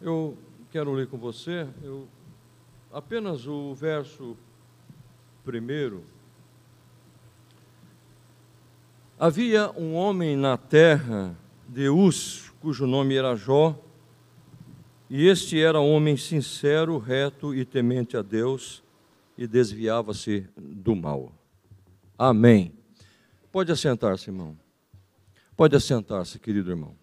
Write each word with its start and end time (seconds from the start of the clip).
Eu 0.00 0.38
quero 0.70 0.92
ler 0.92 1.08
com 1.08 1.18
você 1.18 1.66
eu, 1.82 2.06
apenas 2.92 3.46
o 3.46 3.74
verso 3.74 4.36
primeiro. 5.44 6.04
Havia 9.18 9.72
um 9.72 9.94
homem 9.94 10.36
na 10.36 10.56
terra 10.56 11.36
de 11.66 11.88
Uz, 11.88 12.52
cujo 12.60 12.86
nome 12.86 13.16
era 13.16 13.34
Jó, 13.34 13.76
e 15.10 15.26
este 15.26 15.60
era 15.60 15.80
homem 15.80 16.16
sincero, 16.16 16.96
reto 16.98 17.52
e 17.52 17.64
temente 17.64 18.16
a 18.16 18.22
Deus, 18.22 18.84
e 19.36 19.48
desviava-se 19.48 20.46
do 20.56 20.94
mal. 20.94 21.32
Amém. 22.16 22.72
Pode 23.50 23.72
assentar-se, 23.72 24.30
irmão. 24.30 24.56
Pode 25.56 25.74
assentar-se, 25.74 26.38
querido 26.38 26.70
irmão. 26.70 26.94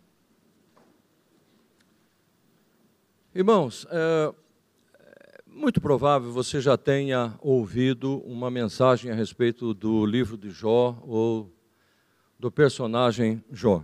Irmãos, 3.38 3.86
é 3.92 4.34
muito 5.46 5.82
provável 5.82 6.32
você 6.32 6.62
já 6.62 6.78
tenha 6.78 7.38
ouvido 7.42 8.20
uma 8.20 8.50
mensagem 8.50 9.12
a 9.12 9.14
respeito 9.14 9.74
do 9.74 10.06
livro 10.06 10.38
de 10.38 10.50
Jó 10.52 10.98
ou 11.02 11.54
do 12.40 12.50
personagem 12.50 13.44
Jó. 13.52 13.84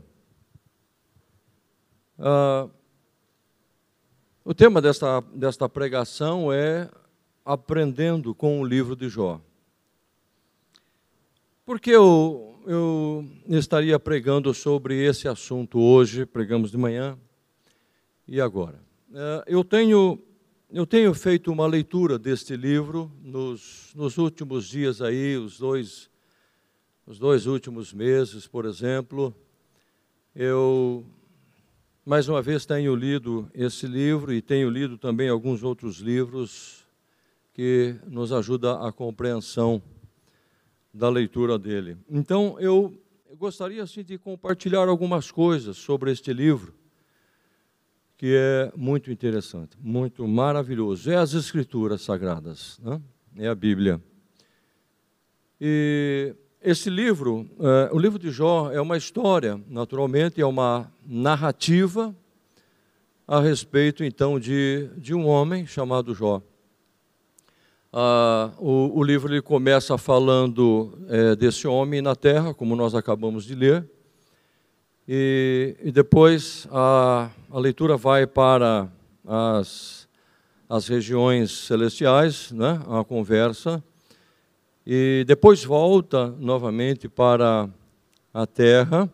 Ah, 2.18 2.70
o 4.46 4.54
tema 4.54 4.82
desta, 4.82 5.20
desta 5.36 5.68
pregação 5.68 6.50
é 6.54 6.90
Aprendendo 7.44 8.34
com 8.34 8.62
o 8.62 8.66
livro 8.66 8.96
de 8.96 9.10
Jó. 9.10 9.42
Por 11.66 11.78
que 11.78 11.90
eu, 11.90 12.58
eu 12.66 13.30
estaria 13.50 14.00
pregando 14.00 14.54
sobre 14.54 15.04
esse 15.04 15.28
assunto 15.28 15.78
hoje? 15.78 16.26
Pregamos 16.26 16.72
de 16.72 16.78
manhã 16.78 17.20
e 18.26 18.40
agora. 18.40 18.91
É, 19.14 19.44
eu 19.46 19.62
tenho, 19.62 20.18
eu 20.70 20.86
tenho 20.86 21.14
feito 21.14 21.52
uma 21.52 21.68
leitura 21.68 22.18
deste 22.18 22.56
livro 22.56 23.12
nos, 23.22 23.92
nos 23.94 24.18
últimos 24.18 24.70
dias 24.70 25.02
aí, 25.02 25.36
os 25.36 25.58
dois, 25.58 26.10
os 27.06 27.20
dois 27.20 27.46
últimos 27.46 27.92
meses, 27.92 28.48
por 28.48 28.64
exemplo. 28.64 29.36
Eu, 30.34 31.06
mais 32.06 32.30
uma 32.30 32.42
vez, 32.42 32.66
tenho 32.66 32.96
lido 32.96 33.52
esse 33.54 33.86
livro 33.86 34.32
e 34.32 34.42
tenho 34.42 34.70
lido 34.70 34.98
também 34.98 35.28
alguns 35.28 35.62
outros 35.62 35.98
livros 35.98 36.86
que 37.54 37.98
nos 38.08 38.32
ajudam 38.32 38.82
a 38.82 38.94
compreensão 38.94 39.84
da 40.94 41.10
leitura 41.10 41.60
dele. 41.60 41.98
Então, 42.10 42.58
eu 42.62 42.98
gostaria 43.38 43.84
assim, 43.84 44.04
de 44.04 44.18
compartilhar 44.18 44.88
algumas 44.88 45.30
coisas 45.30 45.76
sobre 45.76 46.12
este 46.14 46.32
livro 46.32 46.80
que 48.22 48.36
é 48.38 48.72
muito 48.78 49.12
interessante, 49.12 49.76
muito 49.82 50.28
maravilhoso. 50.28 51.10
É 51.10 51.16
as 51.16 51.34
Escrituras 51.34 52.04
Sagradas, 52.04 52.80
né? 52.84 53.02
é 53.36 53.48
a 53.48 53.56
Bíblia. 53.56 54.00
E 55.60 56.36
esse 56.62 56.88
livro, 56.88 57.50
é, 57.60 57.90
o 57.92 57.98
livro 57.98 58.20
de 58.20 58.30
Jó, 58.30 58.72
é 58.72 58.80
uma 58.80 58.96
história, 58.96 59.60
naturalmente, 59.68 60.40
é 60.40 60.46
uma 60.46 60.94
narrativa 61.04 62.16
a 63.28 63.40
respeito, 63.40 64.04
então, 64.04 64.40
de, 64.40 64.92
de 64.98 65.16
um 65.16 65.26
homem 65.26 65.66
chamado 65.66 66.14
Jó. 66.14 66.44
Ah, 67.92 68.52
o, 68.60 69.00
o, 69.00 69.04
livro 69.04 69.34
ele 69.34 69.42
começa 69.42 69.98
falando 69.98 70.96
é, 71.08 71.36
desse 71.36 71.68
homem 71.68 72.04
na 72.04 72.16
terra, 72.16 72.54
como 72.54 72.76
nós 72.76 72.94
acabamos 72.94 73.46
de 73.46 73.56
ler, 73.56 73.90
e, 75.14 75.76
e 75.84 75.92
depois 75.92 76.66
a, 76.72 77.30
a, 77.52 77.60
leitura 77.60 77.98
vai 77.98 78.26
para 78.26 78.88
as, 79.28 80.08
as 80.70 80.88
regiões 80.88 81.52
celestiais, 81.52 82.50
né, 82.54 82.82
a 82.88 83.04
conversa, 83.04 83.84
e 84.88 85.26
depois 85.28 85.66
volta 85.66 86.28
novamente 86.40 87.10
para 87.10 87.70
a 88.34 88.48
terra, 88.48 89.14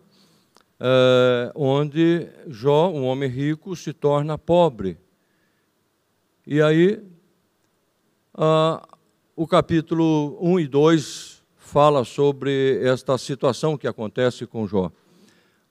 é, 0.80 1.52
onde 1.56 2.28
Jó, 2.46 2.92
um 2.92 3.04
homem 3.04 3.28
rico, 3.28 3.76
se 3.76 3.92
torna 3.92 4.38
pobre. 4.38 5.00
E 6.46 6.62
aí, 6.62 7.04
o 9.36 9.48
capítulo 9.48 10.38
1 10.40 10.60
e 10.60 10.68
2 10.68 11.44
fala 11.58 12.06
sobre 12.06 12.82
esta 12.84 13.18
situação 13.18 13.76
que 13.76 13.88
acontece 13.88 14.46
com 14.46 14.68
Jó 14.68 14.92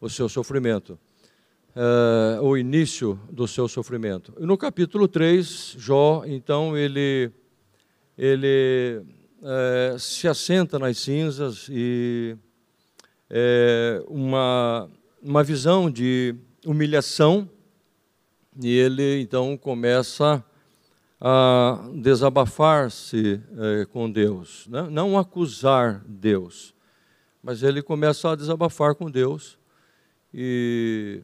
o 0.06 0.10
seu 0.10 0.28
sofrimento, 0.28 0.96
uh, 1.74 2.40
o 2.42 2.56
início 2.56 3.18
do 3.30 3.48
seu 3.48 3.66
sofrimento. 3.66 4.32
No 4.38 4.56
capítulo 4.56 5.08
3, 5.08 5.74
Jó, 5.76 6.22
então, 6.24 6.76
ele, 6.76 7.30
ele 8.16 9.02
uh, 9.42 9.98
se 9.98 10.28
assenta 10.28 10.78
nas 10.78 10.98
cinzas 10.98 11.66
e 11.68 12.36
é, 13.28 14.00
uma, 14.06 14.88
uma 15.20 15.42
visão 15.42 15.90
de 15.90 16.36
humilhação, 16.64 17.50
e 18.62 18.68
ele 18.68 19.20
então 19.20 19.56
começa 19.56 20.44
a 21.20 21.88
desabafar-se 21.94 23.40
com 23.92 24.08
Deus, 24.08 24.68
né? 24.68 24.86
não 24.88 25.18
acusar 25.18 26.04
Deus, 26.06 26.72
mas 27.42 27.64
ele 27.64 27.82
começa 27.82 28.30
a 28.30 28.36
desabafar 28.36 28.94
com 28.94 29.10
Deus 29.10 29.58
e 30.38 31.22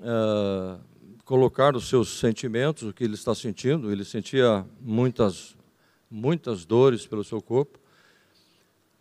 uh, 0.00 0.80
colocar 1.22 1.76
os 1.76 1.86
seus 1.86 2.18
sentimentos, 2.18 2.84
o 2.84 2.94
que 2.94 3.04
ele 3.04 3.12
está 3.12 3.34
sentindo. 3.34 3.92
Ele 3.92 4.06
sentia 4.06 4.64
muitas, 4.80 5.54
muitas 6.10 6.64
dores 6.64 7.06
pelo 7.06 7.22
seu 7.22 7.42
corpo. 7.42 7.78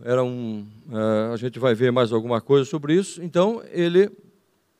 Era 0.03 0.21
um, 0.21 0.67
uh, 0.89 1.33
a 1.33 1.37
gente 1.37 1.57
vai 1.59 1.73
ver 1.73 1.93
mais 1.93 2.11
alguma 2.11 2.41
coisa 2.41 2.69
sobre 2.69 2.93
isso. 2.93 3.23
Então 3.23 3.63
ele 3.71 4.11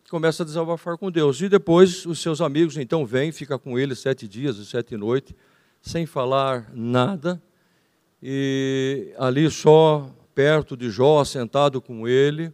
começa 0.09 0.43
a 0.43 0.45
desabafar 0.45 0.97
com 0.97 1.09
Deus. 1.09 1.39
E 1.39 1.47
depois 1.47 2.05
os 2.05 2.19
seus 2.19 2.41
amigos 2.41 2.75
então 2.75 3.05
vêm, 3.05 3.31
fica 3.31 3.57
com 3.57 3.79
ele 3.79 3.95
sete 3.95 4.27
dias 4.27 4.57
e 4.57 4.65
sete 4.65 4.97
noites, 4.97 5.33
sem 5.81 6.05
falar 6.05 6.69
nada. 6.73 7.41
E 8.21 9.13
ali 9.17 9.49
só 9.49 10.13
perto 10.35 10.75
de 10.75 10.89
Jó, 10.89 11.23
sentado 11.23 11.81
com 11.81 12.05
ele. 12.05 12.51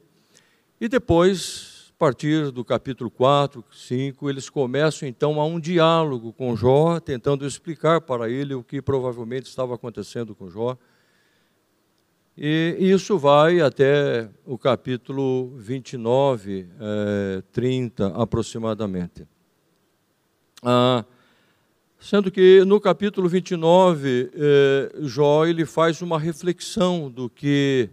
E 0.80 0.88
depois 0.88 1.73
partir 2.04 2.52
do 2.52 2.66
capítulo 2.66 3.10
4, 3.10 3.64
5, 3.72 4.30
eles 4.30 4.50
começam 4.50 5.08
então 5.08 5.40
a 5.40 5.46
um 5.46 5.58
diálogo 5.58 6.34
com 6.34 6.54
Jó, 6.54 7.00
tentando 7.00 7.48
explicar 7.48 8.02
para 8.02 8.30
ele 8.30 8.54
o 8.54 8.62
que 8.62 8.82
provavelmente 8.82 9.46
estava 9.46 9.76
acontecendo 9.76 10.36
com 10.36 10.50
Jó. 10.50 10.78
E 12.38 12.76
isso 12.78 13.18
vai 13.18 13.62
até 13.62 14.30
o 14.46 14.58
capítulo 14.58 15.56
29, 15.56 16.68
é, 16.78 17.42
30 17.54 18.08
aproximadamente. 18.08 19.26
Ah, 20.62 21.06
sendo 21.98 22.30
que 22.30 22.66
no 22.66 22.82
capítulo 22.82 23.30
29, 23.30 24.30
é, 24.34 24.92
Jó 25.04 25.46
ele 25.46 25.66
faz 25.66 26.02
uma 26.02 26.20
reflexão 26.20 27.10
do 27.10 27.30
que 27.30 27.90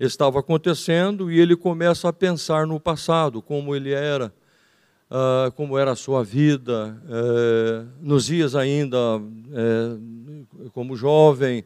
estava 0.00 0.40
acontecendo 0.40 1.30
e 1.30 1.38
ele 1.38 1.54
começa 1.54 2.08
a 2.08 2.12
pensar 2.12 2.66
no 2.66 2.80
passado, 2.80 3.42
como 3.42 3.76
ele 3.76 3.92
era, 3.92 4.32
uh, 5.10 5.52
como 5.52 5.76
era 5.76 5.92
a 5.92 5.96
sua 5.96 6.24
vida, 6.24 6.96
uh, 7.04 7.88
nos 8.00 8.24
dias 8.24 8.56
ainda 8.56 9.18
uh, 9.18 10.70
como 10.72 10.96
jovem. 10.96 11.64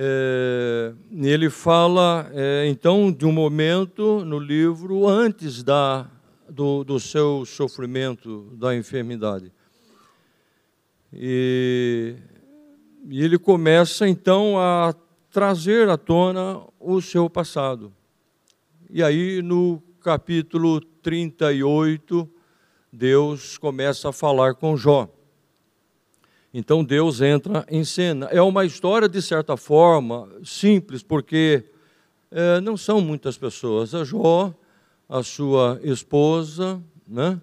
Eh, 0.00 0.92
ele 1.12 1.50
fala, 1.50 2.30
então, 2.68 3.10
de 3.10 3.26
um 3.26 3.32
momento 3.32 4.24
no 4.24 4.38
livro 4.38 5.08
antes 5.08 5.60
da, 5.64 6.06
do, 6.48 6.84
do 6.84 7.00
seu 7.00 7.44
sofrimento, 7.44 8.48
da 8.56 8.76
enfermidade. 8.76 9.52
E, 11.12 12.14
e 13.08 13.24
ele 13.24 13.40
começa, 13.40 14.06
então, 14.06 14.56
a 14.56 14.94
trazer 15.30 15.88
à 15.88 15.96
tona 15.96 16.62
o 16.80 17.00
seu 17.00 17.28
passado. 17.28 17.92
E 18.90 19.02
aí, 19.02 19.42
no 19.42 19.82
capítulo 20.00 20.80
38, 20.80 22.28
Deus 22.92 23.58
começa 23.58 24.08
a 24.08 24.12
falar 24.12 24.54
com 24.54 24.76
Jó. 24.76 25.08
Então 26.52 26.82
Deus 26.82 27.20
entra 27.20 27.66
em 27.68 27.84
cena. 27.84 28.26
É 28.26 28.40
uma 28.40 28.64
história, 28.64 29.08
de 29.08 29.20
certa 29.20 29.56
forma, 29.56 30.28
simples, 30.42 31.02
porque 31.02 31.64
é, 32.30 32.60
não 32.60 32.76
são 32.76 33.00
muitas 33.00 33.36
pessoas. 33.36 33.94
A 33.94 34.04
Jó, 34.04 34.54
a 35.08 35.22
sua 35.22 35.78
esposa, 35.82 36.82
né? 37.06 37.40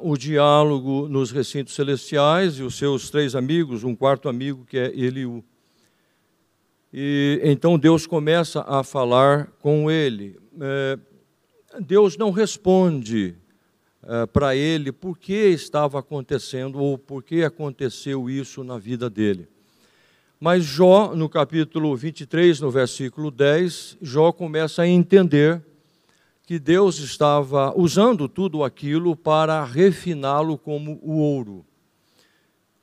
O 0.00 0.16
diálogo 0.16 1.08
nos 1.08 1.32
recintos 1.32 1.74
celestiais 1.74 2.58
e 2.58 2.62
os 2.62 2.76
seus 2.76 3.10
três 3.10 3.34
amigos, 3.34 3.82
um 3.82 3.94
quarto 3.94 4.28
amigo 4.28 4.64
que 4.64 4.78
é 4.78 4.86
Eliú. 4.94 5.44
E 7.00 7.40
então 7.44 7.78
Deus 7.78 8.08
começa 8.08 8.64
a 8.66 8.82
falar 8.82 9.52
com 9.60 9.88
ele. 9.88 10.36
É, 10.60 10.98
Deus 11.78 12.16
não 12.16 12.32
responde 12.32 13.36
uh, 14.02 14.26
para 14.26 14.56
ele 14.56 14.90
por 14.90 15.16
que 15.16 15.32
estava 15.32 16.00
acontecendo 16.00 16.80
ou 16.80 16.98
por 16.98 17.22
que 17.22 17.44
aconteceu 17.44 18.28
isso 18.28 18.64
na 18.64 18.78
vida 18.78 19.08
dele. 19.08 19.46
Mas 20.40 20.64
Jó, 20.64 21.14
no 21.14 21.28
capítulo 21.28 21.94
23, 21.94 22.58
no 22.58 22.68
versículo 22.68 23.30
10, 23.30 23.98
Jó 24.02 24.32
começa 24.32 24.82
a 24.82 24.88
entender 24.88 25.62
que 26.48 26.58
Deus 26.58 26.98
estava 26.98 27.78
usando 27.78 28.28
tudo 28.28 28.64
aquilo 28.64 29.14
para 29.14 29.62
refiná-lo 29.62 30.58
como 30.58 30.98
o 31.00 31.18
ouro. 31.18 31.64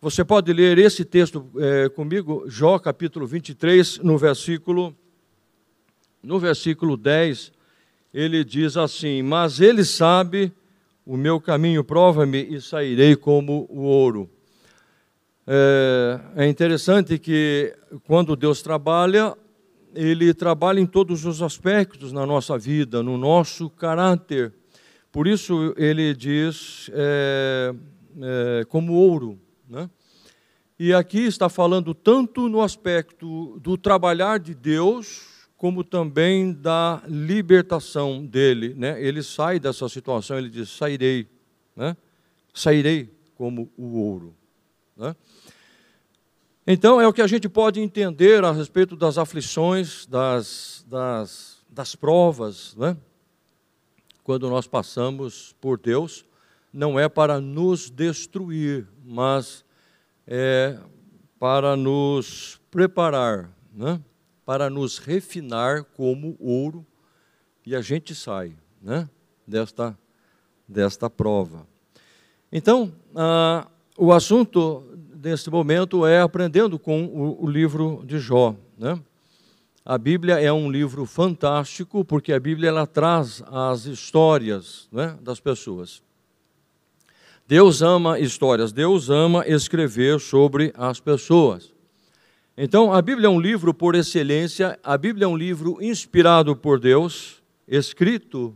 Você 0.05 0.23
pode 0.23 0.53
ler 0.53 0.77
esse 0.77 1.03
texto 1.03 1.49
é, 1.57 1.89
comigo, 1.89 2.43
Jó 2.45 2.77
capítulo 2.77 3.25
23, 3.25 3.97
no 4.03 4.19
versículo, 4.19 4.95
no 6.21 6.37
versículo 6.37 6.95
10, 6.95 7.51
ele 8.13 8.43
diz 8.43 8.77
assim: 8.77 9.23
Mas 9.23 9.59
ele 9.59 9.83
sabe 9.83 10.53
o 11.03 11.17
meu 11.17 11.41
caminho, 11.41 11.83
prova-me 11.83 12.37
e 12.37 12.61
sairei 12.61 13.15
como 13.15 13.65
o 13.67 13.79
ouro. 13.79 14.29
É, 15.47 16.19
é 16.35 16.47
interessante 16.47 17.17
que 17.17 17.75
quando 18.03 18.35
Deus 18.35 18.61
trabalha, 18.61 19.35
ele 19.95 20.35
trabalha 20.35 20.79
em 20.79 20.85
todos 20.85 21.25
os 21.25 21.41
aspectos 21.41 22.13
na 22.13 22.27
nossa 22.27 22.59
vida, 22.59 23.01
no 23.01 23.17
nosso 23.17 23.71
caráter. 23.71 24.53
Por 25.11 25.25
isso 25.25 25.73
ele 25.75 26.13
diz 26.13 26.91
é, 26.93 27.73
é, 28.21 28.65
como 28.65 28.93
ouro. 28.93 29.43
Né? 29.67 29.89
E 30.77 30.93
aqui 30.93 31.19
está 31.19 31.47
falando 31.47 31.93
tanto 31.93 32.49
no 32.49 32.61
aspecto 32.61 33.59
do 33.59 33.77
trabalhar 33.77 34.39
de 34.39 34.53
Deus, 34.53 35.47
como 35.57 35.83
também 35.83 36.51
da 36.53 37.01
libertação 37.07 38.25
dele. 38.25 38.73
Né? 38.73 39.01
Ele 39.01 39.23
sai 39.23 39.59
dessa 39.59 39.87
situação, 39.87 40.37
ele 40.37 40.49
diz: 40.49 40.69
sairei, 40.69 41.27
né? 41.75 41.95
sairei 42.53 43.09
como 43.35 43.71
o 43.77 43.99
ouro. 43.99 44.35
Né? 44.97 45.15
Então, 46.67 46.99
é 46.99 47.07
o 47.07 47.13
que 47.13 47.21
a 47.21 47.27
gente 47.27 47.47
pode 47.47 47.79
entender 47.79 48.43
a 48.43 48.51
respeito 48.51 48.95
das 48.95 49.17
aflições, 49.17 50.05
das, 50.07 50.83
das, 50.87 51.63
das 51.69 51.95
provas, 51.95 52.75
né? 52.75 52.97
quando 54.23 54.49
nós 54.49 54.65
passamos 54.65 55.55
por 55.61 55.77
Deus, 55.77 56.25
não 56.73 56.99
é 56.99 57.07
para 57.07 57.39
nos 57.39 57.91
destruir, 57.91 58.87
mas 59.05 59.63
é 60.25 60.77
para 61.39 61.75
nos 61.75 62.59
preparar, 62.71 63.49
né? 63.71 64.01
para 64.45 64.69
nos 64.69 64.97
refinar 64.97 65.83
como 65.83 66.35
ouro, 66.39 66.85
e 67.65 67.75
a 67.75 67.81
gente 67.81 68.13
sai 68.15 68.55
né? 68.81 69.09
desta, 69.45 69.97
desta 70.67 71.09
prova. 71.09 71.67
Então, 72.51 72.93
ah, 73.15 73.67
o 73.97 74.11
assunto 74.11 74.83
deste 74.95 75.49
momento 75.49 76.05
é 76.05 76.21
aprendendo 76.21 76.77
com 76.77 77.05
o, 77.05 77.43
o 77.43 77.49
livro 77.49 78.03
de 78.05 78.19
Jó. 78.19 78.55
Né? 78.77 78.99
A 79.83 79.97
Bíblia 79.97 80.39
é 80.39 80.51
um 80.51 80.69
livro 80.69 81.05
fantástico, 81.05 82.05
porque 82.05 82.33
a 82.33 82.39
Bíblia 82.39 82.69
ela 82.69 82.87
traz 82.87 83.43
as 83.47 83.85
histórias 83.85 84.87
né, 84.91 85.17
das 85.21 85.39
pessoas. 85.39 86.01
Deus 87.47 87.83
ama 87.83 88.19
histórias, 88.19 88.71
Deus 88.71 89.11
ama 89.11 89.47
escrever 89.47 90.19
sobre 90.19 90.73
as 90.75 90.99
pessoas. 90.99 91.71
Então, 92.57 92.91
a 92.91 92.99
Bíblia 93.03 93.27
é 93.27 93.29
um 93.29 93.39
livro 93.39 93.71
por 93.71 93.93
excelência, 93.93 94.79
a 94.83 94.97
Bíblia 94.97 95.25
é 95.25 95.27
um 95.27 95.37
livro 95.37 95.77
inspirado 95.79 96.55
por 96.55 96.79
Deus, 96.79 97.43
escrito 97.67 98.55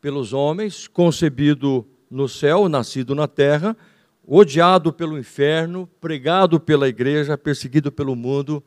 pelos 0.00 0.32
homens, 0.32 0.86
concebido 0.86 1.84
no 2.08 2.28
céu, 2.28 2.68
nascido 2.68 3.12
na 3.12 3.26
terra, 3.26 3.76
odiado 4.24 4.92
pelo 4.92 5.18
inferno, 5.18 5.88
pregado 6.00 6.60
pela 6.60 6.88
igreja, 6.88 7.36
perseguido 7.36 7.90
pelo 7.90 8.14
mundo 8.14 8.62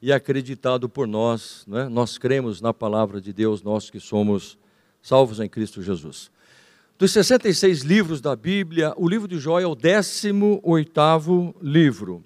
e 0.00 0.12
acreditado 0.12 0.88
por 0.88 1.06
nós. 1.06 1.64
Né? 1.68 1.88
Nós 1.88 2.18
cremos 2.18 2.60
na 2.60 2.74
palavra 2.74 3.20
de 3.20 3.32
Deus, 3.32 3.62
nós 3.62 3.88
que 3.88 4.00
somos 4.00 4.58
salvos 5.00 5.38
em 5.38 5.48
Cristo 5.48 5.80
Jesus. 5.80 6.28
Dos 7.02 7.10
66 7.10 7.80
livros 7.80 8.20
da 8.20 8.36
Bíblia, 8.36 8.94
o 8.96 9.08
livro 9.08 9.26
de 9.26 9.36
Jó 9.36 9.58
é 9.58 9.66
o 9.66 9.74
18º 9.74 11.52
livro. 11.60 12.22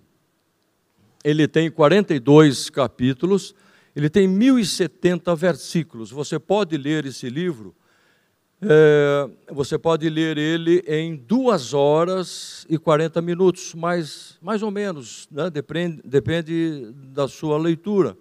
Ele 1.24 1.48
tem 1.48 1.70
42 1.70 2.68
capítulos, 2.68 3.54
ele 3.96 4.10
tem 4.10 4.28
1070 4.28 5.34
versículos. 5.34 6.10
Você 6.10 6.38
pode 6.38 6.76
ler 6.76 7.06
esse 7.06 7.30
livro, 7.30 7.74
é, 8.60 9.30
você 9.50 9.78
pode 9.78 10.10
ler 10.10 10.36
ele 10.36 10.84
em 10.86 11.16
duas 11.16 11.72
horas 11.72 12.66
e 12.68 12.76
40 12.76 13.22
minutos, 13.22 13.72
mais, 13.72 14.36
mais 14.42 14.62
ou 14.62 14.70
menos, 14.70 15.26
né? 15.30 15.48
depende, 15.48 16.02
depende 16.04 16.92
da 17.14 17.26
sua 17.26 17.56
leitura. 17.56 18.14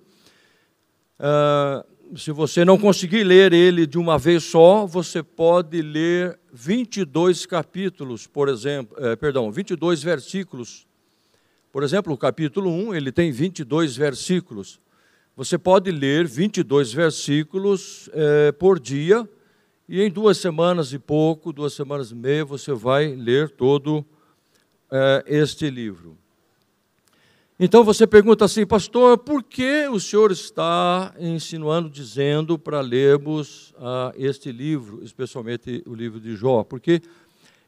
É, 1.19 1.86
se 2.16 2.31
você 2.31 2.63
não 2.63 2.78
conseguir 2.78 3.25
ler 3.25 3.52
ele 3.52 3.86
de 3.86 3.98
uma 3.98 4.18
vez 4.18 4.44
só, 4.44 4.86
você 4.86 5.24
pode 5.24 5.81
ler 5.81 6.40
22 6.57 7.46
capítulos, 7.46 8.25
por 8.25 8.48
exemplo, 8.48 8.96
é, 9.06 9.13
perdão, 9.18 9.52
22 9.52 10.02
versículos. 10.02 10.88
Por 11.69 11.84
exemplo, 11.84 12.13
o 12.13 12.18
capítulo 12.18 12.72
1, 12.72 12.96
ele 12.96 13.12
tem 13.12 13.30
22 13.30 13.98
versículos. 13.98 14.80
Você 15.36 15.57
pode 15.57 15.92
ler 15.92 16.25
22 16.25 16.94
versículos 16.94 18.10
é, 18.13 18.54
por 18.54 18.80
dia, 18.80 19.30
e 19.88 20.02
em 20.02 20.10
duas 20.10 20.38
semanas 20.38 20.94
e 20.94 20.98
pouco, 20.98 21.52
duas 21.52 21.74
semanas 21.74 22.12
e 22.12 22.16
meia, 22.16 22.46
você 22.46 22.72
vai 22.72 23.13
ler 23.13 23.50
todo 23.50 24.06
é, 24.90 25.25
este 25.28 25.69
livro. 25.69 26.18
Então 27.57 27.86
você 27.86 28.06
pergunta 28.06 28.44
assim, 28.44 28.66
pastor, 28.66 29.18
por 29.18 29.42
que 29.42 29.88
o 29.88 29.98
senhor 29.98 30.30
está 30.30 31.16
insinuando, 31.18 31.90
dizendo 31.90 32.60
para 32.60 32.81
lermos 32.81 33.74
ah, 33.78 34.12
este 34.18 34.52
livro, 34.52 35.02
especialmente 35.02 35.81
o 35.88 35.96
livro 35.96 36.19
de 36.19 36.36
Jó? 36.36 36.66
Porque 36.66 37.02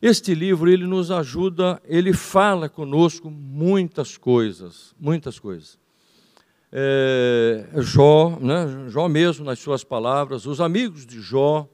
este 0.01 0.35
livro 0.35 0.69
ele 0.69 0.85
nos 0.85 1.09
ajuda, 1.09 1.81
ele 1.85 2.11
fala 2.11 2.67
conosco 2.67 3.31
muitas 3.31 4.17
coisas, 4.17 4.93
muitas 4.99 5.39
coisas. 5.39 5.79
É, 6.69 7.65
Jó, 7.77 8.37
né, 8.41 8.89
Jó 8.89 9.07
mesmo 9.07 9.45
nas 9.45 9.57
suas 9.57 9.85
palavras, 9.85 10.45
os 10.45 10.59
amigos 10.59 11.05
de 11.05 11.21
Jó 11.21 11.65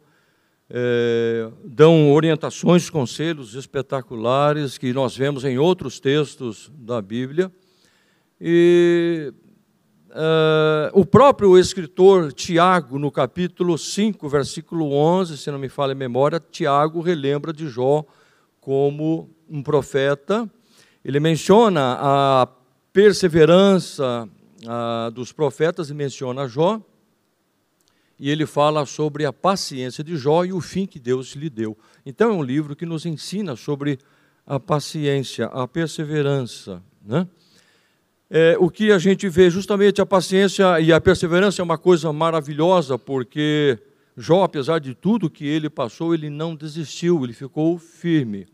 é, 0.69 1.49
dão 1.65 2.11
orientações, 2.11 2.91
conselhos 2.91 3.55
espetaculares 3.55 4.77
que 4.77 4.93
nós 4.93 5.17
vemos 5.17 5.43
em 5.43 5.57
outros 5.57 5.99
textos 5.99 6.71
da 6.75 7.01
Bíblia. 7.01 7.51
E 8.39 9.33
uh, 10.09 10.99
o 10.99 11.05
próprio 11.05 11.57
escritor 11.57 12.31
Tiago, 12.33 12.97
no 12.97 13.11
capítulo 13.11 13.77
5, 13.77 14.27
versículo 14.29 14.91
11, 14.93 15.37
se 15.37 15.51
não 15.51 15.59
me 15.59 15.69
falha 15.69 15.93
a 15.93 15.95
memória, 15.95 16.39
Tiago 16.39 17.01
relembra 17.01 17.51
de 17.53 17.67
Jó 17.67 18.05
como 18.59 19.29
um 19.49 19.61
profeta. 19.61 20.49
Ele 21.03 21.19
menciona 21.19 21.97
a 21.99 22.47
perseverança 22.91 24.27
uh, 24.63 25.11
dos 25.11 25.31
profetas 25.31 25.89
e 25.89 25.93
menciona 25.93 26.47
Jó. 26.47 26.81
E 28.19 28.29
ele 28.29 28.45
fala 28.45 28.85
sobre 28.85 29.25
a 29.25 29.33
paciência 29.33 30.03
de 30.03 30.15
Jó 30.15 30.45
e 30.45 30.53
o 30.53 30.61
fim 30.61 30.85
que 30.85 30.99
Deus 30.99 31.33
lhe 31.33 31.49
deu. 31.49 31.77
Então 32.05 32.29
é 32.29 32.33
um 32.33 32.43
livro 32.43 32.75
que 32.75 32.85
nos 32.85 33.05
ensina 33.05 33.55
sobre 33.55 33.99
a 34.45 34.59
paciência, 34.59 35.47
a 35.47 35.67
perseverança. 35.67 36.81
Né? 37.03 37.27
É, 38.35 38.57
o 38.59 38.67
que 38.67 38.91
a 38.91 38.97
gente 38.97 39.29
vê 39.29 39.47
justamente 39.47 40.01
a 40.01 40.05
paciência 40.07 40.79
e 40.79 40.91
a 40.91 40.99
perseverança 40.99 41.61
é 41.61 41.63
uma 41.63 41.77
coisa 41.77 42.11
maravilhosa, 42.11 42.97
porque 42.97 43.77
Jó, 44.17 44.43
apesar 44.43 44.79
de 44.79 44.95
tudo 44.95 45.29
que 45.29 45.45
ele 45.45 45.69
passou, 45.69 46.13
ele 46.15 46.29
não 46.29 46.55
desistiu, 46.55 47.23
ele 47.23 47.33
ficou 47.33 47.77
firme. 47.77 48.47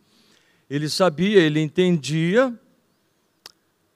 Ele 0.70 0.88
sabia, 0.88 1.40
ele 1.40 1.62
entendia 1.62 2.54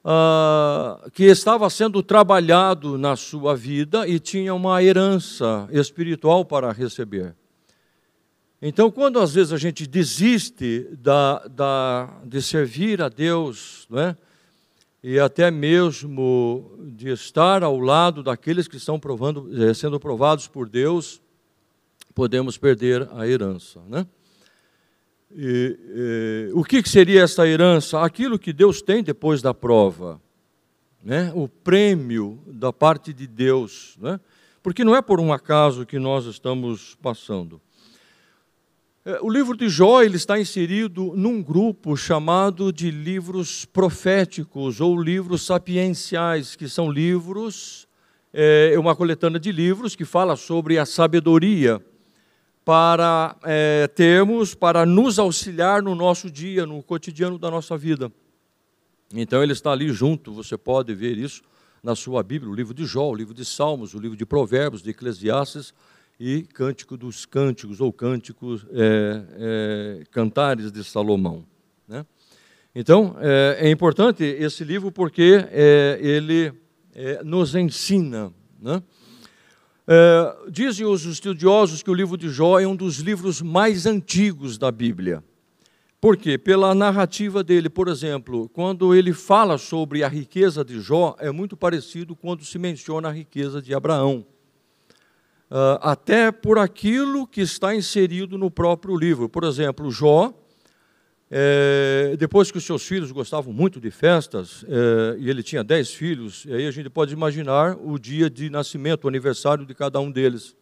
ah, 0.04 1.06
que 1.13 1.24
estava 1.24 1.70
sendo 1.70 2.02
trabalhado 2.02 2.98
na 2.98 3.16
sua 3.16 3.56
vida 3.56 4.08
e 4.08 4.20
tinha 4.20 4.54
uma 4.54 4.82
herança 4.82 5.68
espiritual 5.72 6.44
para 6.44 6.72
receber. 6.72 7.36
Então, 8.62 8.90
quando 8.90 9.20
às 9.20 9.34
vezes 9.34 9.52
a 9.52 9.58
gente 9.58 9.86
desiste 9.86 10.88
da, 10.98 11.46
da, 11.48 12.22
de 12.25 12.42
servir 12.42 13.02
a 13.02 13.10
Deus, 13.10 13.86
não 13.90 14.00
é? 14.00 14.18
E 15.03 15.19
até 15.19 15.51
mesmo 15.51 16.72
de 16.95 17.10
estar 17.10 17.62
ao 17.62 17.77
lado 17.77 18.24
daqueles 18.24 18.69
que 18.69 18.77
estão 18.77 18.98
provando, 18.98 19.50
eh, 19.62 19.74
sendo 19.74 20.00
provados 20.00 20.48
por 20.48 20.69
Deus, 20.69 21.22
podemos 22.15 22.57
perder 22.57 23.10
a 23.12 23.27
herança. 23.27 23.81
Né? 23.89 24.07
E, 25.29 26.48
e, 26.50 26.51
o 26.53 26.63
que 26.63 26.88
seria 26.88 27.24
essa 27.24 27.45
herança? 27.45 28.00
Aquilo 28.01 28.39
que 28.39 28.53
Deus 28.53 28.81
tem 28.81 29.03
depois 29.03 29.41
da 29.41 29.53
prova, 29.53 30.22
né? 31.03 31.33
o 31.36 31.50
prêmio 31.50 32.41
da 32.48 32.72
parte 32.72 33.12
de 33.12 33.27
Deus, 33.27 33.98
né? 34.00 34.17
porque 34.62 34.86
não 34.86 34.95
é 34.95 35.01
por 35.01 35.19
um 35.19 35.33
acaso 35.33 35.86
que 35.86 36.00
nós 36.00 36.25
estamos 36.25 36.95
passando. 37.01 37.60
É, 39.05 39.19
o 39.22 39.29
livro 39.29 39.57
de 39.57 39.67
Jó 39.67 40.01
ele 40.01 40.15
está 40.15 40.39
inserido 40.39 41.12
num 41.13 41.43
grupo 41.43 41.98
chamado 41.98 42.72
de 42.72 42.89
livros 42.89 43.65
proféticos 43.65 44.79
ou 44.79 44.98
livros 45.01 45.45
sapienciais, 45.45 46.55
que 46.55 46.69
são 46.69 46.89
livros, 46.89 47.86
é 48.31 48.79
uma 48.79 48.95
coletânea 48.95 49.39
de 49.39 49.51
livros 49.51 49.93
que 49.95 50.05
fala 50.05 50.38
sobre 50.38 50.79
a 50.79 50.86
sabedoria 50.86 51.83
para 52.63 53.36
é, 53.43 53.88
termos, 53.93 54.55
para 54.55 54.86
nos 54.86 55.19
auxiliar 55.19 55.83
no 55.83 55.93
nosso 55.93 56.31
dia, 56.31 56.65
no 56.65 56.81
cotidiano 56.81 57.38
da 57.38 57.51
nossa 57.51 57.77
vida. 57.77 58.10
Então 59.13 59.43
ele 59.43 59.51
está 59.51 59.72
ali 59.72 59.91
junto, 59.91 60.31
você 60.31 60.57
pode 60.57 60.95
ver 60.95 61.17
isso 61.17 61.43
na 61.83 61.93
sua 61.93 62.24
Bíblia, 62.24 62.50
o 62.50 62.55
livro 62.55 62.74
de 62.74 62.86
Jó, 62.86 63.10
o 63.10 63.15
livro 63.15 63.33
de 63.33 63.43
Salmos, 63.43 63.93
o 63.93 64.00
livro 64.00 64.15
de 64.15 64.25
Provérbios, 64.25 64.81
de 64.81 64.91
Eclesiastes, 64.91 65.74
e 66.25 66.44
Cântico 66.44 66.96
dos 66.96 67.25
Cânticos, 67.25 67.82
ou 67.82 67.92
Cânticos, 67.92 68.65
é, 68.72 69.25
é, 69.36 70.03
Cantares 70.10 70.72
de 70.72 70.82
Salomão. 70.82 71.46
Né? 71.86 72.06
Então, 72.74 73.18
é, 73.20 73.58
é, 73.68 73.70
importante 73.70 74.24
esse 74.24 74.63
livro 74.63 74.89
porque 74.89 75.46
é, 75.51 76.00
ele 76.01 76.53
é, 76.96 77.22
nos 77.25 77.56
ensina. 77.56 78.32
Né? 78.58 78.82
É, 79.86 80.36
dizem 80.50 80.86
os 80.86 81.03
estudiosos 81.03 81.84
que 81.84 81.92
o 81.92 81.94
livro 81.94 82.15
de 82.15 82.30
Jó 82.30 82.58
é 82.58 82.65
um 82.65 82.75
dos 82.75 83.00
livros 83.00 83.42
mais 83.42 83.86
antigos 83.86 84.58
da 84.58 84.72
Bíblia. 84.72 85.22
Por 86.00 86.15
quê? 86.15 86.38
Pela 86.38 86.74
narrativa 86.74 87.44
dele, 87.44 87.70
por 87.70 87.89
exemplo, 87.89 88.48
quando 88.48 88.96
ele 88.96 89.12
fala 89.12 89.58
sobre 89.58 90.06
a 90.06 90.08
riqueza 90.08 90.63
de 90.63 90.80
Jó, 90.80 91.18
é 91.20 91.32
muito 91.32 91.58
parecido 91.58 92.15
quando 92.15 92.46
se 92.46 92.58
menciona 92.58 93.10
a 93.10 93.12
riqueza 93.12 93.62
de 93.62 93.74
Abraão 93.74 94.25
uh, 95.53 95.77
até 95.81 96.31
por 96.31 96.57
aquilo 96.57 97.27
que 97.27 97.41
está 97.41 97.75
inserido 97.75 98.39
no 98.39 98.50
próprio 98.50 98.98
livro. 98.98 99.29
Por 99.29 99.43
exemplo, 99.43 99.91
Jó, 99.91 100.33
é, 101.29 102.15
depois 102.17 102.51
que 102.51 102.57
os 102.57 102.63
seus 102.63 102.86
filhos 102.86 103.12
gostavam 103.12 103.53
muito 103.53 103.79
de 103.79 103.89
festas, 103.89 104.65
é, 104.67 105.17
e 105.19 105.29
ele 105.29 105.41
tinha 105.41 105.63
dez 105.63 105.93
filhos, 105.93 106.45
e 106.45 106.53
aí 106.53 106.67
a 106.67 106.72
gente 106.72 106.89
pode 106.89 107.13
imaginar 107.13 107.77
o 107.83 107.98
dia 107.98 108.29
de 108.29 108.50
nascimento, 108.50 109.05
o 109.05 109.07
aniversário 109.07 109.65
de 109.65 109.74
cada 109.74 110.00
um 110.00 110.12
deles. 110.12 110.55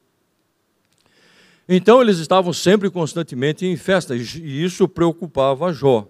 Então 1.68 2.02
eles 2.02 2.20
estavam 2.20 2.52
sempre 2.52 2.90
constantemente 2.90 3.66
em 3.66 3.78
festa, 3.78 4.16
e 4.16 4.64
isso 4.64 4.88
preocupava 4.88 5.72
Jó. 5.74 6.08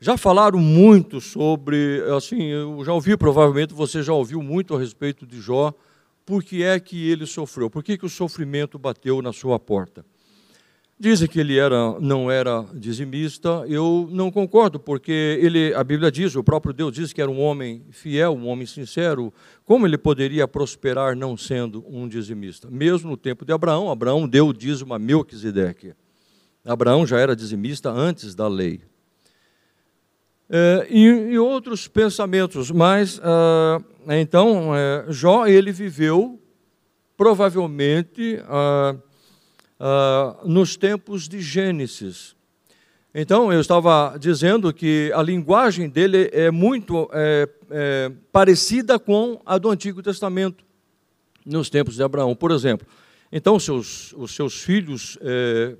Já 0.00 0.16
falaram 0.16 0.58
muito 0.58 1.20
sobre, 1.20 2.02
assim, 2.16 2.42
eu 2.44 2.84
já 2.84 2.92
ouvi, 2.92 3.16
provavelmente 3.16 3.72
você 3.72 4.02
já 4.02 4.12
ouviu 4.12 4.42
muito 4.42 4.74
a 4.74 4.78
respeito 4.78 5.26
de 5.26 5.40
Jó, 5.40 5.72
por 6.26 6.42
que 6.42 6.64
é 6.64 6.78
que 6.80 7.08
ele 7.08 7.24
sofreu? 7.24 7.70
Por 7.70 7.84
que, 7.84 7.96
que 7.96 8.04
o 8.04 8.10
sofrimento 8.10 8.76
bateu 8.76 9.22
na 9.22 9.32
sua 9.32 9.60
porta? 9.60 10.04
Dizem 10.98 11.28
que 11.28 11.38
ele 11.38 11.58
era, 11.58 12.00
não 12.00 12.30
era 12.30 12.64
dizimista, 12.74 13.64
eu 13.68 14.08
não 14.10 14.30
concordo, 14.30 14.80
porque 14.80 15.38
ele, 15.40 15.72
a 15.74 15.84
Bíblia 15.84 16.10
diz, 16.10 16.34
o 16.34 16.42
próprio 16.42 16.72
Deus 16.72 16.94
diz 16.94 17.12
que 17.12 17.20
era 17.20 17.30
um 17.30 17.38
homem 17.38 17.84
fiel, 17.90 18.32
um 18.32 18.48
homem 18.48 18.66
sincero. 18.66 19.32
Como 19.62 19.86
ele 19.86 19.98
poderia 19.98 20.48
prosperar 20.48 21.14
não 21.14 21.36
sendo 21.36 21.84
um 21.86 22.08
dizimista? 22.08 22.68
Mesmo 22.70 23.10
no 23.10 23.16
tempo 23.16 23.44
de 23.44 23.52
Abraão, 23.52 23.90
Abraão 23.90 24.26
deu 24.26 24.48
o 24.48 24.54
dízimo 24.54 24.94
a 24.94 24.98
Melquisedeque. 24.98 25.92
Abraão 26.64 27.06
já 27.06 27.20
era 27.20 27.36
dizimista 27.36 27.90
antes 27.90 28.34
da 28.34 28.48
lei. 28.48 28.80
É, 30.48 30.86
e, 30.88 31.02
e, 31.32 31.38
outros 31.38 31.88
pensamentos, 31.88 32.70
mas 32.70 33.20
ah, 33.22 33.80
então 34.16 34.72
é, 34.76 35.06
Jó 35.08 35.44
ele 35.44 35.72
viveu 35.72 36.40
provavelmente 37.16 38.40
ah, 38.46 38.94
ah, 39.80 40.36
nos 40.44 40.76
tempos 40.76 41.26
de 41.28 41.40
Gênesis. 41.40 42.36
Então 43.12 43.52
eu 43.52 43.60
estava 43.60 44.16
dizendo 44.20 44.72
que 44.72 45.10
a 45.16 45.22
linguagem 45.22 45.88
dele 45.88 46.30
é 46.32 46.50
muito 46.52 47.10
é, 47.12 47.48
é, 47.68 48.12
parecida 48.30 49.00
com 49.00 49.40
a 49.44 49.58
do 49.58 49.68
Antigo 49.68 50.00
Testamento 50.00 50.64
nos 51.44 51.68
tempos 51.68 51.96
de 51.96 52.04
Abraão, 52.04 52.36
por 52.36 52.52
exemplo. 52.52 52.86
Então 53.32 53.58
seus, 53.58 54.12
os 54.12 54.32
seus 54.32 54.62
filhos 54.62 55.18
é, 55.22 55.76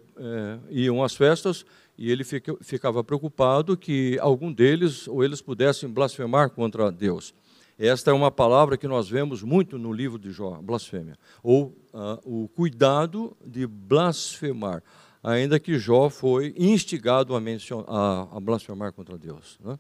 iam 0.71 1.05
às 1.05 1.15
festas 1.15 1.65
e 1.99 2.11
ele 2.11 2.25
ficava 2.25 3.03
preocupado 3.03 3.77
que 3.77 4.19
algum 4.21 4.53
deles 4.53 5.09
ou 5.09 5.25
eles 5.25 5.41
pudessem 5.41 5.89
blasfemar 5.89 6.51
contra 6.51 6.93
Deus. 6.93 7.35
Esta 7.79 8.11
é 8.11 8.15
uma 8.15 8.31
palavra 8.31 8.77
que 8.77 8.89
nós 8.89 9.09
vemos 9.09 9.43
muito 9.43 9.79
no 9.79 9.93
livro 9.93 10.19
de 10.19 10.31
Jó, 10.31 10.59
blasfêmia, 10.63 11.19
ou 11.43 11.77
uh, 11.93 12.19
o 12.25 12.49
cuidado 12.49 13.37
de 13.45 13.67
blasfemar, 13.67 14.83
ainda 15.23 15.59
que 15.59 15.79
Jó 15.79 16.09
foi 16.09 16.55
instigado 16.57 17.37
a, 17.37 17.39
a, 17.39 18.37
a 18.37 18.41
blasfemar 18.41 18.93
contra 18.93 19.19
Deus. 19.19 19.59
Né? 19.63 19.79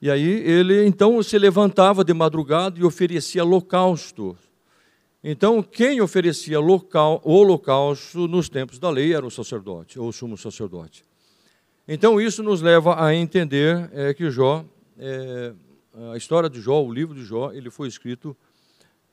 E 0.00 0.10
aí 0.10 0.22
ele 0.22 0.86
então 0.86 1.22
se 1.22 1.38
levantava 1.38 2.04
de 2.04 2.12
madrugada 2.12 2.78
e 2.78 2.84
oferecia 2.84 3.44
holocausto. 3.44 4.36
Então, 5.22 5.62
quem 5.62 6.00
oferecia 6.00 6.58
local, 6.58 7.20
holocausto 7.22 8.26
nos 8.26 8.48
tempos 8.48 8.78
da 8.78 8.88
lei 8.88 9.14
era 9.14 9.26
o 9.26 9.30
sacerdote, 9.30 9.98
ou 9.98 10.08
o 10.08 10.12
sumo 10.12 10.36
sacerdote. 10.36 11.04
Então, 11.92 12.20
isso 12.20 12.40
nos 12.40 12.62
leva 12.62 13.04
a 13.04 13.12
entender 13.12 13.90
é, 13.92 14.14
que 14.14 14.30
Jó, 14.30 14.64
é, 14.96 15.52
a 16.12 16.16
história 16.16 16.48
de 16.48 16.60
Jó, 16.60 16.80
o 16.80 16.94
livro 16.94 17.16
de 17.16 17.24
Jó, 17.24 17.50
ele 17.50 17.68
foi 17.68 17.88
escrito 17.88 18.36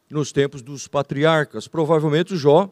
nos 0.07 0.31
tempos 0.31 0.61
dos 0.61 0.87
patriarcas. 0.87 1.67
Provavelmente 1.67 2.37
Jó 2.37 2.71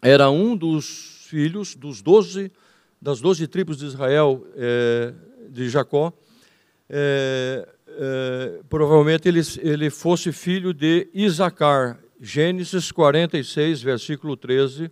era 0.00 0.30
um 0.30 0.56
dos 0.56 1.24
filhos 1.28 1.74
dos 1.74 2.00
doze, 2.00 2.52
das 3.02 3.20
doze 3.20 3.48
tribos 3.48 3.78
de 3.78 3.86
Israel, 3.86 4.46
é, 4.54 5.12
de 5.48 5.68
Jacó. 5.68 6.12
É, 6.88 7.68
é, 7.88 8.60
provavelmente 8.68 9.26
ele, 9.26 9.40
ele 9.58 9.90
fosse 9.90 10.30
filho 10.30 10.72
de 10.72 11.08
Isacar. 11.12 11.98
Gênesis 12.20 12.92
46, 12.92 13.82
versículo 13.82 14.36
13 14.36 14.88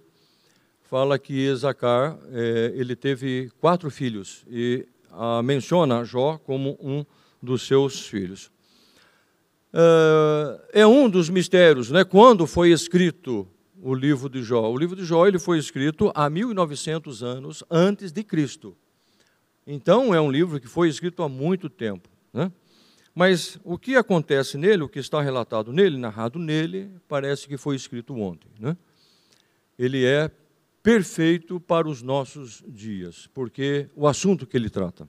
fala 0.95 1.19
que 1.19 1.45
Esacar 1.47 2.17
é, 2.31 2.73
ele 2.77 2.95
teve 2.95 3.51
quatro 3.61 3.91
filhos 3.91 4.45
e 4.49 4.87
a, 5.11 5.43
menciona 5.43 6.05
Jó 6.05 6.39
como 6.39 6.79
um 6.81 7.05
dos 7.43 7.67
seus 7.67 8.07
filhos. 8.07 8.49
É, 9.73 10.83
é 10.83 10.87
um 10.87 11.11
dos 11.11 11.29
mistérios, 11.29 11.91
né? 11.91 12.05
Quando 12.05 12.47
foi 12.47 12.71
escrito 12.71 13.45
o 13.83 13.93
livro 13.93 14.29
de 14.29 14.41
Jó? 14.45 14.71
O 14.71 14.79
livro 14.79 14.95
de 14.95 15.05
Jó 15.05 15.27
ele 15.27 15.41
foi 15.41 15.59
escrito 15.59 16.13
há 16.15 16.31
1900 16.31 17.25
anos 17.25 17.65
antes 17.69 18.13
de 18.13 18.23
Cristo. 18.23 18.77
Então 19.67 20.15
é 20.15 20.21
um 20.21 20.31
livro 20.31 20.61
que 20.61 20.69
foi 20.69 20.89
escrito 20.89 21.25
há 21.25 21.29
muito 21.29 21.69
tempo, 21.69 22.09
né? 22.33 22.53
Mas 23.13 23.59
o 23.65 23.77
que 23.77 23.97
acontece 23.97 24.57
nele, 24.57 24.85
o 24.85 24.89
que 24.89 25.01
está 25.01 25.21
relatado 25.21 25.73
nele, 25.73 25.99
narrado 25.99 26.39
nele, 26.39 26.89
parece 27.09 27.49
que 27.49 27.57
foi 27.57 27.75
escrito 27.75 28.15
ontem. 28.15 28.49
Né? 28.61 28.77
Ele 29.77 30.05
é 30.05 30.31
perfeito 30.85 31.59
para 31.59 31.89
os 31.89 32.03
nossos 32.03 32.63
dias, 32.69 33.27
porque 33.33 33.89
o 33.97 34.07
assunto 34.07 34.47
que 34.47 34.55
ele 34.55 34.69
trata. 34.69 35.09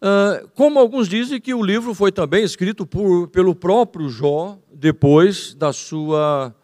Uh, 0.00 0.46
como 0.50 0.78
alguns 0.78 1.08
dizem 1.08 1.40
que 1.40 1.54
o 1.54 1.64
livro 1.64 1.94
foi 1.94 2.12
também 2.12 2.44
escrito 2.44 2.86
por, 2.86 3.26
pelo 3.28 3.54
próprio 3.54 4.10
Jó 4.10 4.58
depois 4.72 5.54
da 5.54 5.72
sua 5.72 6.54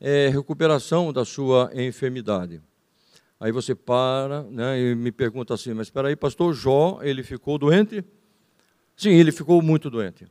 é, 0.00 0.28
recuperação 0.30 1.12
da 1.12 1.24
sua 1.24 1.70
enfermidade. 1.74 2.60
Aí 3.38 3.52
você 3.52 3.72
para 3.72 4.42
né, 4.50 4.80
e 4.80 4.94
me 4.96 5.12
pergunta 5.12 5.54
assim, 5.54 5.72
mas 5.72 5.86
espera 5.86 6.08
aí, 6.08 6.16
pastor 6.16 6.52
Jó, 6.54 6.98
ele 7.02 7.22
ficou 7.22 7.56
doente? 7.56 8.04
Sim, 8.96 9.10
ele 9.10 9.30
ficou 9.30 9.62
muito 9.62 9.88
doente. 9.88 10.26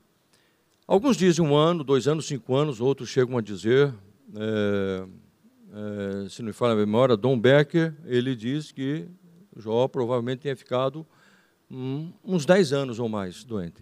Alguns 0.85 1.15
dizem 1.15 1.43
um 1.43 1.55
ano, 1.55 1.85
dois 1.85 2.05
anos, 2.05 2.27
cinco 2.27 2.53
anos, 2.53 2.81
outros 2.81 3.07
chegam 3.07 3.37
a 3.37 3.41
dizer 3.41 3.93
é, 4.35 5.05
é, 5.73 6.29
se 6.29 6.41
não 6.41 6.47
me 6.47 6.53
falha 6.53 6.73
a 6.73 6.75
memória, 6.75 7.15
Dom 7.15 7.39
Becker, 7.39 7.93
ele 8.05 8.35
diz 8.35 8.71
que 8.71 9.07
Jó 9.55 9.87
provavelmente 9.87 10.41
tinha 10.41 10.55
ficado 10.55 11.05
um, 11.69 12.11
uns 12.23 12.45
10 12.45 12.73
anos 12.73 12.99
ou 12.99 13.07
mais 13.07 13.43
doente. 13.43 13.81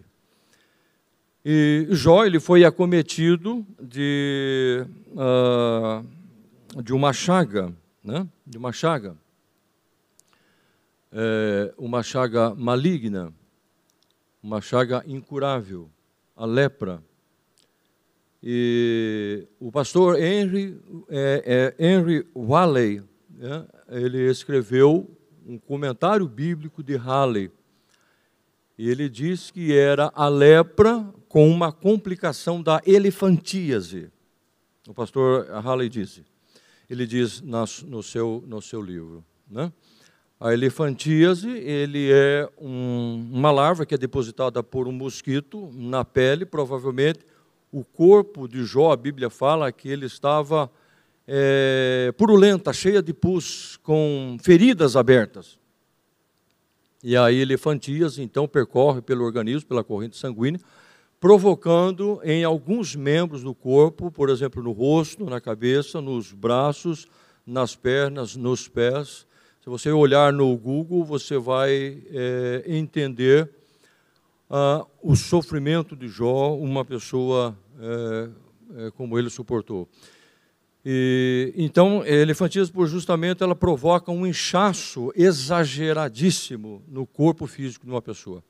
E 1.44 1.86
Jó 1.90 2.24
ele 2.24 2.38
foi 2.38 2.64
acometido 2.64 3.66
de, 3.80 4.86
uh, 5.12 6.82
de 6.82 6.92
uma 6.92 7.12
chaga, 7.12 7.72
né? 8.04 8.28
de 8.46 8.58
uma 8.58 8.72
chaga, 8.72 9.16
é, 11.12 11.74
uma 11.76 12.02
chaga 12.02 12.54
maligna, 12.54 13.32
uma 14.42 14.60
chaga 14.60 15.02
incurável, 15.06 15.90
a 16.36 16.46
lepra. 16.46 17.02
E 18.42 19.46
o 19.58 19.70
pastor 19.70 20.20
Henry, 20.20 20.78
é, 21.10 21.74
é, 21.78 21.92
Henry 21.92 22.26
né, 23.36 23.66
ele 23.88 24.30
escreveu 24.30 25.10
um 25.46 25.58
comentário 25.58 26.26
bíblico 26.26 26.82
de 26.82 26.96
Halley. 26.96 27.50
E 28.78 28.88
ele 28.88 29.10
diz 29.10 29.50
que 29.50 29.76
era 29.76 30.10
a 30.14 30.26
lepra 30.28 31.06
com 31.28 31.50
uma 31.50 31.70
complicação 31.70 32.62
da 32.62 32.80
elefantíase. 32.86 34.10
O 34.88 34.94
pastor 34.94 35.46
Halley 35.50 35.90
disse. 35.90 36.24
ele 36.88 37.06
diz 37.06 37.42
no, 37.42 38.02
seu, 38.02 38.42
no 38.46 38.62
seu 38.62 38.80
livro. 38.80 39.22
Né? 39.50 39.70
A 40.38 40.54
elefantíase, 40.54 41.50
ele 41.50 42.10
é 42.10 42.48
um, 42.58 43.28
uma 43.30 43.50
larva 43.50 43.84
que 43.84 43.94
é 43.94 43.98
depositada 43.98 44.62
por 44.62 44.88
um 44.88 44.92
mosquito 44.92 45.70
na 45.74 46.02
pele, 46.06 46.46
provavelmente 46.46 47.20
o 47.72 47.84
corpo 47.84 48.48
de 48.48 48.64
Jó, 48.64 48.92
a 48.92 48.96
Bíblia 48.96 49.30
fala 49.30 49.70
que 49.70 49.88
ele 49.88 50.06
estava 50.06 50.70
é, 51.26 52.12
purulenta, 52.16 52.72
cheia 52.72 53.02
de 53.02 53.14
pus, 53.14 53.78
com 53.82 54.36
feridas 54.42 54.96
abertas. 54.96 55.58
E 57.02 57.16
aí 57.16 57.40
elefantíase, 57.40 58.22
então, 58.22 58.48
percorre 58.48 59.00
pelo 59.00 59.24
organismo, 59.24 59.68
pela 59.68 59.84
corrente 59.84 60.16
sanguínea, 60.16 60.60
provocando 61.18 62.20
em 62.24 62.44
alguns 62.44 62.96
membros 62.96 63.42
do 63.42 63.54
corpo, 63.54 64.10
por 64.10 64.28
exemplo, 64.28 64.62
no 64.62 64.72
rosto, 64.72 65.24
na 65.24 65.40
cabeça, 65.40 66.00
nos 66.00 66.32
braços, 66.32 67.06
nas 67.46 67.76
pernas, 67.76 68.36
nos 68.36 68.68
pés. 68.68 69.26
Se 69.62 69.68
você 69.68 69.90
olhar 69.90 70.32
no 70.32 70.56
Google, 70.56 71.04
você 71.04 71.38
vai 71.38 72.02
é, 72.10 72.64
entender 72.66 73.50
ah, 74.50 74.84
o 75.02 75.14
sofrimento 75.14 75.94
de 75.94 76.08
Jó, 76.08 76.54
uma 76.56 76.84
pessoa 76.84 77.56
é, 77.78 78.28
é, 78.86 78.90
como 78.90 79.18
ele 79.18 79.30
suportou. 79.30 79.88
E, 80.84 81.52
então, 81.56 82.04
elefantismo, 82.04 82.86
justamente, 82.86 83.42
ela 83.42 83.54
provoca 83.54 84.10
um 84.10 84.26
inchaço 84.26 85.12
exageradíssimo 85.14 86.82
no 86.88 87.06
corpo 87.06 87.46
físico 87.46 87.86
de 87.86 87.92
uma 87.92 88.02
pessoa 88.02 88.42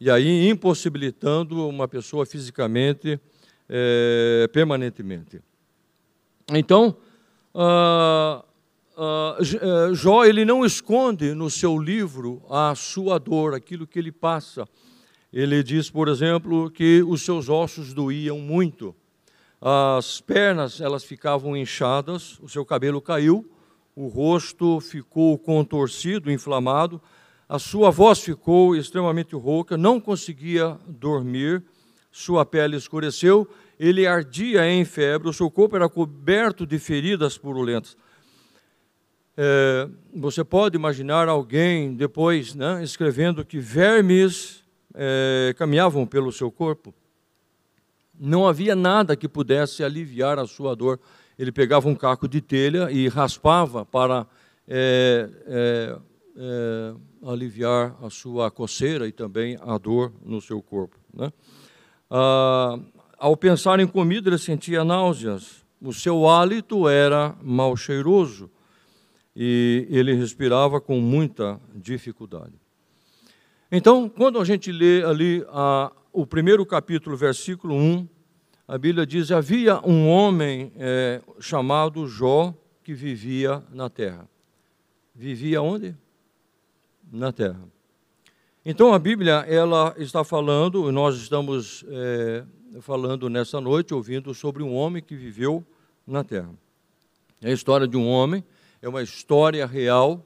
e 0.00 0.10
aí 0.10 0.48
impossibilitando 0.48 1.68
uma 1.68 1.88
pessoa 1.88 2.24
fisicamente 2.24 3.20
é, 3.68 4.48
permanentemente. 4.52 5.40
Então, 6.50 6.96
ah, 7.54 8.44
ah, 8.96 9.36
eh, 9.40 9.94
Jó 9.94 10.24
ele 10.24 10.44
não 10.44 10.64
esconde 10.64 11.34
no 11.34 11.50
seu 11.50 11.78
livro 11.78 12.42
a 12.48 12.74
sua 12.74 13.18
dor, 13.18 13.54
aquilo 13.54 13.86
que 13.86 13.98
ele 13.98 14.12
passa. 14.12 14.66
Ele 15.32 15.62
diz, 15.62 15.90
por 15.90 16.08
exemplo, 16.08 16.70
que 16.70 17.02
os 17.02 17.22
seus 17.22 17.48
ossos 17.48 17.92
doíam 17.92 18.38
muito, 18.38 18.94
as 19.60 20.20
pernas 20.20 20.80
elas 20.80 21.04
ficavam 21.04 21.56
inchadas, 21.56 22.38
o 22.40 22.48
seu 22.48 22.64
cabelo 22.64 23.00
caiu, 23.00 23.50
o 23.94 24.06
rosto 24.06 24.80
ficou 24.80 25.36
contorcido, 25.36 26.30
inflamado, 26.30 27.00
a 27.48 27.58
sua 27.58 27.90
voz 27.90 28.20
ficou 28.20 28.76
extremamente 28.76 29.34
rouca, 29.34 29.76
não 29.76 30.00
conseguia 30.00 30.78
dormir, 30.86 31.62
sua 32.10 32.46
pele 32.46 32.76
escureceu, 32.76 33.48
ele 33.78 34.06
ardia 34.06 34.66
em 34.70 34.84
febre, 34.84 35.28
o 35.28 35.32
seu 35.32 35.50
corpo 35.50 35.76
era 35.76 35.88
coberto 35.88 36.66
de 36.66 36.78
feridas 36.78 37.36
purulentas. 37.36 37.96
É, 39.36 39.88
você 40.14 40.42
pode 40.42 40.76
imaginar 40.76 41.28
alguém 41.28 41.94
depois 41.94 42.54
né, 42.54 42.82
escrevendo 42.82 43.44
que 43.44 43.58
vermes 43.58 44.64
é, 45.00 45.54
caminhavam 45.56 46.04
pelo 46.04 46.32
seu 46.32 46.50
corpo? 46.50 46.92
Não 48.18 48.48
havia 48.48 48.74
nada 48.74 49.14
que 49.14 49.28
pudesse 49.28 49.84
aliviar 49.84 50.40
a 50.40 50.46
sua 50.46 50.74
dor. 50.74 50.98
Ele 51.38 51.52
pegava 51.52 51.88
um 51.88 51.94
caco 51.94 52.26
de 52.26 52.40
telha 52.40 52.90
e 52.90 53.06
raspava 53.06 53.86
para 53.86 54.26
é, 54.66 55.30
é, 55.46 56.94
aliviar 57.24 57.96
a 58.02 58.10
sua 58.10 58.50
coceira 58.50 59.06
e 59.06 59.12
também 59.12 59.56
a 59.62 59.78
dor 59.78 60.12
no 60.24 60.40
seu 60.40 60.60
corpo. 60.60 60.98
Né? 61.14 61.32
Ah, 62.10 62.78
ao 63.16 63.36
pensar 63.36 63.78
em 63.78 63.86
comida, 63.86 64.28
ele 64.28 64.38
sentia 64.38 64.84
náuseas, 64.84 65.64
o 65.80 65.92
seu 65.92 66.28
hálito 66.28 66.88
era 66.88 67.36
mal 67.40 67.76
cheiroso 67.76 68.50
e 69.34 69.86
ele 69.90 70.12
respirava 70.14 70.80
com 70.80 71.00
muita 71.00 71.60
dificuldade. 71.72 72.54
Então, 73.70 74.08
quando 74.08 74.40
a 74.40 74.44
gente 74.44 74.72
lê 74.72 75.04
ali 75.04 75.44
a, 75.48 75.92
o 76.12 76.26
primeiro 76.26 76.64
capítulo, 76.64 77.16
versículo 77.16 77.74
1, 77.74 78.08
a 78.66 78.78
Bíblia 78.78 79.06
diz: 79.06 79.30
Havia 79.30 79.80
um 79.86 80.08
homem 80.08 80.72
é, 80.76 81.20
chamado 81.38 82.06
Jó 82.06 82.54
que 82.82 82.94
vivia 82.94 83.62
na 83.72 83.90
terra. 83.90 84.28
Vivia 85.14 85.60
onde? 85.60 85.96
na 87.12 87.32
terra. 87.32 87.60
Então 88.64 88.92
a 88.92 88.98
Bíblia 88.98 89.44
ela 89.48 89.94
está 89.96 90.22
falando, 90.22 90.90
nós 90.92 91.16
estamos 91.16 91.84
é, 91.88 92.44
falando 92.80 93.30
nessa 93.30 93.60
noite, 93.60 93.94
ouvindo 93.94 94.34
sobre 94.34 94.62
um 94.62 94.74
homem 94.74 95.02
que 95.02 95.16
viveu 95.16 95.64
na 96.06 96.22
terra. 96.22 96.50
É 97.40 97.50
a 97.50 97.52
história 97.52 97.86
de 97.86 97.96
um 97.96 98.06
homem, 98.06 98.44
é 98.82 98.88
uma 98.88 99.02
história 99.02 99.64
real, 99.64 100.24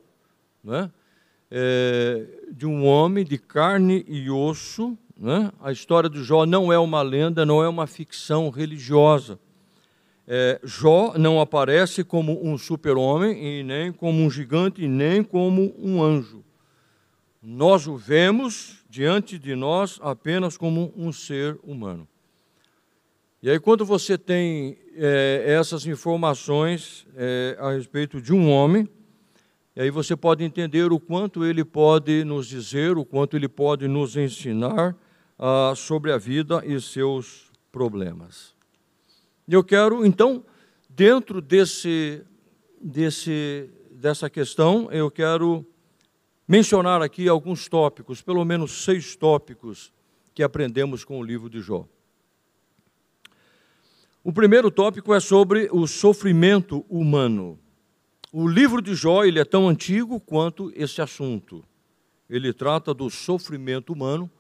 né? 0.62 0.90
É, 1.50 2.26
de 2.52 2.66
um 2.66 2.86
homem 2.86 3.24
de 3.24 3.38
carne 3.38 4.04
e 4.06 4.30
osso. 4.30 4.96
Né? 5.18 5.50
A 5.60 5.72
história 5.72 6.10
de 6.10 6.22
Jó 6.22 6.44
não 6.44 6.72
é 6.72 6.78
uma 6.78 7.02
lenda, 7.02 7.46
não 7.46 7.62
é 7.62 7.68
uma 7.68 7.86
ficção 7.86 8.50
religiosa. 8.50 9.38
É, 10.28 10.60
Jó 10.62 11.14
não 11.16 11.40
aparece 11.40 12.04
como 12.04 12.46
um 12.46 12.56
super-homem, 12.56 13.60
e 13.60 13.62
nem 13.62 13.92
como 13.92 14.22
um 14.22 14.30
gigante, 14.30 14.84
e 14.84 14.88
nem 14.88 15.22
como 15.24 15.74
um 15.78 16.02
anjo 16.02 16.44
nós 17.42 17.88
o 17.88 17.96
vemos 17.96 18.84
diante 18.88 19.36
de 19.36 19.56
nós 19.56 19.98
apenas 20.00 20.56
como 20.56 20.92
um 20.96 21.10
ser 21.12 21.58
humano. 21.64 22.06
E 23.42 23.50
aí, 23.50 23.58
quando 23.58 23.84
você 23.84 24.16
tem 24.16 24.78
é, 24.94 25.44
essas 25.48 25.84
informações 25.84 27.04
é, 27.16 27.56
a 27.58 27.72
respeito 27.72 28.20
de 28.20 28.32
um 28.32 28.48
homem, 28.48 28.88
aí 29.80 29.90
você 29.90 30.14
pode 30.14 30.44
entender 30.44 30.92
o 30.92 31.00
quanto 31.00 31.44
ele 31.44 31.64
pode 31.64 32.24
nos 32.24 32.46
dizer, 32.46 32.98
o 32.98 33.04
quanto 33.04 33.36
ele 33.36 33.48
pode 33.48 33.88
nos 33.88 34.16
ensinar 34.16 34.96
ah, 35.38 35.72
sobre 35.74 36.12
a 36.12 36.18
vida 36.18 36.62
e 36.64 36.80
seus 36.80 37.50
problemas. 37.70 38.54
E 39.48 39.54
eu 39.54 39.64
quero, 39.64 40.04
então, 40.04 40.44
dentro 40.88 41.40
desse, 41.40 42.22
desse, 42.80 43.70
dessa 43.90 44.28
questão, 44.28 44.90
eu 44.92 45.10
quero 45.10 45.66
mencionar 46.46 47.00
aqui 47.00 47.28
alguns 47.28 47.66
tópicos, 47.68 48.20
pelo 48.20 48.44
menos 48.44 48.84
seis 48.84 49.16
tópicos 49.16 49.92
que 50.34 50.42
aprendemos 50.42 51.04
com 51.04 51.18
o 51.18 51.22
livro 51.22 51.48
de 51.48 51.60
Jó. 51.60 51.86
O 54.24 54.32
primeiro 54.32 54.70
tópico 54.70 55.12
é 55.12 55.18
sobre 55.18 55.68
o 55.72 55.86
sofrimento 55.86 56.84
humano. 56.88 57.58
O 58.34 58.48
livro 58.48 58.80
de 58.80 58.94
Jó 58.94 59.24
ele 59.24 59.38
é 59.38 59.44
tão 59.44 59.68
antigo 59.68 60.18
quanto 60.18 60.72
esse 60.74 61.02
assunto. 61.02 61.62
Ele 62.30 62.50
trata 62.50 62.94
do 62.94 63.10
sofrimento 63.10 63.92
humano, 63.92 64.30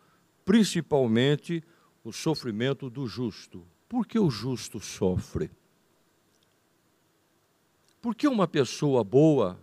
principalmente 0.46 1.62
o 2.02 2.10
sofrimento 2.10 2.88
do 2.88 3.06
justo. 3.06 3.62
Por 3.86 4.06
que 4.06 4.18
o 4.18 4.30
justo 4.30 4.80
sofre? 4.80 5.50
Por 8.00 8.14
que 8.14 8.26
uma 8.26 8.48
pessoa 8.48 9.04
boa 9.04 9.60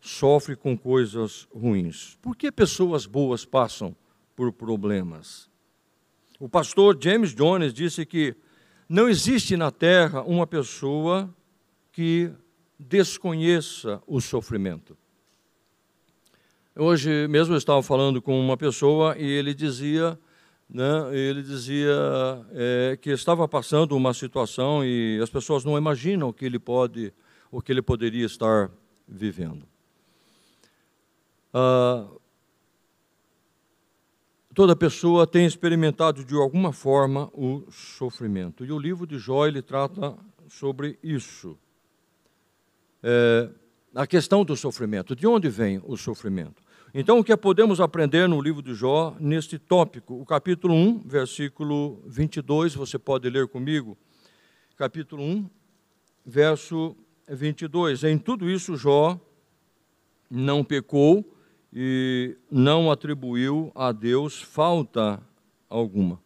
sofre 0.00 0.56
com 0.56 0.76
coisas 0.76 1.46
ruins? 1.54 2.18
Por 2.22 2.34
que 2.34 2.50
pessoas 2.50 3.04
boas 3.04 3.44
passam 3.44 3.94
por 4.34 4.50
problemas? 4.50 5.50
O 6.40 6.48
pastor 6.48 6.96
James 6.98 7.34
Jones 7.34 7.74
disse 7.74 8.06
que 8.06 8.34
não 8.88 9.10
existe 9.10 9.58
na 9.58 9.70
terra 9.70 10.22
uma 10.22 10.46
pessoa 10.46 11.32
que 11.92 12.32
desconheça 12.82 14.02
o 14.06 14.20
sofrimento. 14.20 14.96
Hoje 16.74 17.28
mesmo 17.28 17.54
eu 17.54 17.58
estava 17.58 17.82
falando 17.82 18.20
com 18.20 18.38
uma 18.40 18.56
pessoa 18.56 19.16
e 19.18 19.24
ele 19.24 19.54
dizia, 19.54 20.18
né, 20.68 20.84
ele 21.12 21.42
dizia 21.42 21.94
é, 22.52 22.98
que 23.00 23.10
estava 23.10 23.46
passando 23.46 23.96
uma 23.96 24.14
situação 24.14 24.84
e 24.84 25.20
as 25.22 25.30
pessoas 25.30 25.64
não 25.64 25.76
imaginam 25.76 26.28
o 26.28 26.32
que 26.32 26.44
ele 26.44 26.58
pode, 26.58 27.12
o 27.50 27.60
que 27.60 27.70
ele 27.70 27.82
poderia 27.82 28.24
estar 28.24 28.70
vivendo. 29.06 29.66
Ah, 31.52 32.06
toda 34.54 34.74
pessoa 34.74 35.26
tem 35.26 35.44
experimentado 35.44 36.24
de 36.24 36.34
alguma 36.34 36.72
forma 36.72 37.30
o 37.34 37.64
sofrimento. 37.70 38.64
E 38.64 38.72
o 38.72 38.78
livro 38.78 39.06
de 39.06 39.18
Jó 39.18 39.46
ele 39.46 39.60
trata 39.60 40.16
sobre 40.48 40.98
isso. 41.02 41.58
É, 43.02 43.48
a 43.94 44.06
questão 44.06 44.44
do 44.44 44.56
sofrimento. 44.56 45.14
De 45.14 45.26
onde 45.26 45.48
vem 45.48 45.80
o 45.84 45.96
sofrimento? 45.96 46.62
Então, 46.94 47.18
o 47.18 47.24
que 47.24 47.34
podemos 47.36 47.80
aprender 47.80 48.28
no 48.28 48.40
livro 48.40 48.62
de 48.62 48.74
Jó, 48.74 49.16
neste 49.18 49.58
tópico? 49.58 50.20
O 50.20 50.26
capítulo 50.26 50.74
1, 50.74 50.98
versículo 51.06 52.02
22, 52.06 52.74
você 52.74 52.98
pode 52.98 53.28
ler 53.30 53.48
comigo. 53.48 53.96
Capítulo 54.76 55.22
1, 55.22 55.50
verso 56.24 56.94
22. 57.28 58.04
Em 58.04 58.18
tudo 58.18 58.50
isso, 58.50 58.76
Jó 58.76 59.18
não 60.30 60.62
pecou 60.62 61.24
e 61.72 62.36
não 62.50 62.90
atribuiu 62.90 63.72
a 63.74 63.90
Deus 63.92 64.40
falta 64.40 65.22
alguma. 65.68 66.20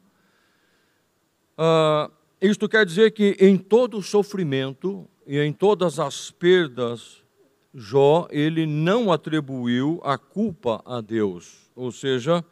Ah, 1.56 2.10
isto 2.40 2.68
quer 2.68 2.84
dizer 2.84 3.12
que 3.12 3.36
em 3.40 3.56
todo 3.56 4.02
sofrimento 4.02 5.08
e 5.26 5.38
em 5.38 5.52
todas 5.52 5.98
as 5.98 6.30
perdas, 6.30 7.22
Jó, 7.74 8.26
ele 8.30 8.64
não 8.64 9.12
atribuiu 9.12 10.00
a 10.02 10.16
culpa 10.16 10.82
a 10.86 11.00
Deus, 11.00 11.70
ou 11.74 11.92
seja, 11.92 12.44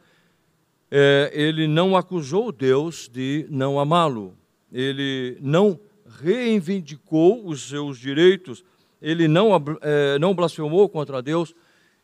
é, 0.91 1.31
ele 1.33 1.67
não 1.67 1.97
acusou 1.97 2.53
Deus 2.53 3.09
de 3.09 3.47
não 3.49 3.81
amá-lo, 3.81 4.37
ele 4.71 5.39
não 5.41 5.79
reivindicou 6.21 7.47
os 7.47 7.69
seus 7.69 7.99
direitos, 7.99 8.65
ele 9.01 9.29
não, 9.29 9.51
é, 9.81 10.19
não 10.19 10.35
blasfemou 10.35 10.89
contra 10.89 11.23
Deus. 11.23 11.55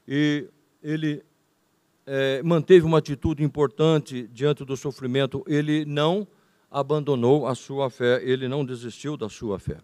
E 0.07 0.49
ele 0.83 1.23
é, 2.07 2.43
manteve 2.43 2.85
uma 2.85 2.99
atitude 2.99 3.43
importante 3.43 4.29
diante 4.33 4.65
do 4.65 4.77
sofrimento, 4.77 5.45
ele 5.47 5.85
não 5.85 6.27
abandonou 6.71 7.47
a 7.47 7.55
sua 7.55 7.91
fé, 7.91 8.21
ele 8.23 8.49
não 8.49 8.65
desistiu 8.65 9.17
da 9.17 9.29
sua 9.29 9.59
fé. 9.59 9.79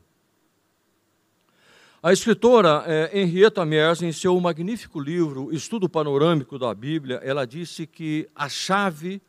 A 2.07 2.13
escritora 2.13 2.85
é, 2.87 3.21
Henrietta 3.21 3.65
Mears, 3.65 4.01
em 4.01 4.13
seu 4.13 4.39
magnífico 4.39 5.01
livro 5.01 5.53
Estudo 5.53 5.89
Panorâmico 5.89 6.57
da 6.57 6.73
Bíblia, 6.73 7.17
ela 7.17 7.45
disse 7.45 7.85
que 7.85 8.31
a 8.33 8.49
chave 8.49 9.21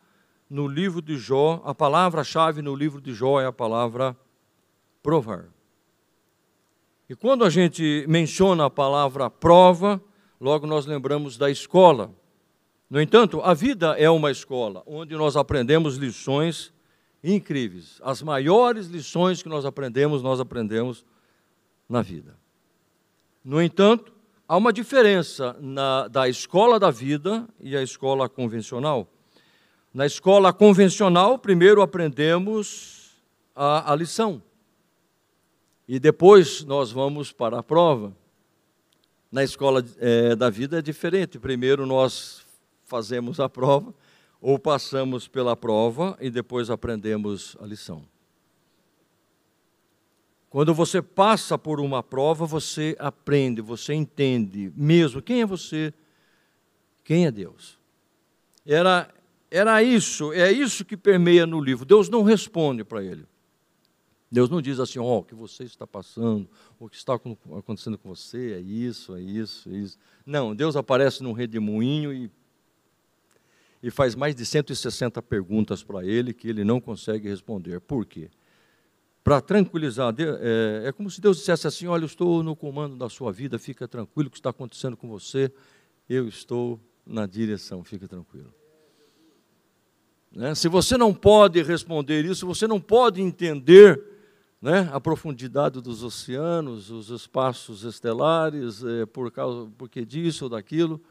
no 0.47 0.67
livro 0.67 1.01
de 1.01 1.17
Jó, 1.17 1.59
a 1.65 1.73
palavra-chave 1.73 2.61
no 2.61 2.75
livro 2.75 3.01
de 3.01 3.15
Jó 3.15 3.41
é 3.41 3.47
a 3.47 3.51
palavra 3.51 4.15
provar. 5.01 5.45
E 7.09 7.15
quando 7.15 7.43
a 7.43 7.49
gente 7.49 8.05
menciona 8.07 8.65
a 8.65 8.69
palavra 8.69 9.27
prova, 9.27 9.99
logo 10.39 10.67
nós 10.67 10.85
lembramos 10.85 11.35
da 11.35 11.49
escola. 11.49 12.11
No 12.87 13.01
entanto, 13.01 13.41
a 13.41 13.55
vida 13.55 13.97
é 13.97 14.07
uma 14.07 14.29
escola 14.29 14.83
onde 14.85 15.15
nós 15.15 15.35
aprendemos 15.35 15.95
lições 15.95 16.71
incríveis. 17.23 17.99
As 18.03 18.21
maiores 18.21 18.85
lições 18.85 19.41
que 19.41 19.49
nós 19.49 19.65
aprendemos, 19.65 20.21
nós 20.21 20.39
aprendemos 20.39 21.03
na 21.89 22.03
vida. 22.03 22.37
No 23.47 23.61
entanto, 23.61 24.11
há 24.45 24.57
uma 24.57 24.73
diferença 24.73 25.55
na, 25.61 26.09
da 26.09 26.27
escola 26.27 26.77
da 26.77 26.91
vida 26.91 27.47
e 27.61 27.77
a 27.77 27.81
escola 27.81 28.27
convencional. 28.27 29.07
Na 29.93 30.05
escola 30.05 30.51
convencional, 30.51 31.39
primeiro 31.39 31.81
aprendemos 31.81 33.15
a, 33.55 33.93
a 33.93 33.95
lição. 33.95 34.43
E 35.87 35.97
depois 35.97 36.65
nós 36.65 36.91
vamos 36.91 37.31
para 37.31 37.59
a 37.59 37.63
prova. 37.63 38.13
Na 39.31 39.45
escola 39.45 39.81
é, 39.97 40.35
da 40.35 40.49
vida 40.49 40.79
é 40.79 40.81
diferente. 40.81 41.39
Primeiro 41.39 41.85
nós 41.85 42.45
fazemos 42.83 43.39
a 43.39 43.47
prova, 43.47 43.93
ou 44.41 44.59
passamos 44.59 45.25
pela 45.25 45.55
prova 45.55 46.17
e 46.19 46.29
depois 46.29 46.69
aprendemos 46.69 47.55
a 47.61 47.65
lição. 47.65 48.03
Quando 50.49 50.73
você 50.73 51.01
passa 51.01 51.57
por 51.57 51.79
uma 51.79 52.01
prova, 52.01 52.45
você 52.45 52.95
aprende, 52.99 53.61
você 53.61 53.93
entende 53.93 54.71
mesmo 54.75 55.21
quem 55.21 55.41
é 55.41 55.45
você, 55.45 55.93
quem 57.03 57.25
é 57.25 57.31
Deus. 57.31 57.77
Era, 58.65 59.13
era 59.51 59.83
isso, 59.83 60.31
é 60.33 60.51
isso 60.51 60.85
que 60.85 60.95
permeia 60.95 61.45
no 61.45 61.59
livro. 61.59 61.85
Deus 61.85 62.07
não 62.09 62.23
responde 62.23 62.83
para 62.83 63.03
ele. 63.03 63.25
Deus 64.29 64.49
não 64.49 64.61
diz 64.61 64.79
assim, 64.79 64.99
ó, 64.99 65.03
oh, 65.03 65.17
o 65.19 65.23
que 65.23 65.33
você 65.33 65.63
está 65.63 65.87
passando, 65.87 66.49
o 66.77 66.89
que 66.89 66.97
está 66.97 67.13
acontecendo 67.13 67.97
com 67.97 68.13
você, 68.13 68.53
é 68.55 68.59
isso, 68.59 69.15
é 69.15 69.21
isso, 69.21 69.69
é 69.69 69.73
isso. 69.73 69.97
Não, 70.25 70.53
Deus 70.53 70.75
aparece 70.75 71.23
num 71.23 71.31
redemoinho 71.31 72.13
e, 72.13 72.29
e 73.81 73.89
faz 73.89 74.15
mais 74.15 74.35
de 74.35 74.45
160 74.45 75.21
perguntas 75.21 75.81
para 75.81 76.05
ele 76.05 76.33
que 76.33 76.49
ele 76.49 76.65
não 76.65 76.81
consegue 76.81 77.29
responder. 77.29 77.79
Por 77.79 78.05
quê? 78.05 78.29
Para 79.27 79.41
tranquilizar. 79.41 80.15
É, 80.17 80.87
é, 80.87 80.91
como 80.93 81.11
se 81.11 81.19
Deus 81.19 81.35
dissesse 81.39 81.67
assim: 81.67 81.85
Olha, 81.85 82.03
eu 82.03 82.05
estou 82.05 82.41
no 82.41 82.55
comando 82.55 82.95
da 82.95 83.09
sua 83.09 83.29
vida, 83.29 83.59
fica 83.59 83.85
tranquilo, 83.85 84.29
o 84.29 84.31
que 84.31 84.37
está 84.37 84.51
acontecendo 84.51 84.95
com 84.95 85.09
você, 85.09 85.51
eu 86.07 86.29
estou 86.29 86.79
na 87.05 87.25
direção, 87.25 87.83
fica 87.83 88.07
tranquilo. 88.07 88.53
Né? 90.31 90.55
Se 90.55 90.69
você 90.69 90.95
não 90.95 91.13
pode 91.13 91.61
responder 91.61 92.23
isso, 92.23 92.47
você 92.47 92.67
não 92.67 92.79
pode 92.79 93.21
entender 93.21 94.01
né, 94.61 94.89
a 94.93 94.99
profundidade 95.01 95.81
dos 95.81 96.03
oceanos, 96.03 96.89
os 96.89 97.09
espaços 97.09 97.83
estelares, 97.83 98.81
é, 98.81 99.05
por 99.05 99.29
causa, 99.29 99.69
porque 99.77 100.05
disso 100.05 100.45
ou 100.45 100.49
daquilo. 100.49 101.01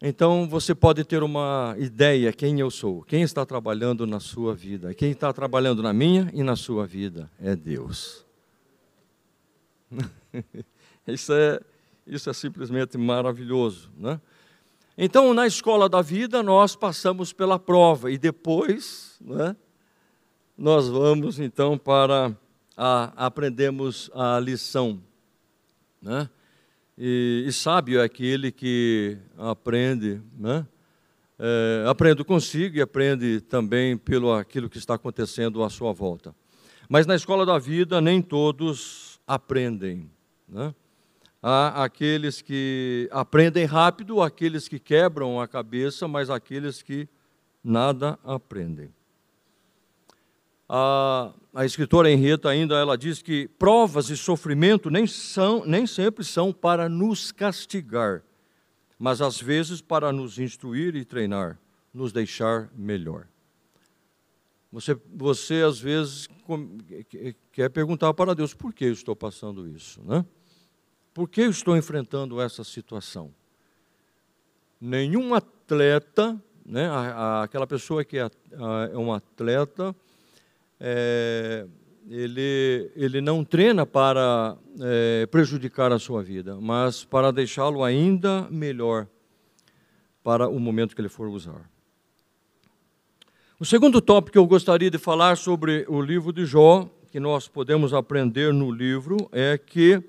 Então 0.00 0.46
você 0.48 0.74
pode 0.74 1.04
ter 1.04 1.22
uma 1.22 1.74
ideia 1.78 2.32
quem 2.32 2.60
eu 2.60 2.70
sou, 2.70 3.02
quem 3.02 3.22
está 3.22 3.46
trabalhando 3.46 4.06
na 4.06 4.20
sua 4.20 4.54
vida. 4.54 4.92
Quem 4.94 5.12
está 5.12 5.32
trabalhando 5.32 5.82
na 5.82 5.92
minha 5.92 6.30
e 6.34 6.42
na 6.42 6.54
sua 6.54 6.86
vida 6.86 7.30
é 7.40 7.56
Deus. 7.56 8.26
isso, 11.06 11.32
é, 11.32 11.60
isso 12.06 12.28
é 12.28 12.32
simplesmente 12.32 12.98
maravilhoso. 12.98 13.90
Né? 13.96 14.20
Então, 14.98 15.32
na 15.32 15.46
escola 15.46 15.88
da 15.88 16.02
vida, 16.02 16.42
nós 16.42 16.76
passamos 16.76 17.32
pela 17.32 17.58
prova 17.58 18.10
e 18.10 18.18
depois 18.18 19.16
né, 19.20 19.56
nós 20.56 20.88
vamos 20.88 21.38
então 21.38 21.78
para 21.78 22.36
a, 22.76 23.26
aprendemos 23.26 24.10
a 24.14 24.38
lição. 24.40 25.00
Né? 26.02 26.28
E, 26.98 27.44
e 27.46 27.52
sábio 27.52 28.00
é 28.00 28.04
aquele 28.04 28.50
que 28.50 29.18
aprende, 29.36 30.20
né? 30.38 30.66
É, 31.38 31.84
aprende 31.86 32.24
consigo 32.24 32.76
e 32.76 32.80
aprende 32.80 33.42
também 33.42 33.96
pelo 33.96 34.32
aquilo 34.32 34.70
que 34.70 34.78
está 34.78 34.94
acontecendo 34.94 35.62
à 35.62 35.68
sua 35.68 35.92
volta. 35.92 36.34
Mas 36.88 37.06
na 37.06 37.14
escola 37.14 37.44
da 37.44 37.58
vida 37.58 38.00
nem 38.00 38.22
todos 38.22 39.20
aprendem. 39.26 40.10
Né? 40.48 40.74
Há 41.42 41.84
aqueles 41.84 42.40
que 42.40 43.08
aprendem 43.12 43.66
rápido, 43.66 44.22
aqueles 44.22 44.66
que 44.66 44.78
quebram 44.78 45.38
a 45.38 45.46
cabeça, 45.46 46.08
mas 46.08 46.30
aqueles 46.30 46.80
que 46.80 47.06
nada 47.62 48.18
aprendem. 48.24 48.88
A, 50.68 51.32
a 51.54 51.64
escritora 51.64 52.10
Henrietta 52.10 52.48
ainda 52.48 52.74
ela 52.76 52.98
diz 52.98 53.22
que 53.22 53.46
provas 53.58 54.10
e 54.10 54.16
sofrimento 54.16 54.90
nem, 54.90 55.06
são, 55.06 55.64
nem 55.64 55.86
sempre 55.86 56.24
são 56.24 56.52
para 56.52 56.88
nos 56.88 57.30
castigar, 57.30 58.22
mas 58.98 59.20
às 59.20 59.40
vezes 59.40 59.80
para 59.80 60.12
nos 60.12 60.38
instruir 60.38 60.96
e 60.96 61.04
treinar, 61.04 61.58
nos 61.94 62.12
deixar 62.12 62.68
melhor. 62.74 63.28
Você, 64.72 64.98
você 65.14 65.62
às 65.62 65.78
vezes 65.78 66.28
quer 67.52 67.70
perguntar 67.70 68.12
para 68.12 68.34
Deus 68.34 68.52
por 68.52 68.74
que 68.74 68.84
eu 68.86 68.92
estou 68.92 69.14
passando 69.14 69.68
isso, 69.68 70.02
né? 70.04 70.24
Por 71.14 71.28
que 71.28 71.42
eu 71.42 71.50
estou 71.50 71.76
enfrentando 71.76 72.40
essa 72.40 72.62
situação? 72.62 73.32
Nenhum 74.78 75.32
atleta, 75.32 76.38
né, 76.62 76.90
aquela 77.42 77.66
pessoa 77.66 78.04
que 78.04 78.18
é, 78.18 78.28
é 78.92 78.98
um 78.98 79.10
atleta, 79.10 79.96
é, 80.80 81.66
ele, 82.08 82.90
ele 82.94 83.20
não 83.20 83.44
treina 83.44 83.84
para 83.84 84.56
é, 84.80 85.26
prejudicar 85.26 85.92
a 85.92 85.98
sua 85.98 86.22
vida, 86.22 86.56
mas 86.60 87.04
para 87.04 87.32
deixá-lo 87.32 87.82
ainda 87.82 88.46
melhor 88.50 89.06
para 90.22 90.48
o 90.48 90.58
momento 90.58 90.94
que 90.94 91.00
ele 91.00 91.08
for 91.08 91.28
usar. 91.28 91.68
O 93.58 93.64
segundo 93.64 94.00
tópico 94.00 94.32
que 94.32 94.38
eu 94.38 94.46
gostaria 94.46 94.90
de 94.90 94.98
falar 94.98 95.36
sobre 95.36 95.86
o 95.88 96.00
livro 96.00 96.32
de 96.32 96.44
Jó, 96.44 96.88
que 97.10 97.18
nós 97.18 97.48
podemos 97.48 97.94
aprender 97.94 98.52
no 98.52 98.70
livro, 98.70 99.16
é 99.32 99.56
que 99.56 100.02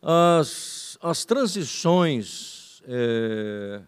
as, 0.00 0.96
as 1.02 1.24
transições, 1.24 2.82
é, 2.88 3.82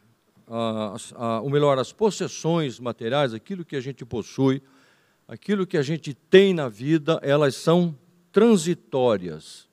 a, 0.46 1.40
ou 1.40 1.48
melhor, 1.48 1.78
as 1.78 1.92
possessões 1.92 2.78
materiais, 2.78 3.32
aquilo 3.32 3.64
que 3.64 3.76
a 3.76 3.80
gente 3.80 4.04
possui, 4.04 4.62
aquilo 5.28 5.66
que 5.66 5.76
a 5.76 5.82
gente 5.82 6.14
tem 6.14 6.54
na 6.54 6.70
vida, 6.70 7.20
elas 7.22 7.54
são 7.54 7.94
transitórias. 8.32 9.68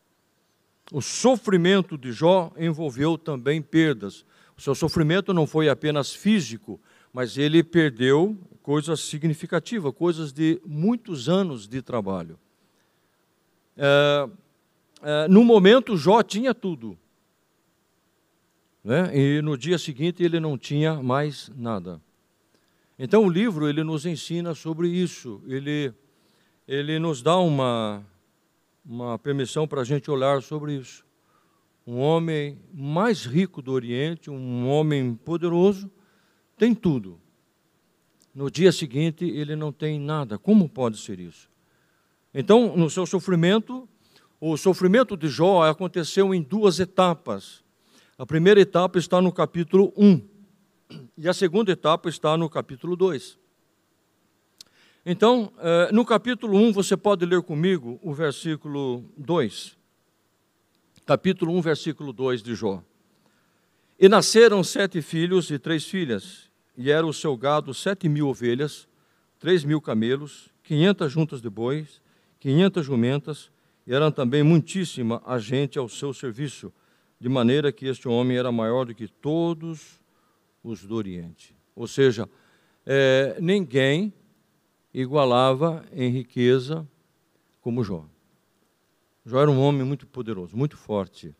O 0.91 1.02
sofrimento 1.02 1.98
de 1.98 2.12
Jó 2.12 2.52
envolveu 2.58 3.18
também 3.18 3.62
perdas. 3.62 4.26
O 4.58 4.62
seu 4.62 4.76
sofrimento 4.76 5.34
não 5.34 5.48
foi 5.48 5.70
apenas 5.70 6.13
físico, 6.13 6.80
mas 7.13 7.38
ele 7.38 7.63
perdeu 7.63 8.38
coisas 8.62 9.00
significativas, 9.00 9.94
coisas 9.94 10.34
de 10.34 10.62
muitos 10.65 11.30
anos 11.30 11.68
de 11.68 11.82
trabalho. 11.82 12.38
É, 13.78 14.30
é, 15.02 15.28
no 15.28 15.44
momento, 15.44 15.96
Jó 15.96 16.22
tinha 16.22 16.54
tudo. 16.54 16.98
Né? 18.84 19.12
E 19.18 19.41
no 19.41 19.58
dia 19.58 19.78
seguinte 19.78 20.22
ele 20.22 20.39
não 20.39 20.58
tinha 20.58 21.02
mais 21.02 21.50
nada. 21.56 22.00
Então 22.97 23.25
o 23.25 23.29
livro 23.29 23.67
ele 23.67 23.84
nos 23.84 24.05
ensina 24.05 24.53
sobre 24.55 24.88
isso. 24.88 25.41
Ele 25.47 25.93
ele 26.67 26.97
nos 26.99 27.21
dá 27.21 27.38
uma 27.38 28.05
uma 28.86 29.17
permissão 29.19 29.67
para 29.67 29.81
a 29.81 29.84
gente 29.84 30.10
olhar 30.12 30.41
sobre 30.41 30.75
isso. 30.75 31.03
Um 31.86 31.99
homem 31.99 32.58
mais 32.73 33.25
rico 33.25 33.62
do 33.62 33.71
Oriente, 33.71 34.29
um 34.29 34.67
homem 34.67 35.15
poderoso, 35.15 35.89
tem 36.58 36.73
tudo. 36.73 37.19
No 38.34 38.49
dia 38.49 38.71
seguinte 38.71 39.25
ele 39.25 39.55
não 39.55 39.71
tem 39.71 39.99
nada. 39.99 40.38
Como 40.38 40.67
pode 40.69 40.97
ser 40.97 41.19
isso? 41.19 41.49
Então, 42.34 42.75
no 42.75 42.89
seu 42.89 43.05
sofrimento, 43.05 43.88
O 44.39 44.58
sofrimento 44.58 45.15
de 45.15 45.27
Jó 45.27 45.63
aconteceu 45.63 46.34
em 46.34 46.41
duas 46.41 46.79
etapas. 46.79 47.63
A 48.17 48.25
primeira 48.25 48.60
etapa 48.60 48.99
está 48.99 49.21
no 49.21 49.31
capítulo 49.31 49.93
1 49.95 50.21
e 51.17 51.28
a 51.28 51.34
segunda 51.34 51.71
etapa 51.71 52.10
está 52.10 52.38
no 52.38 52.50
capítulo 52.50 52.95
2. 52.95 53.38
Então, 55.06 55.52
eh, 55.60 55.89
no 55.91 56.04
capítulo 56.04 56.58
1, 56.58 56.74
você 56.74 56.98
pode 56.98 57.26
ler 57.26 57.41
comigo 57.41 58.00
o 58.02 58.13
versículo 58.13 59.04
2. 59.17 59.78
Capítulo 61.06 61.54
1, 61.54 61.62
versículo 61.62 62.12
2 62.12 62.41
de 62.41 62.56
Jó. 62.56 62.84
E 64.00 64.10
nasceram 64.10 64.63
sete 64.63 65.02
filhos 65.02 65.52
e 65.52 65.60
três 65.60 65.86
filhas, 65.86 66.50
e 66.76 66.89
era 66.89 67.06
o 67.06 67.13
seu 67.13 67.38
gado 67.38 67.74
sete 67.74 68.10
mil 68.10 68.28
ovelhas, 68.28 68.88
três 69.39 69.63
mil 69.63 69.80
camelos, 69.80 70.50
quinhentas 70.63 71.12
juntas 71.12 71.41
de 71.41 71.50
bois, 71.50 72.02
quinhentas 72.39 72.86
jumentas, 72.86 73.52
e 73.86 73.93
eram 73.93 74.12
também 74.12 74.41
muitíssima 74.41 75.21
a 75.26 75.38
gente 75.38 75.78
ao 75.78 75.88
seu 75.88 76.13
serviço, 76.13 76.74
de 77.19 77.30
maneira 77.30 77.71
que 77.71 77.86
este 77.86 78.08
homem 78.08 78.38
era 78.38 78.52
maior 78.52 78.86
do 78.86 78.95
que 78.95 79.08
todos 79.08 80.00
os 80.65 80.84
do 80.84 80.95
Oriente. 80.95 81.56
Ou 81.75 81.88
seja, 81.88 82.28
é, 82.86 83.38
ninguém 83.39 84.12
igualava 84.93 85.86
em 85.91 86.10
riqueza 86.10 86.88
como 87.62 87.84
Jó. 87.84 88.06
Jó 89.25 89.41
era 89.41 89.51
um 89.51 89.60
homem 89.60 89.84
muito 89.84 90.08
poderoso, 90.08 90.58
muito 90.58 90.75
forte. 90.78 91.36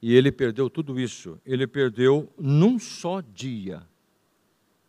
E 0.00 0.14
ele 0.14 0.30
perdeu 0.30 0.68
tudo 0.68 1.00
isso. 1.00 1.40
Ele 1.44 1.66
perdeu 1.66 2.32
num 2.38 2.78
só 2.78 3.20
dia. 3.20 3.82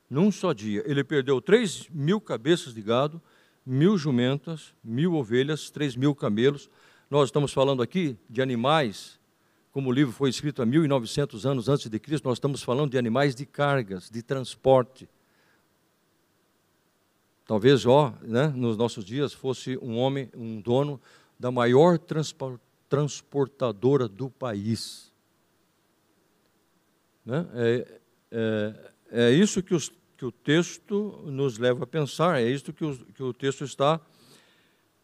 Num 0.09 0.31
só 0.31 0.53
dia. 0.53 0.83
Ele 0.85 1.03
perdeu 1.03 1.41
três 1.41 1.87
mil 1.89 2.19
cabeças 2.19 2.73
de 2.73 2.81
gado, 2.81 3.21
mil 3.65 3.97
jumentas, 3.97 4.73
mil 4.83 5.13
ovelhas, 5.15 5.69
três 5.69 5.95
mil 5.95 6.13
camelos. 6.13 6.69
Nós 7.09 7.29
estamos 7.29 7.53
falando 7.53 7.81
aqui 7.81 8.17
de 8.29 8.41
animais, 8.41 9.16
como 9.77 9.89
o 9.89 9.93
livro 9.93 10.11
foi 10.11 10.31
escrito 10.31 10.63
há 10.63 10.65
1900 10.65 11.45
anos 11.45 11.69
antes 11.69 11.87
de 11.87 11.99
Cristo, 11.99 12.25
nós 12.25 12.37
estamos 12.37 12.63
falando 12.63 12.89
de 12.89 12.97
animais 12.97 13.35
de 13.35 13.45
cargas, 13.45 14.09
de 14.09 14.23
transporte. 14.23 15.07
Talvez 17.45 17.81
Jó, 17.81 18.11
né, 18.23 18.47
nos 18.47 18.75
nossos 18.75 19.05
dias, 19.05 19.33
fosse 19.33 19.77
um 19.77 19.95
homem, 19.99 20.31
um 20.35 20.59
dono 20.59 20.99
da 21.37 21.51
maior 21.51 21.99
transportadora 22.89 24.07
do 24.07 24.31
país. 24.31 25.13
Né? 27.23 27.45
É, 27.53 27.99
é, 28.31 28.91
é 29.11 29.31
isso 29.31 29.61
que 29.61 29.75
os 29.75 29.91
que 30.17 30.25
o 30.25 30.31
texto 30.31 31.21
nos 31.25 31.59
leva 31.59 31.83
a 31.83 31.87
pensar, 31.87 32.41
é 32.41 32.49
isto 32.49 32.73
que 32.73 32.83
o, 32.83 32.97
que 33.13 33.21
o 33.21 33.31
texto 33.31 33.63
está 33.63 34.01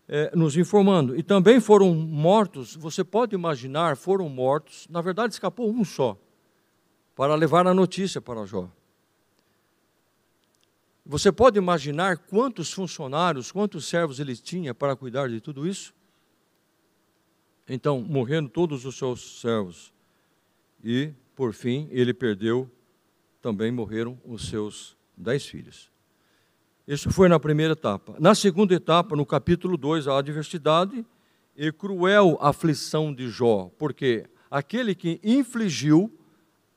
é, 0.07 0.35
nos 0.35 0.57
informando. 0.57 1.17
E 1.17 1.23
também 1.23 1.59
foram 1.59 1.93
mortos, 1.93 2.75
você 2.75 3.03
pode 3.03 3.35
imaginar, 3.35 3.97
foram 3.97 4.27
mortos, 4.29 4.87
na 4.89 5.01
verdade 5.01 5.33
escapou 5.33 5.71
um 5.71 5.83
só, 5.83 6.17
para 7.15 7.35
levar 7.35 7.67
a 7.67 7.73
notícia 7.73 8.21
para 8.21 8.45
Jó. 8.45 8.69
Você 11.05 11.31
pode 11.31 11.57
imaginar 11.57 12.17
quantos 12.17 12.71
funcionários, 12.71 13.51
quantos 13.51 13.85
servos 13.85 14.19
ele 14.19 14.35
tinha 14.37 14.73
para 14.73 14.95
cuidar 14.95 15.27
de 15.27 15.41
tudo 15.41 15.67
isso? 15.67 15.93
Então, 17.67 18.01
morrendo 18.01 18.49
todos 18.49 18.85
os 18.85 18.97
seus 18.97 19.41
servos. 19.41 19.93
E, 20.83 21.13
por 21.35 21.53
fim, 21.53 21.87
ele 21.91 22.13
perdeu, 22.13 22.69
também 23.41 23.71
morreram 23.71 24.17
os 24.25 24.47
seus 24.47 24.97
dez 25.17 25.45
filhos. 25.45 25.92
Isso 26.87 27.09
foi 27.11 27.29
na 27.29 27.39
primeira 27.39 27.73
etapa. 27.73 28.15
Na 28.19 28.35
segunda 28.35 28.73
etapa, 28.73 29.15
no 29.15 29.25
capítulo 29.25 29.77
2, 29.77 30.07
a 30.07 30.17
adversidade 30.17 31.05
e 31.55 31.71
cruel 31.71 32.37
aflição 32.41 33.13
de 33.13 33.29
Jó, 33.29 33.71
porque 33.77 34.25
aquele 34.51 34.93
que 34.93 35.19
infligiu, 35.23 36.11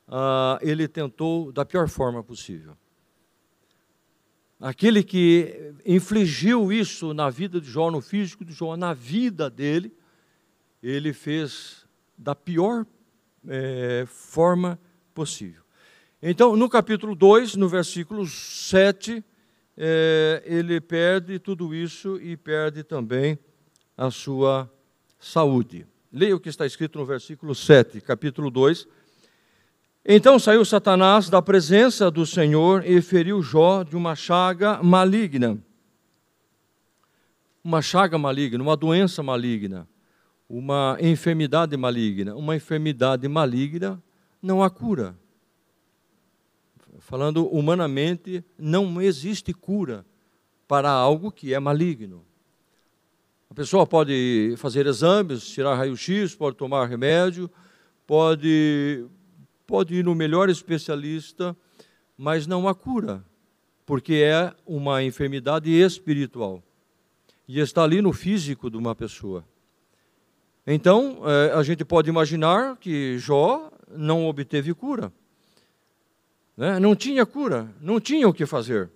ah, 0.07 0.59
ele 0.63 0.87
tentou 0.87 1.51
da 1.51 1.65
pior 1.65 1.89
forma 1.89 2.23
possível. 2.23 2.77
Aquele 4.61 5.03
que 5.03 5.75
infligiu 5.85 6.73
isso 6.73 7.13
na 7.13 7.29
vida 7.29 7.61
de 7.61 7.69
Jó, 7.69 7.91
no 7.91 8.01
físico 8.01 8.45
de 8.45 8.53
Jó, 8.53 8.77
na 8.77 8.95
vida 8.95 9.51
dele, 9.51 9.93
ele 10.81 11.13
fez 11.13 11.85
da 12.17 12.35
pior 12.35 12.87
é, 13.49 14.05
forma 14.07 14.79
possível. 15.13 15.63
Então, 16.23 16.57
no 16.57 16.69
capítulo 16.69 17.15
2, 17.15 17.57
no 17.57 17.69
versículo 17.69 18.25
7, 18.27 19.23
é, 19.77 20.43
ele 20.47 20.81
perde 20.81 21.39
tudo 21.39 21.75
isso 21.75 22.19
e 22.21 22.37
perde 22.37 22.83
também 22.83 23.39
a 23.97 24.11
sua 24.11 24.71
saúde. 25.19 25.87
Leia 26.13 26.35
o 26.35 26.41
que 26.41 26.49
está 26.49 26.65
escrito 26.65 26.99
no 26.99 27.05
versículo 27.05 27.55
7, 27.55 28.01
capítulo 28.01 28.51
2. 28.51 28.89
Então 30.05 30.39
saiu 30.39 30.65
Satanás 30.65 31.29
da 31.29 31.43
presença 31.43 32.11
do 32.11 32.25
Senhor 32.25 32.87
e 32.87 33.03
feriu 33.03 33.43
Jó 33.43 33.83
de 33.83 33.97
uma 33.97 34.15
chaga 34.15 34.83
maligna. 34.83 35.59
Uma 37.63 37.83
chaga 37.83 38.17
maligna, 38.17 38.63
uma 38.63 38.77
doença 38.77 39.23
maligna, 39.23 39.89
uma 40.49 40.97
enfermidade 41.01 41.77
maligna. 41.77 42.37
Uma 42.37 42.55
enfermidade 42.55 43.27
maligna 43.29 44.01
não 44.41 44.63
há 44.63 44.71
cura 44.71 45.17
falando 46.99 47.47
humanamente, 47.47 48.45
não 48.59 49.01
existe 49.01 49.53
cura 49.53 50.05
para 50.67 50.91
algo 50.91 51.31
que 51.31 51.55
é 51.55 51.61
maligno. 51.61 52.25
A 53.49 53.55
pessoa 53.55 53.87
pode 53.87 54.55
fazer 54.57 54.87
exames, 54.87 55.47
tirar 55.47 55.77
raio-x, 55.77 56.35
pode 56.35 56.57
tomar 56.57 56.87
remédio, 56.87 57.51
pode, 58.07 59.07
pode 59.67 59.95
ir 59.95 60.05
no 60.05 60.15
melhor 60.15 60.49
especialista, 60.49 61.57
mas 62.17 62.47
não 62.47 62.69
há 62.69 62.75
cura, 62.75 63.25
porque 63.85 64.15
é 64.15 64.53
uma 64.67 65.03
enfermidade 65.03 65.71
espiritual 65.71 66.63
e 67.49 67.61
está 67.61 67.85
ali 67.85 68.03
no 68.03 68.13
físico 68.13 68.71
de 68.71 68.77
uma 68.77 68.95
pessoa. 68.95 69.45
Então, 70.67 71.23
eh, 71.25 71.53
a 71.55 71.63
gente 71.63 71.85
pode 71.85 72.11
imaginar 72.11 72.77
que 72.77 73.17
Jó 73.19 73.71
não 73.89 74.27
obteve 74.27 74.75
cura. 74.75 75.13
Né? 76.57 76.79
Não 76.79 76.97
tinha 76.97 77.27
cura, 77.27 77.75
não 77.81 78.01
tinha 78.01 78.29
o 78.29 78.33
que 78.33 78.47
fazer. 78.47 78.91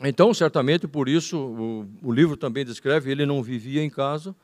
Então, 0.00 0.34
certamente 0.34 0.88
por 0.88 1.08
isso, 1.08 1.38
o, 1.38 1.88
o 2.02 2.12
livro 2.12 2.36
também 2.36 2.64
descreve: 2.64 3.10
ele 3.10 3.26
não 3.26 3.42
vivia 3.42 3.82
em 3.82 3.90
casa, 3.90 4.34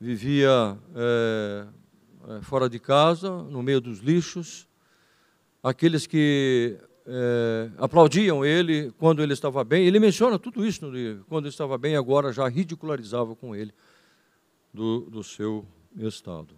vivia 0.00 0.78
é, 0.94 1.66
fora 2.42 2.68
de 2.68 2.78
casa, 2.78 3.30
no 3.30 3.62
meio 3.62 3.80
dos 3.80 3.98
lixos. 3.98 4.66
Aqueles 5.62 6.06
que 6.06 6.76
é, 7.06 7.70
aplaudiam 7.78 8.44
ele 8.44 8.90
quando 8.98 9.22
ele 9.22 9.32
estava 9.32 9.62
bem, 9.62 9.86
ele 9.86 10.00
menciona 10.00 10.38
tudo 10.38 10.66
isso 10.66 10.84
no 10.84 10.92
livro. 10.92 11.24
Quando 11.28 11.44
ele 11.44 11.52
estava 11.52 11.76
bem, 11.78 11.96
agora 11.96 12.32
já 12.32 12.48
ridicularizava 12.48 13.36
com 13.36 13.54
ele 13.54 13.72
do, 14.72 15.02
do 15.02 15.22
seu 15.22 15.66
estado. 15.96 16.54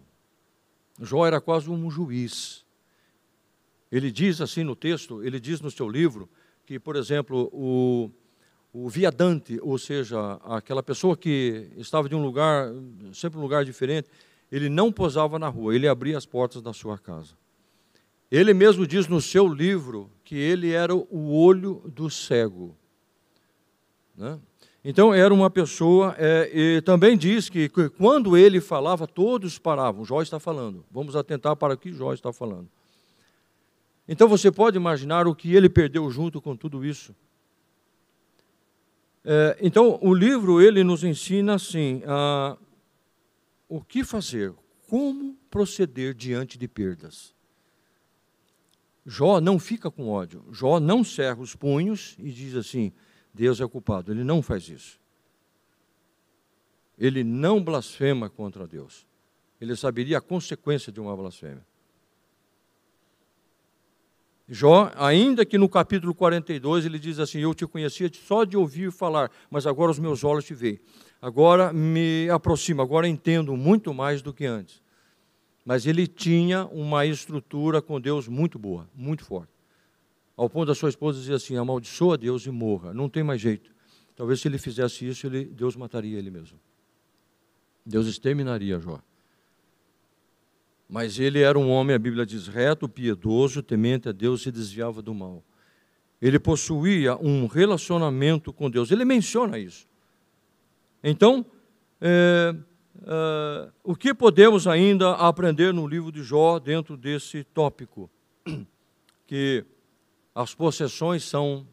Jó 0.99 1.25
era 1.25 1.41
quase 1.41 1.69
um 1.69 1.89
juiz. 1.91 2.64
Ele 3.91 4.11
diz 4.11 4.41
assim 4.41 4.63
no 4.63 4.75
texto, 4.75 5.23
ele 5.23 5.39
diz 5.39 5.61
no 5.61 5.69
seu 5.71 5.87
livro, 5.87 6.29
que, 6.65 6.79
por 6.79 6.95
exemplo, 6.95 7.49
o, 7.53 8.09
o 8.73 8.89
viadante, 8.89 9.59
ou 9.61 9.77
seja, 9.77 10.33
aquela 10.43 10.81
pessoa 10.81 11.15
que 11.15 11.69
estava 11.77 12.09
de 12.09 12.15
um 12.15 12.23
lugar, 12.23 12.71
sempre 13.13 13.39
um 13.39 13.41
lugar 13.41 13.63
diferente, 13.63 14.09
ele 14.51 14.69
não 14.69 14.91
posava 14.91 15.37
na 15.37 15.47
rua, 15.47 15.75
ele 15.75 15.87
abria 15.87 16.17
as 16.17 16.25
portas 16.25 16.61
da 16.61 16.73
sua 16.73 16.97
casa. 16.97 17.35
Ele 18.31 18.53
mesmo 18.53 18.87
diz 18.87 19.07
no 19.07 19.21
seu 19.21 19.47
livro 19.47 20.09
que 20.23 20.35
ele 20.35 20.71
era 20.71 20.93
o 20.95 21.33
olho 21.33 21.83
do 21.85 22.09
cego. 22.09 22.75
Né? 24.17 24.39
Então, 24.83 25.13
era 25.13 25.33
uma 25.33 25.49
pessoa, 25.49 26.15
é, 26.17 26.49
e 26.53 26.81
também 26.81 27.17
diz 27.17 27.49
que, 27.49 27.69
que 27.69 27.89
quando 27.89 28.37
ele 28.37 28.61
falava, 28.61 29.07
todos 29.07 29.57
paravam. 29.57 30.05
Jó 30.05 30.21
está 30.21 30.39
falando. 30.39 30.85
Vamos 30.91 31.15
atentar 31.15 31.55
para 31.55 31.73
o 31.73 31.77
que 31.77 31.91
Jó 31.91 32.13
está 32.13 32.31
falando. 32.31 32.67
Então 34.07 34.27
você 34.27 34.51
pode 34.51 34.77
imaginar 34.77 35.27
o 35.27 35.35
que 35.35 35.53
ele 35.55 35.69
perdeu 35.69 36.09
junto 36.09 36.41
com 36.41 36.55
tudo 36.55 36.85
isso. 36.85 37.15
É, 39.23 39.57
então 39.59 39.97
o 40.01 40.13
livro 40.13 40.61
ele 40.61 40.83
nos 40.83 41.03
ensina 41.03 41.55
assim 41.55 42.03
a, 42.05 42.55
o 43.67 43.81
que 43.81 44.03
fazer, 44.03 44.53
como 44.87 45.35
proceder 45.49 46.13
diante 46.13 46.57
de 46.57 46.67
perdas. 46.67 47.33
Jó 49.05 49.39
não 49.39 49.59
fica 49.59 49.89
com 49.89 50.09
ódio. 50.09 50.43
Jó 50.51 50.79
não 50.79 51.03
cerra 51.03 51.39
os 51.39 51.55
punhos 51.55 52.15
e 52.19 52.31
diz 52.31 52.55
assim: 52.55 52.91
Deus 53.33 53.59
é 53.61 53.67
culpado. 53.67 54.11
Ele 54.11 54.23
não 54.23 54.41
faz 54.41 54.67
isso. 54.67 54.99
Ele 56.97 57.23
não 57.23 57.63
blasfema 57.63 58.29
contra 58.29 58.67
Deus. 58.67 59.05
Ele 59.59 59.75
saberia 59.75 60.17
a 60.17 60.21
consequência 60.21 60.91
de 60.91 60.99
uma 60.99 61.15
blasfêmia. 61.15 61.65
Jó, 64.47 64.91
ainda 64.95 65.43
que 65.43 65.57
no 65.57 65.67
capítulo 65.67 66.13
42 66.13 66.85
ele 66.85 66.99
diz 66.99 67.17
assim: 67.19 67.39
Eu 67.39 67.53
te 67.53 67.65
conhecia 67.65 68.09
só 68.13 68.43
de 68.43 68.55
ouvir 68.55 68.91
falar, 68.91 69.31
mas 69.49 69.65
agora 69.65 69.91
os 69.91 69.97
meus 69.97 70.23
olhos 70.23 70.45
te 70.45 70.53
veem. 70.53 70.79
Agora 71.19 71.73
me 71.73 72.29
aproximo, 72.29 72.81
agora 72.81 73.07
entendo 73.07 73.57
muito 73.57 73.93
mais 73.93 74.21
do 74.21 74.31
que 74.31 74.45
antes. 74.45 74.83
Mas 75.65 75.87
ele 75.87 76.05
tinha 76.05 76.65
uma 76.65 77.07
estrutura 77.07 77.81
com 77.81 77.99
Deus 77.99 78.27
muito 78.27 78.59
boa, 78.59 78.87
muito 78.93 79.25
forte. 79.25 79.51
Ao 80.37 80.47
ponto 80.47 80.67
da 80.67 80.75
sua 80.75 80.89
esposa 80.89 81.19
dizer 81.19 81.33
assim: 81.33 81.57
amaldiçoa 81.57 82.15
Deus 82.15 82.45
e 82.45 82.51
morra. 82.51 82.93
Não 82.93 83.09
tem 83.09 83.23
mais 83.23 83.41
jeito. 83.41 83.73
Talvez 84.15 84.39
se 84.41 84.47
ele 84.47 84.59
fizesse 84.59 85.07
isso, 85.07 85.25
ele, 85.25 85.45
Deus 85.45 85.75
mataria 85.75 86.19
ele 86.19 86.29
mesmo. 86.29 86.59
Deus 87.83 88.05
exterminaria 88.05 88.79
Jó. 88.79 88.99
Mas 90.87 91.19
ele 91.19 91.41
era 91.41 91.57
um 91.57 91.69
homem, 91.69 91.95
a 91.95 91.99
Bíblia 91.99 92.25
diz, 92.25 92.47
reto, 92.47 92.87
piedoso, 92.87 93.63
temente 93.63 94.09
a 94.09 94.11
Deus 94.11 94.45
e 94.45 94.51
desviava 94.51 95.01
do 95.01 95.13
mal. 95.13 95.43
Ele 96.21 96.39
possuía 96.39 97.15
um 97.17 97.47
relacionamento 97.47 98.53
com 98.53 98.69
Deus. 98.69 98.91
Ele 98.91 99.03
menciona 99.03 99.57
isso. 99.57 99.87
Então, 101.03 101.45
é, 101.99 102.55
é, 103.03 103.69
o 103.83 103.95
que 103.95 104.13
podemos 104.13 104.67
ainda 104.67 105.11
aprender 105.13 105.73
no 105.73 105.87
livro 105.87 106.11
de 106.11 106.23
Jó 106.23 106.59
dentro 106.59 106.95
desse 106.95 107.43
tópico? 107.43 108.09
Que 109.27 109.65
as 110.35 110.53
possessões 110.53 111.23
são 111.23 111.65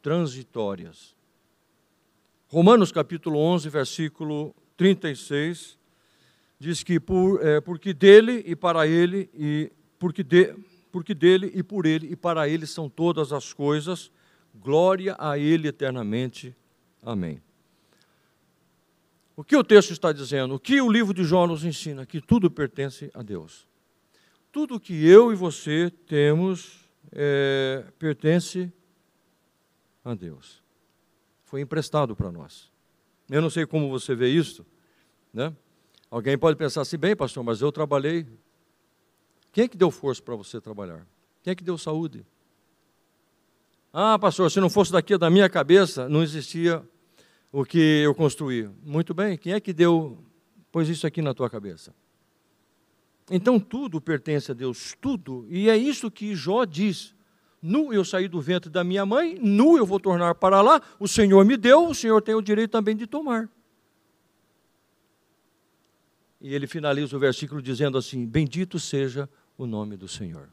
transitórias. 0.00 1.14
Romanos 2.48 2.90
capítulo 2.90 3.38
11, 3.38 3.68
versículo 3.68 4.54
36, 4.74 5.78
diz 6.64 6.82
que 6.82 6.98
por, 6.98 7.46
é, 7.46 7.60
porque 7.60 7.92
dele 7.92 8.42
e 8.46 8.56
para 8.56 8.86
ele, 8.86 9.28
e 9.34 9.70
porque, 9.98 10.22
de, 10.22 10.54
porque 10.90 11.12
dele 11.12 11.52
e 11.54 11.62
por 11.62 11.84
ele 11.84 12.10
e 12.10 12.16
para 12.16 12.48
ele 12.48 12.66
são 12.66 12.88
todas 12.88 13.34
as 13.34 13.52
coisas, 13.52 14.10
glória 14.54 15.14
a 15.18 15.38
ele 15.38 15.68
eternamente. 15.68 16.56
Amém. 17.02 17.42
O 19.36 19.44
que 19.44 19.54
o 19.54 19.62
texto 19.62 19.90
está 19.90 20.10
dizendo? 20.10 20.54
O 20.54 20.58
que 20.58 20.80
o 20.80 20.90
livro 20.90 21.12
de 21.12 21.22
Jó 21.22 21.46
nos 21.46 21.64
ensina? 21.64 22.06
Que 22.06 22.18
tudo 22.18 22.50
pertence 22.50 23.10
a 23.12 23.20
Deus. 23.20 23.68
Tudo 24.50 24.80
que 24.80 25.06
eu 25.06 25.32
e 25.32 25.34
você 25.34 25.90
temos 26.06 26.88
é, 27.12 27.84
pertence 27.98 28.72
a 30.02 30.14
Deus. 30.14 30.62
Foi 31.44 31.60
emprestado 31.60 32.16
para 32.16 32.32
nós. 32.32 32.72
Eu 33.28 33.42
não 33.42 33.50
sei 33.50 33.66
como 33.66 33.90
você 33.90 34.14
vê 34.14 34.28
isso, 34.28 34.64
né? 35.30 35.54
Alguém 36.14 36.38
pode 36.38 36.56
pensar 36.56 36.82
assim, 36.82 36.96
bem, 36.96 37.16
pastor, 37.16 37.42
mas 37.42 37.60
eu 37.60 37.72
trabalhei. 37.72 38.24
Quem 39.50 39.64
é 39.64 39.68
que 39.68 39.76
deu 39.76 39.90
força 39.90 40.22
para 40.22 40.36
você 40.36 40.60
trabalhar? 40.60 41.04
Quem 41.42 41.50
é 41.50 41.54
que 41.56 41.64
deu 41.64 41.76
saúde? 41.76 42.24
Ah, 43.92 44.16
pastor, 44.16 44.48
se 44.48 44.60
não 44.60 44.70
fosse 44.70 44.92
daqui 44.92 45.18
da 45.18 45.28
minha 45.28 45.48
cabeça, 45.48 46.08
não 46.08 46.22
existia 46.22 46.88
o 47.50 47.64
que 47.64 48.02
eu 48.04 48.14
construí. 48.14 48.70
Muito 48.84 49.12
bem, 49.12 49.36
quem 49.36 49.54
é 49.54 49.58
que 49.58 49.72
deu, 49.72 50.16
pôs 50.70 50.88
isso 50.88 51.04
aqui 51.04 51.20
na 51.20 51.34
tua 51.34 51.50
cabeça? 51.50 51.92
Então 53.28 53.58
tudo 53.58 54.00
pertence 54.00 54.52
a 54.52 54.54
Deus, 54.54 54.94
tudo. 55.00 55.44
E 55.50 55.68
é 55.68 55.76
isso 55.76 56.12
que 56.12 56.32
Jó 56.36 56.64
diz. 56.64 57.12
Nu 57.60 57.92
eu 57.92 58.04
saí 58.04 58.28
do 58.28 58.40
ventre 58.40 58.70
da 58.70 58.84
minha 58.84 59.04
mãe, 59.04 59.36
nu 59.42 59.76
eu 59.76 59.84
vou 59.84 59.98
tornar 59.98 60.36
para 60.36 60.62
lá. 60.62 60.80
O 61.00 61.08
Senhor 61.08 61.44
me 61.44 61.56
deu, 61.56 61.88
o 61.88 61.94
Senhor 61.94 62.22
tem 62.22 62.36
o 62.36 62.40
direito 62.40 62.70
também 62.70 62.94
de 62.94 63.04
tomar. 63.04 63.50
E 66.44 66.54
ele 66.54 66.66
finaliza 66.66 67.16
o 67.16 67.18
versículo 67.18 67.62
dizendo 67.62 67.96
assim: 67.96 68.26
Bendito 68.26 68.78
seja 68.78 69.26
o 69.56 69.66
nome 69.66 69.96
do 69.96 70.06
Senhor. 70.06 70.50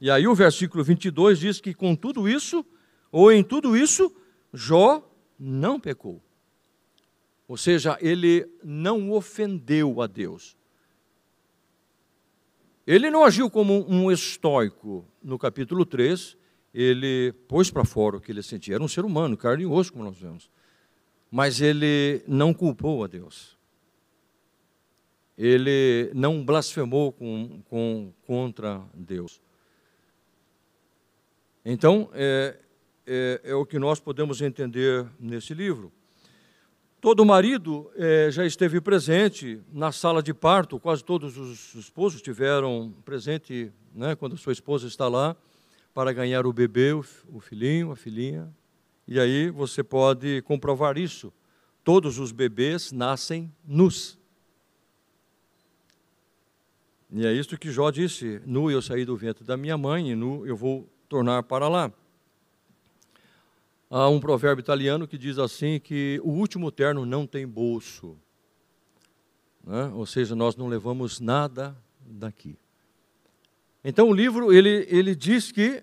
E 0.00 0.08
aí 0.12 0.28
o 0.28 0.34
versículo 0.34 0.84
22 0.84 1.40
diz 1.40 1.60
que 1.60 1.74
com 1.74 1.96
tudo 1.96 2.28
isso, 2.28 2.64
ou 3.10 3.32
em 3.32 3.42
tudo 3.42 3.76
isso, 3.76 4.14
Jó 4.54 5.02
não 5.36 5.80
pecou. 5.80 6.22
Ou 7.48 7.56
seja, 7.56 7.98
ele 8.00 8.48
não 8.62 9.10
ofendeu 9.10 10.00
a 10.00 10.06
Deus. 10.06 10.56
Ele 12.86 13.10
não 13.10 13.24
agiu 13.24 13.50
como 13.50 13.90
um 13.90 14.08
estoico. 14.08 15.04
No 15.20 15.36
capítulo 15.36 15.84
3, 15.84 16.36
ele 16.72 17.32
pôs 17.48 17.72
para 17.72 17.84
fora 17.84 18.18
o 18.18 18.20
que 18.20 18.30
ele 18.30 18.44
sentia. 18.44 18.76
Era 18.76 18.84
um 18.84 18.88
ser 18.88 19.04
humano, 19.04 19.36
carne 19.36 19.64
e 19.64 19.66
osso, 19.66 19.92
como 19.92 20.04
nós 20.04 20.16
vemos. 20.16 20.48
Mas 21.28 21.60
ele 21.60 22.22
não 22.28 22.54
culpou 22.54 23.02
a 23.02 23.08
Deus 23.08 23.57
ele 25.38 26.10
não 26.12 26.44
blasfemou 26.44 27.12
com, 27.12 27.62
com, 27.70 28.12
contra 28.26 28.82
Deus. 28.92 29.40
Então, 31.64 32.10
é, 32.12 32.58
é, 33.06 33.40
é, 33.44 33.54
o 33.54 33.64
que 33.64 33.78
nós 33.78 34.00
podemos 34.00 34.42
entender 34.42 35.06
nesse 35.20 35.54
livro. 35.54 35.92
Todo 37.00 37.24
marido 37.24 37.88
é, 37.94 38.28
já 38.32 38.44
esteve 38.44 38.80
presente 38.80 39.60
na 39.72 39.92
sala 39.92 40.20
de 40.20 40.34
parto, 40.34 40.80
quase 40.80 41.04
todos 41.04 41.38
os 41.38 41.72
esposos 41.76 42.16
estiveram 42.16 42.92
presente 43.04 43.72
né, 43.94 44.16
quando 44.16 44.34
a 44.34 44.38
sua 44.38 44.52
esposa 44.52 44.88
está 44.88 45.06
lá 45.06 45.36
para 45.94 46.12
ganhar 46.12 46.46
o 46.46 46.52
bebê, 46.52 46.92
o, 46.92 47.04
o 47.32 47.38
filhinho, 47.38 47.92
a 47.92 47.96
filhinha. 47.96 48.52
E 49.06 49.20
aí 49.20 49.50
você 49.50 49.84
pode 49.84 50.42
comprovar 50.42 50.98
isso. 50.98 51.32
Todos 51.84 52.18
os 52.18 52.32
bebês 52.32 52.90
nascem 52.90 53.52
nus. 53.64 54.17
E 57.10 57.26
é 57.26 57.32
isso 57.32 57.56
que 57.56 57.70
Jó 57.70 57.90
disse: 57.90 58.40
Nu 58.44 58.70
eu 58.70 58.82
saí 58.82 59.04
do 59.04 59.16
ventre 59.16 59.44
da 59.44 59.56
minha 59.56 59.78
mãe, 59.78 60.10
e 60.10 60.14
nu 60.14 60.46
eu 60.46 60.56
vou 60.56 60.88
tornar 61.08 61.42
para 61.42 61.68
lá. 61.68 61.92
Há 63.90 64.08
um 64.08 64.20
provérbio 64.20 64.60
italiano 64.60 65.08
que 65.08 65.16
diz 65.16 65.38
assim: 65.38 65.80
que 65.80 66.20
o 66.22 66.30
último 66.30 66.70
terno 66.70 67.06
não 67.06 67.26
tem 67.26 67.46
bolso. 67.46 68.16
Né? 69.64 69.90
Ou 69.94 70.04
seja, 70.04 70.34
nós 70.34 70.56
não 70.56 70.68
levamos 70.68 71.20
nada 71.20 71.76
daqui. 72.00 72.56
Então 73.82 74.10
o 74.10 74.14
livro 74.14 74.52
ele, 74.52 74.86
ele 74.90 75.14
diz 75.14 75.50
que 75.50 75.82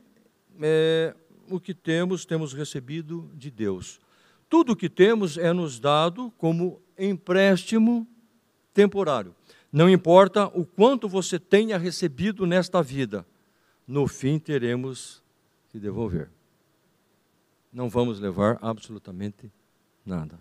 é, 0.61 1.15
o 1.49 1.59
que 1.59 1.73
temos, 1.73 2.25
temos 2.25 2.53
recebido 2.53 3.31
de 3.33 3.49
Deus. 3.49 3.99
Tudo 4.47 4.73
o 4.73 4.75
que 4.75 4.89
temos 4.89 5.37
é 5.37 5.51
nos 5.51 5.79
dado 5.79 6.31
como 6.37 6.81
empréstimo 6.97 8.07
temporário. 8.73 9.35
Não 9.75 9.89
importa 9.89 10.45
o 10.57 10.65
quanto 10.65 11.05
você 11.05 11.37
tenha 11.37 11.77
recebido 11.77 12.45
nesta 12.45 12.81
vida, 12.81 13.25
no 13.85 14.07
fim 14.07 14.39
teremos 14.39 15.21
que 15.67 15.77
devolver. 15.77 16.29
Não 17.73 17.89
vamos 17.89 18.17
levar 18.17 18.57
absolutamente 18.61 19.51
nada. 20.05 20.39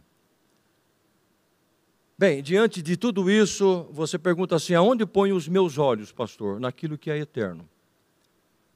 Bem, 2.17 2.45
diante 2.45 2.81
de 2.81 2.97
tudo 2.97 3.29
isso, 3.29 3.89
você 3.91 4.17
pergunta 4.21 4.55
assim: 4.55 4.75
aonde 4.75 5.05
ponho 5.05 5.35
os 5.35 5.49
meus 5.49 5.79
olhos, 5.79 6.13
pastor? 6.13 6.61
Naquilo 6.61 6.97
que 6.97 7.11
é 7.11 7.19
eterno. 7.19 7.69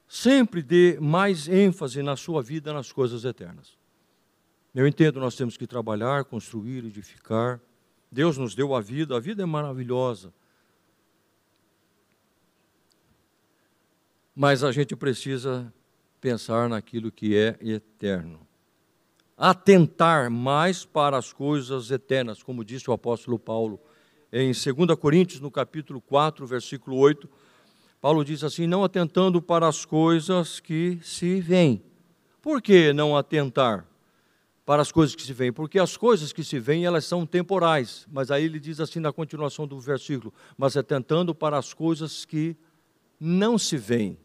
Sempre 0.09 0.61
dê 0.61 0.97
mais 0.99 1.47
ênfase 1.47 2.03
na 2.03 2.17
sua 2.17 2.41
vida 2.41 2.73
nas 2.73 2.91
coisas 2.91 3.23
eternas. 3.23 3.77
Eu 4.75 4.85
entendo, 4.85 5.21
nós 5.21 5.37
temos 5.37 5.55
que 5.55 5.65
trabalhar, 5.65 6.25
construir, 6.25 6.83
edificar. 6.83 7.61
Deus 8.11 8.37
nos 8.37 8.53
deu 8.53 8.75
a 8.75 8.81
vida, 8.81 9.15
a 9.15 9.21
vida 9.21 9.41
é 9.41 9.45
maravilhosa. 9.45 10.33
Mas 14.41 14.63
a 14.63 14.71
gente 14.71 14.95
precisa 14.95 15.69
pensar 16.21 16.69
naquilo 16.69 17.11
que 17.11 17.35
é 17.35 17.57
eterno. 17.59 18.39
Atentar 19.35 20.31
mais 20.31 20.85
para 20.85 21.17
as 21.17 21.33
coisas 21.33 21.91
eternas, 21.91 22.41
como 22.41 22.63
disse 22.63 22.89
o 22.89 22.93
apóstolo 22.93 23.37
Paulo 23.37 23.77
em 24.31 24.53
2 24.53 24.97
Coríntios, 24.97 25.41
no 25.41 25.51
capítulo 25.51 25.99
4, 25.99 26.47
versículo 26.47 26.95
8. 26.95 27.29
Paulo 27.99 28.23
diz 28.23 28.41
assim: 28.41 28.65
Não 28.65 28.81
atentando 28.81 29.41
para 29.41 29.67
as 29.67 29.83
coisas 29.83 30.61
que 30.61 30.97
se 31.03 31.41
veem. 31.41 31.83
Por 32.41 32.61
que 32.61 32.93
não 32.93 33.17
atentar 33.17 33.85
para 34.65 34.81
as 34.81 34.89
coisas 34.89 35.13
que 35.15 35.21
se 35.21 35.33
veem? 35.33 35.51
Porque 35.51 35.77
as 35.77 35.97
coisas 35.97 36.31
que 36.31 36.45
se 36.45 36.61
veem, 36.61 36.85
elas 36.85 37.03
são 37.03 37.25
temporais. 37.25 38.07
Mas 38.09 38.31
aí 38.31 38.45
ele 38.45 38.57
diz 38.57 38.79
assim 38.79 39.01
na 39.01 39.11
continuação 39.11 39.67
do 39.67 39.77
versículo: 39.81 40.33
Mas 40.57 40.77
atentando 40.77 41.35
para 41.35 41.57
as 41.57 41.73
coisas 41.73 42.23
que 42.23 42.55
não 43.19 43.57
se 43.57 43.75
veem 43.75 44.17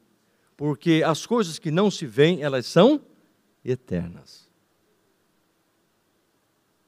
porque 0.56 1.02
as 1.04 1.26
coisas 1.26 1.58
que 1.58 1.70
não 1.70 1.90
se 1.90 2.06
veem, 2.06 2.42
elas 2.42 2.66
são 2.66 3.00
eternas. 3.64 4.50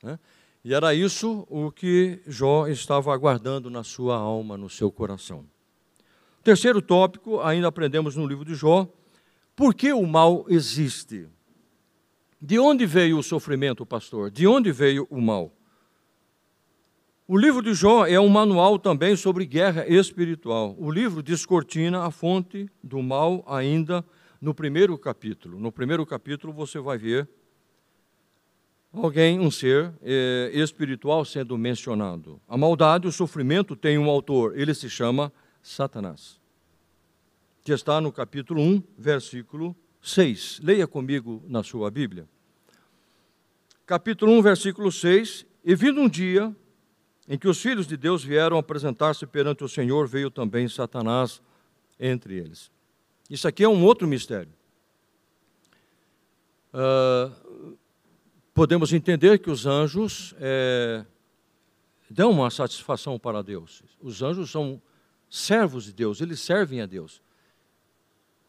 Né? 0.03 0.19
E 0.65 0.75
era 0.75 0.95
isso 0.95 1.47
o 1.49 1.71
que 1.71 2.21
Jó 2.27 2.67
estava 2.67 3.13
aguardando 3.13 3.71
na 3.71 3.85
sua 3.85 4.17
alma, 4.17 4.57
no 4.57 4.69
seu 4.69 4.91
coração. 4.91 5.45
Terceiro 6.43 6.83
tópico, 6.83 7.41
ainda 7.41 7.69
aprendemos 7.69 8.15
no 8.15 8.27
livro 8.27 8.45
de 8.45 8.55
Jó, 8.55 8.89
por 9.55 9.75
que 9.75 9.93
o 9.93 10.07
mal 10.07 10.45
existe? 10.49 11.29
De 12.41 12.59
onde 12.59 12.85
veio 12.85 13.19
o 13.19 13.23
sofrimento, 13.23 13.87
pastor? 13.87 14.31
De 14.31 14.47
onde 14.47 14.71
veio 14.71 15.07
o 15.11 15.21
mal? 15.21 15.56
O 17.29 17.37
livro 17.37 17.61
de 17.61 17.75
Jó 17.75 18.07
é 18.07 18.21
um 18.21 18.29
manual 18.29 18.79
também 18.79 19.17
sobre 19.17 19.45
guerra 19.45 19.85
espiritual. 19.89 20.77
O 20.79 20.89
livro 20.89 21.21
descortina 21.21 22.05
a 22.05 22.11
fonte 22.13 22.71
do 22.81 23.03
mal 23.03 23.45
ainda 23.49 24.05
no 24.41 24.55
primeiro 24.55 24.97
capítulo. 24.97 25.59
No 25.59 25.73
primeiro 25.73 26.07
capítulo 26.07 26.53
você 26.53 26.79
vai 26.79 26.97
ver 26.97 27.29
alguém, 28.93 29.41
um 29.41 29.51
ser 29.51 29.93
é, 30.03 30.53
espiritual 30.55 31.25
sendo 31.25 31.59
mencionado. 31.59 32.41
A 32.47 32.57
maldade, 32.57 33.09
o 33.09 33.13
sofrimento 33.13 33.75
tem 33.75 33.99
um 33.99 34.09
autor, 34.09 34.57
ele 34.57 34.73
se 34.73 34.89
chama 34.89 35.33
Satanás. 35.61 36.41
Que 37.65 37.73
está 37.73 38.01
no 38.01 38.13
capítulo 38.13 38.63
1, 38.63 38.85
versículo 38.97 39.75
6. 40.01 40.61
Leia 40.63 40.87
comigo 40.87 41.43
na 41.49 41.65
sua 41.65 41.91
Bíblia. 41.91 42.29
Capítulo 43.85 44.31
1, 44.31 44.43
versículo 44.43 44.93
6. 44.93 45.45
E 45.65 45.75
vindo 45.75 46.01
um 46.01 46.09
dia 46.09 46.55
em 47.29 47.37
que 47.37 47.49
os 47.49 47.61
filhos 47.61 47.87
de 47.87 47.97
Deus 47.97 48.23
vieram 48.23 48.57
apresentar-se 48.57 49.27
perante 49.27 49.65
o 49.65 49.69
Senhor, 49.69 50.07
veio 50.07 50.31
também 50.31 50.69
Satanás 50.69 51.43
entre 51.99 52.35
eles. 52.35 52.71
Isso 53.29 53.49
aqui 53.49 53.65
é 53.65 53.69
um 53.69 53.85
outro 53.85 54.07
mistério. 54.07 54.53
Uh, 56.73 57.77
podemos 58.55 58.93
entender 58.93 59.39
que 59.39 59.51
os 59.51 59.67
anjos 59.67 60.35
é, 60.39 61.05
dão 62.09 62.31
uma 62.31 62.51
satisfação 62.51 63.19
para 63.19 63.43
Deus. 63.43 63.83
Os 64.01 64.23
anjos 64.23 64.51
são 64.51 64.81
servos 65.29 65.85
de 65.85 65.93
Deus, 65.93 66.21
eles 66.21 66.41
servem 66.41 66.81
a 66.81 66.87
Deus. 66.87 67.21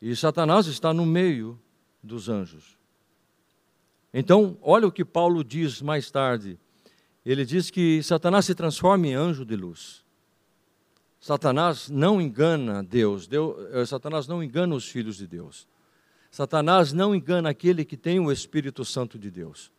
E 0.01 0.15
Satanás 0.15 0.67
está 0.67 0.93
no 0.93 1.05
meio 1.05 1.59
dos 2.03 2.29
anjos. 2.29 2.77
Então, 4.13 4.57
olha 4.61 4.87
o 4.87 4.91
que 4.91 5.03
Paulo 5.03 5.43
diz 5.43 5.81
mais 5.81 6.11
tarde 6.11 6.59
ele 7.31 7.43
diz 7.43 7.69
que 7.69 8.01
Satanás 8.01 8.45
se 8.45 8.55
transforma 8.55 9.05
em 9.05 9.13
anjo 9.13 9.43
de 9.43 9.55
luz. 9.55 10.01
Satanás 11.19 11.89
não 11.89 12.21
engana 12.21 12.81
Deus, 12.81 13.27
Deus, 13.27 13.57
eh, 13.73 13.85
Satanás 13.85 14.27
não 14.27 14.41
engana 14.41 14.73
os 14.73 14.87
filhos 14.87 15.17
de 15.17 15.27
Deus. 15.27 15.67
Satanás 16.31 16.93
não 16.93 17.13
engana 17.13 17.49
aquele 17.49 17.83
que 17.83 17.97
tem 17.97 18.17
o 18.17 18.31
Espírito 18.31 18.85
Santo 18.85 19.19
de 19.19 19.29
Deus. 19.29 19.69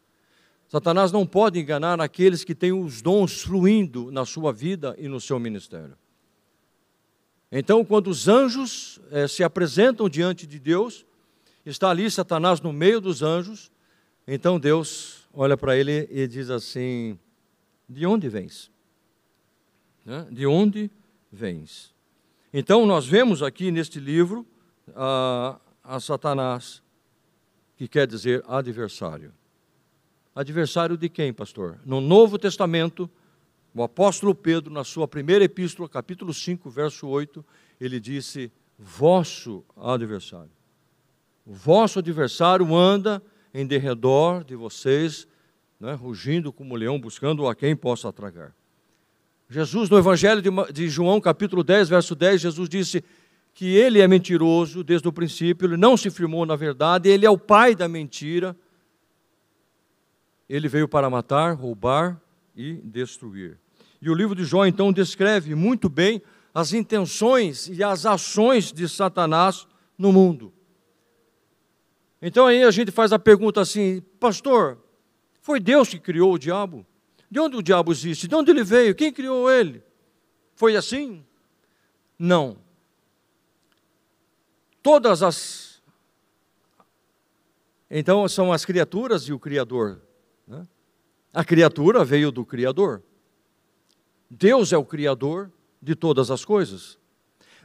Satanás 0.68 1.10
não 1.10 1.26
pode 1.26 1.58
enganar 1.58 1.98
aqueles 2.02 2.44
que 2.44 2.54
têm 2.54 2.72
os 2.72 3.00
dons 3.00 3.40
fluindo 3.40 4.10
na 4.10 4.26
sua 4.26 4.52
vida 4.52 4.94
e 4.98 5.08
no 5.08 5.18
seu 5.18 5.38
ministério. 5.38 5.96
Então, 7.50 7.82
quando 7.82 8.08
os 8.08 8.28
anjos 8.28 9.00
eh, 9.10 9.26
se 9.26 9.42
apresentam 9.42 10.06
diante 10.06 10.46
de 10.46 10.58
Deus, 10.58 11.06
está 11.64 11.88
ali 11.88 12.10
Satanás 12.10 12.60
no 12.60 12.74
meio 12.74 13.00
dos 13.00 13.22
anjos, 13.22 13.72
então 14.26 14.60
Deus 14.60 15.26
olha 15.32 15.56
para 15.56 15.74
ele 15.74 16.06
e 16.10 16.26
diz 16.26 16.50
assim: 16.50 17.18
de 17.88 18.06
onde 18.06 18.28
vens? 18.28 18.70
Né? 20.04 20.26
De 20.30 20.46
onde 20.46 20.90
vens? 21.32 21.94
Então, 22.52 22.86
nós 22.86 23.06
vemos 23.06 23.42
aqui 23.42 23.70
neste 23.70 23.98
livro 23.98 24.46
a, 24.94 25.60
a 25.82 26.00
Satanás, 26.00 26.82
que 27.76 27.86
quer 27.86 28.06
dizer 28.06 28.42
adversário. 28.46 29.32
Adversário 30.34 30.96
de 30.96 31.08
quem, 31.08 31.32
pastor? 31.32 31.78
No 31.84 32.00
Novo 32.00 32.38
Testamento, 32.38 33.10
o 33.74 33.82
apóstolo 33.82 34.34
Pedro, 34.34 34.72
na 34.72 34.84
sua 34.84 35.06
primeira 35.06 35.44
epístola, 35.44 35.88
capítulo 35.88 36.32
5, 36.32 36.70
verso 36.70 37.06
8, 37.06 37.44
ele 37.80 38.00
disse: 38.00 38.50
Vosso 38.78 39.64
adversário. 39.76 40.50
Vosso 41.44 41.98
adversário 41.98 42.74
anda 42.74 43.22
em 43.52 43.66
derredor 43.66 44.44
de 44.44 44.54
vocês, 44.54 45.26
né, 45.80 45.92
rugindo 45.94 46.52
como 46.52 46.74
leão, 46.74 47.00
buscando 47.00 47.46
a 47.46 47.54
quem 47.54 47.76
possa 47.76 48.12
tragar. 48.12 48.54
Jesus, 49.48 49.88
no 49.88 49.96
Evangelho 49.96 50.42
de, 50.42 50.50
de 50.72 50.88
João, 50.88 51.20
capítulo 51.20 51.64
10, 51.64 51.88
verso 51.88 52.14
10, 52.14 52.40
Jesus 52.40 52.68
disse 52.68 53.02
que 53.54 53.74
ele 53.74 54.00
é 54.00 54.06
mentiroso 54.06 54.84
desde 54.84 55.08
o 55.08 55.12
princípio, 55.12 55.66
ele 55.66 55.76
não 55.76 55.96
se 55.96 56.10
firmou 56.10 56.44
na 56.44 56.54
verdade, 56.54 57.08
ele 57.08 57.24
é 57.24 57.30
o 57.30 57.38
pai 57.38 57.74
da 57.74 57.88
mentira. 57.88 58.54
Ele 60.48 60.68
veio 60.68 60.88
para 60.88 61.10
matar, 61.10 61.54
roubar 61.54 62.20
e 62.56 62.74
destruir. 62.84 63.58
E 64.00 64.08
o 64.08 64.14
livro 64.14 64.34
de 64.34 64.44
Jó, 64.44 64.64
então, 64.64 64.92
descreve 64.92 65.54
muito 65.54 65.88
bem 65.88 66.22
as 66.54 66.72
intenções 66.72 67.68
e 67.68 67.82
as 67.82 68.06
ações 68.06 68.72
de 68.72 68.88
Satanás 68.88 69.66
no 69.96 70.12
mundo. 70.12 70.52
Então 72.20 72.46
aí 72.46 72.64
a 72.64 72.70
gente 72.70 72.90
faz 72.90 73.12
a 73.12 73.18
pergunta 73.18 73.60
assim, 73.60 74.02
pastor, 74.18 74.78
foi 75.48 75.58
Deus 75.58 75.88
que 75.88 75.98
criou 75.98 76.34
o 76.34 76.38
diabo. 76.38 76.84
De 77.30 77.40
onde 77.40 77.56
o 77.56 77.62
diabo 77.62 77.90
existe? 77.90 78.28
De 78.28 78.34
onde 78.34 78.50
ele 78.50 78.62
veio? 78.62 78.94
Quem 78.94 79.10
criou 79.10 79.50
ele? 79.50 79.82
Foi 80.54 80.76
assim? 80.76 81.24
Não. 82.18 82.58
Todas 84.82 85.22
as. 85.22 85.82
Então 87.90 88.28
são 88.28 88.52
as 88.52 88.66
criaturas 88.66 89.22
e 89.22 89.32
o 89.32 89.38
Criador. 89.38 90.02
Né? 90.46 90.68
A 91.32 91.42
criatura 91.42 92.04
veio 92.04 92.30
do 92.30 92.44
Criador. 92.44 93.02
Deus 94.28 94.70
é 94.70 94.76
o 94.76 94.84
Criador 94.84 95.50
de 95.80 95.94
todas 95.94 96.30
as 96.30 96.44
coisas. 96.44 96.98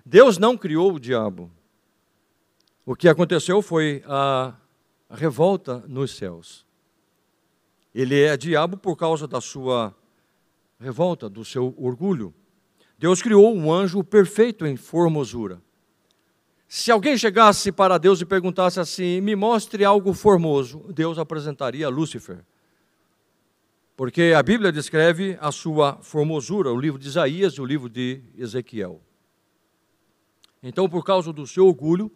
Deus 0.06 0.38
não 0.38 0.58
criou 0.58 0.94
o 0.94 1.00
diabo. 1.02 1.52
O 2.86 2.96
que 2.96 3.10
aconteceu 3.10 3.62
foi 3.62 4.02
a 4.08 4.56
revolta 5.10 5.84
nos 5.86 6.16
céus. 6.16 6.66
Ele 7.94 8.22
é 8.22 8.36
diabo 8.36 8.78
por 8.78 8.96
causa 8.96 9.28
da 9.28 9.40
sua 9.40 9.96
revolta, 10.80 11.30
do 11.30 11.46
seu 11.46 11.74
orgulho. 11.78 12.34
Deus 12.98 13.22
criou 13.22 13.56
um 13.56 13.72
anjo 13.72 14.04
perfeito 14.04 14.66
em 14.66 14.76
formosura. 14.76 15.62
Se 16.68 16.92
alguém 16.92 17.16
chegasse 17.18 17.72
para 17.72 17.98
Deus 17.98 18.20
e 18.20 18.26
perguntasse 18.26 18.80
assim: 18.80 19.22
me 19.22 19.36
mostre 19.36 19.86
algo 19.86 20.14
formoso, 20.14 20.86
Deus 20.92 21.20
apresentaria 21.20 21.88
Lúcifer. 21.88 22.44
Porque 23.96 24.34
a 24.36 24.42
Bíblia 24.42 24.72
descreve 24.72 25.38
a 25.40 25.52
sua 25.52 25.98
formosura, 26.02 26.72
o 26.72 26.80
livro 26.80 26.98
de 26.98 27.08
Isaías 27.08 27.54
e 27.54 27.62
o 27.62 27.66
livro 27.66 27.88
de 27.88 28.24
Ezequiel. 28.36 29.00
Então, 30.64 30.90
por 30.90 31.06
causa 31.06 31.32
do 31.32 31.46
seu 31.46 31.68
orgulho, 31.68 32.12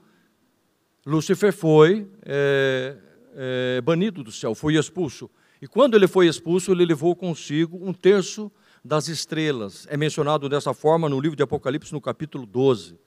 Lúcifer 1.05 1.53
foi 1.53 2.09
é, 2.25 2.97
é, 3.35 3.81
banido 3.81 4.23
do 4.23 4.31
céu, 4.31 4.55
foi 4.55 4.75
expulso. 4.75 5.29
E 5.61 5.67
quando 5.67 5.95
ele 5.95 6.07
foi 6.07 6.27
expulso, 6.27 6.71
ele 6.71 6.85
levou 6.85 7.15
consigo 7.15 7.79
um 7.81 7.93
terço 7.93 8.51
das 8.83 9.07
estrelas. 9.07 9.87
É 9.89 9.97
mencionado 9.97 10.47
dessa 10.47 10.73
forma 10.73 11.09
no 11.09 11.19
livro 11.19 11.35
de 11.35 11.43
Apocalipse, 11.43 11.93
no 11.93 12.01
capítulo 12.01 12.45
12. 12.45 12.97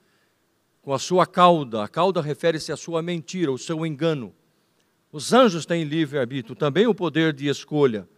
Com 0.83 0.93
a 0.93 0.99
sua 0.99 1.27
cauda. 1.27 1.85
A 1.85 1.89
cauda 1.89 2.21
refere-se 2.21 2.73
à 2.73 2.77
sua 2.77 3.03
mentira, 3.03 3.51
ao 3.51 3.59
seu 3.59 3.87
engano. 3.87 4.35
Os 5.13 5.33
anjos 5.33 5.67
têm 5.67 5.85
livre-arbítrio, 5.85 6.55
também 6.55 6.87
o 6.87 6.95
poder 6.95 7.33
de 7.33 7.49
escolha. 7.49 8.09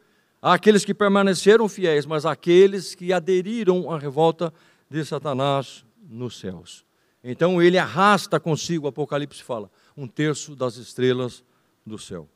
Há 0.41 0.55
aqueles 0.55 0.85
que 0.85 0.93
permaneceram 0.93 1.69
fiéis, 1.69 2.05
mas 2.05 2.27
aqueles 2.27 2.95
que 2.95 3.13
aderiram 3.13 3.91
à 3.91 3.99
revolta 3.99 4.53
de 4.91 5.05
Satanás 5.05 5.85
nos 6.09 6.39
céus. 6.39 6.85
Então 7.25 7.63
ele 7.63 7.79
arrasta 7.79 8.41
consigo, 8.41 8.89
Apocalipse 8.89 9.43
fala, 9.43 9.71
um 9.97 10.07
terço 10.07 10.57
das 10.57 10.77
estrelas 10.77 11.45
do 11.87 11.97
céu. 11.97 12.29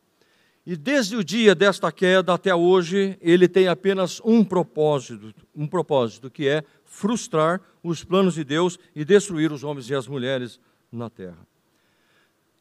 E 0.67 0.75
desde 0.75 1.14
o 1.14 1.23
dia 1.23 1.55
desta 1.55 1.93
queda 1.93 2.35
até 2.35 2.53
hoje, 2.53 3.17
ele 3.21 3.47
tem 3.47 3.69
apenas 3.69 4.21
um 4.25 4.45
propósito, 4.45 5.33
um 5.55 5.67
propósito 5.67 6.29
que 6.29 6.49
é 6.49 6.64
frustrar 6.85 7.61
os 7.85 8.03
planos 8.03 8.35
de 8.35 8.43
Deus 8.43 8.77
e 8.93 9.05
destruir 9.05 9.53
os 9.53 9.62
homens 9.62 9.89
e 9.89 9.95
as 9.95 10.09
mulheres 10.09 10.59
na 10.91 11.09
terra. 11.09 11.47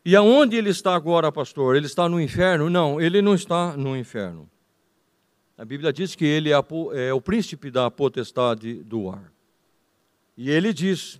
E 0.05 0.15
aonde 0.15 0.55
ele 0.55 0.69
está 0.69 0.93
agora, 0.93 1.31
pastor? 1.31 1.75
Ele 1.75 1.87
está 1.87 2.07
no 2.07 2.21
inferno? 2.21 2.69
Não, 2.69 3.01
ele 3.01 3.23
não 3.23 3.33
está 3.33 3.75
no 3.75 3.97
inferno. 3.97 4.47
A 5.57 5.65
Bíblia 5.65 5.91
diz 5.91 6.13
que 6.13 6.25
ele 6.25 6.51
é, 6.51 6.57
é 6.93 7.11
o 7.11 7.19
príncipe 7.19 7.71
da 7.71 7.89
potestade 7.89 8.83
do 8.83 9.09
ar. 9.09 9.31
E 10.37 10.51
ele 10.51 10.71
diz, 10.73 11.19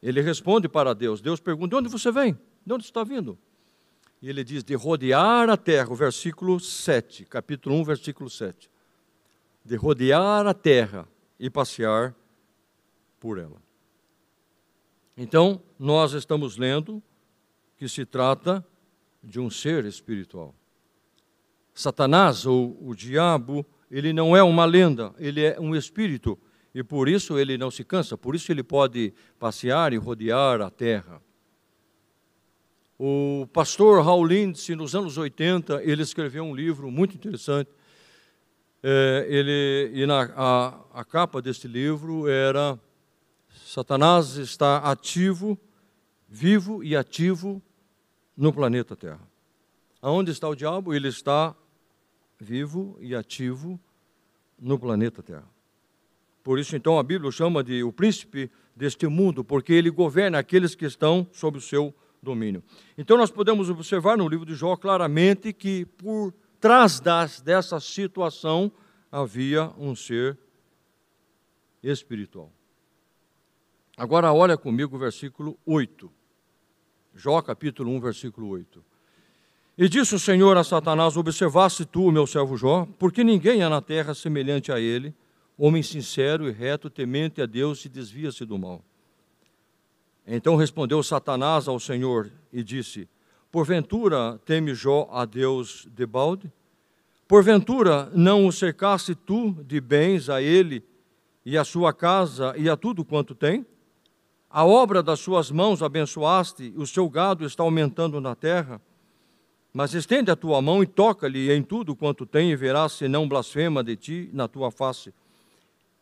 ele 0.00 0.20
responde 0.20 0.68
para 0.68 0.94
Deus. 0.94 1.20
Deus 1.20 1.40
pergunta: 1.40 1.70
de 1.70 1.74
onde 1.74 1.88
você 1.88 2.12
vem? 2.12 2.38
De 2.64 2.72
onde 2.72 2.84
está 2.84 3.02
vindo? 3.02 3.36
E 4.24 4.30
ele 4.30 4.42
diz 4.42 4.64
de 4.64 4.74
rodear 4.74 5.50
a 5.50 5.56
terra, 5.58 5.92
o 5.92 5.94
versículo 5.94 6.58
7, 6.58 7.26
capítulo 7.26 7.76
1, 7.76 7.84
versículo 7.84 8.30
7. 8.30 8.70
De 9.62 9.76
rodear 9.76 10.46
a 10.46 10.54
terra 10.54 11.06
e 11.38 11.50
passear 11.50 12.16
por 13.20 13.36
ela. 13.36 13.60
Então, 15.14 15.60
nós 15.78 16.14
estamos 16.14 16.56
lendo 16.56 17.02
que 17.76 17.86
se 17.86 18.06
trata 18.06 18.66
de 19.22 19.38
um 19.38 19.50
ser 19.50 19.84
espiritual. 19.84 20.54
Satanás, 21.74 22.46
ou 22.46 22.78
o 22.80 22.94
diabo, 22.94 23.62
ele 23.90 24.14
não 24.14 24.34
é 24.34 24.42
uma 24.42 24.64
lenda, 24.64 25.14
ele 25.18 25.44
é 25.44 25.60
um 25.60 25.76
espírito. 25.76 26.38
E 26.74 26.82
por 26.82 27.10
isso 27.10 27.38
ele 27.38 27.58
não 27.58 27.70
se 27.70 27.84
cansa, 27.84 28.16
por 28.16 28.34
isso 28.34 28.50
ele 28.50 28.62
pode 28.62 29.12
passear 29.38 29.92
e 29.92 29.98
rodear 29.98 30.62
a 30.62 30.70
terra. 30.70 31.20
O 32.98 33.48
pastor 33.52 34.04
Raul 34.04 34.24
Lindsay, 34.24 34.76
nos 34.76 34.94
anos 34.94 35.18
80, 35.18 35.82
ele 35.82 36.02
escreveu 36.02 36.44
um 36.44 36.54
livro 36.54 36.90
muito 36.92 37.16
interessante. 37.16 37.68
É, 38.82 39.26
ele, 39.28 39.90
e 39.94 40.06
na, 40.06 40.30
a, 40.36 41.00
a 41.00 41.04
capa 41.04 41.42
deste 41.42 41.66
livro 41.66 42.28
era 42.28 42.78
Satanás 43.66 44.36
está 44.36 44.78
ativo, 44.78 45.58
vivo 46.28 46.84
e 46.84 46.94
ativo 46.94 47.60
no 48.36 48.52
planeta 48.52 48.94
Terra. 48.94 49.26
Aonde 50.00 50.30
está 50.30 50.48
o 50.48 50.54
diabo? 50.54 50.94
Ele 50.94 51.08
está 51.08 51.56
vivo 52.38 52.96
e 53.00 53.14
ativo 53.14 53.80
no 54.56 54.78
planeta 54.78 55.20
Terra. 55.20 55.48
Por 56.44 56.60
isso, 56.60 56.76
então, 56.76 56.98
a 56.98 57.02
Bíblia 57.02 57.32
chama 57.32 57.64
de 57.64 57.82
o 57.82 57.90
príncipe 57.90 58.50
deste 58.76 59.08
mundo, 59.08 59.42
porque 59.42 59.72
ele 59.72 59.90
governa 59.90 60.38
aqueles 60.38 60.74
que 60.76 60.84
estão 60.84 61.26
sob 61.32 61.58
o 61.58 61.60
seu 61.60 61.92
domínio. 62.24 62.62
Então, 62.98 63.16
nós 63.16 63.30
podemos 63.30 63.70
observar 63.70 64.18
no 64.18 64.28
livro 64.28 64.44
de 64.44 64.54
Jó 64.54 64.74
claramente 64.76 65.52
que 65.52 65.84
por 65.84 66.34
trás 66.58 66.98
das, 66.98 67.40
dessa 67.40 67.78
situação 67.78 68.72
havia 69.12 69.70
um 69.78 69.94
ser 69.94 70.36
espiritual. 71.82 72.50
Agora, 73.96 74.32
olha 74.32 74.56
comigo 74.56 74.96
o 74.96 74.98
versículo 74.98 75.56
8. 75.64 76.10
Jó, 77.14 77.40
capítulo 77.42 77.92
1, 77.92 78.00
versículo 78.00 78.48
8. 78.48 78.84
E 79.76 79.88
disse 79.88 80.14
o 80.14 80.18
Senhor 80.18 80.56
a 80.56 80.64
Satanás: 80.64 81.16
Observaste 81.16 81.84
tu, 81.84 82.10
meu 82.10 82.26
servo 82.26 82.56
Jó, 82.56 82.88
porque 82.98 83.22
ninguém 83.22 83.62
há 83.62 83.68
na 83.68 83.80
terra 83.80 84.14
semelhante 84.14 84.72
a 84.72 84.80
ele, 84.80 85.14
homem 85.56 85.82
sincero 85.82 86.48
e 86.48 86.52
reto, 86.52 86.90
temente 86.90 87.40
a 87.40 87.46
Deus 87.46 87.84
e 87.84 87.88
desvia-se 87.88 88.44
do 88.44 88.58
mal. 88.58 88.84
Então 90.26 90.56
respondeu 90.56 91.02
Satanás 91.02 91.68
ao 91.68 91.78
Senhor 91.78 92.30
e 92.52 92.62
disse: 92.62 93.08
Porventura 93.52 94.40
teme 94.44 94.74
Jó 94.74 95.08
a 95.12 95.24
Deus 95.24 95.86
de 95.94 96.06
balde? 96.06 96.50
Porventura 97.28 98.10
não 98.14 98.46
o 98.46 98.52
cercaste 98.52 99.14
tu 99.14 99.52
de 99.64 99.80
bens 99.80 100.28
a 100.28 100.40
ele 100.42 100.84
e 101.44 101.58
a 101.58 101.64
sua 101.64 101.92
casa 101.92 102.54
e 102.56 102.68
a 102.68 102.76
tudo 102.76 103.04
quanto 103.04 103.34
tem? 103.34 103.66
A 104.48 104.64
obra 104.64 105.02
das 105.02 105.20
suas 105.20 105.50
mãos 105.50 105.82
abençoaste, 105.82 106.72
o 106.76 106.86
seu 106.86 107.08
gado 107.08 107.44
está 107.44 107.62
aumentando 107.62 108.20
na 108.20 108.34
terra. 108.34 108.80
Mas 109.72 109.94
estende 109.94 110.30
a 110.30 110.36
tua 110.36 110.62
mão 110.62 110.80
e 110.80 110.86
toca-lhe 110.86 111.52
em 111.52 111.60
tudo 111.60 111.96
quanto 111.96 112.24
tem, 112.24 112.52
e 112.52 112.56
verás 112.56 112.92
se 112.92 113.08
não 113.08 113.28
blasfema 113.28 113.82
de 113.82 113.96
ti 113.96 114.30
na 114.32 114.46
tua 114.46 114.70
face. 114.70 115.12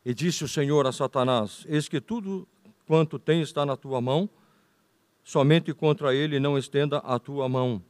E 0.04 0.12
disse 0.12 0.44
o 0.44 0.48
Senhor 0.48 0.86
a 0.86 0.92
Satanás: 0.92 1.64
Eis 1.66 1.88
que 1.88 1.98
tudo 1.98 2.46
quanto 2.92 3.18
tem 3.18 3.40
está 3.40 3.64
na 3.64 3.74
tua 3.74 4.02
mão, 4.02 4.28
somente 5.24 5.72
contra 5.72 6.14
ele 6.14 6.38
não 6.38 6.58
estenda 6.58 6.98
a 6.98 7.18
tua 7.18 7.48
mão. 7.48 7.82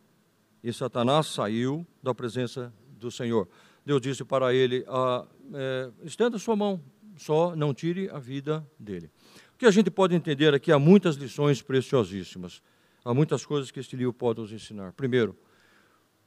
E 0.63 0.73
Satanás 0.73 1.27
saiu 1.27 1.85
da 2.01 2.15
presença 2.15 2.73
do 3.01 3.11
Senhor. 3.11 3.49
Deus 3.85 4.01
disse 4.01 4.25
para 4.25 4.55
ele: 4.55 4.85
ah, 4.87 5.27
é, 5.55 5.91
estenda 6.05 6.39
sua 6.39 6.55
mão, 6.55 6.81
só 7.17 7.57
não 7.57 7.75
tire 7.75 8.09
a 8.11 8.21
vida 8.21 8.65
dele. 8.79 9.11
O 9.57 9.59
que 9.59 9.67
a 9.67 9.73
gente 9.73 9.91
pode 9.91 10.15
entender 10.15 10.55
aqui, 10.55 10.71
há 10.71 10.79
muitas 10.79 11.17
lições 11.17 11.61
preciosíssimas, 11.61 12.63
há 13.05 13.13
muitas 13.13 13.45
coisas 13.45 13.73
que 13.73 13.81
este 13.81 13.97
livro 13.97 14.13
pode 14.13 14.41
nos 14.41 14.53
ensinar. 14.53 14.93
Primeiro, 14.93 15.37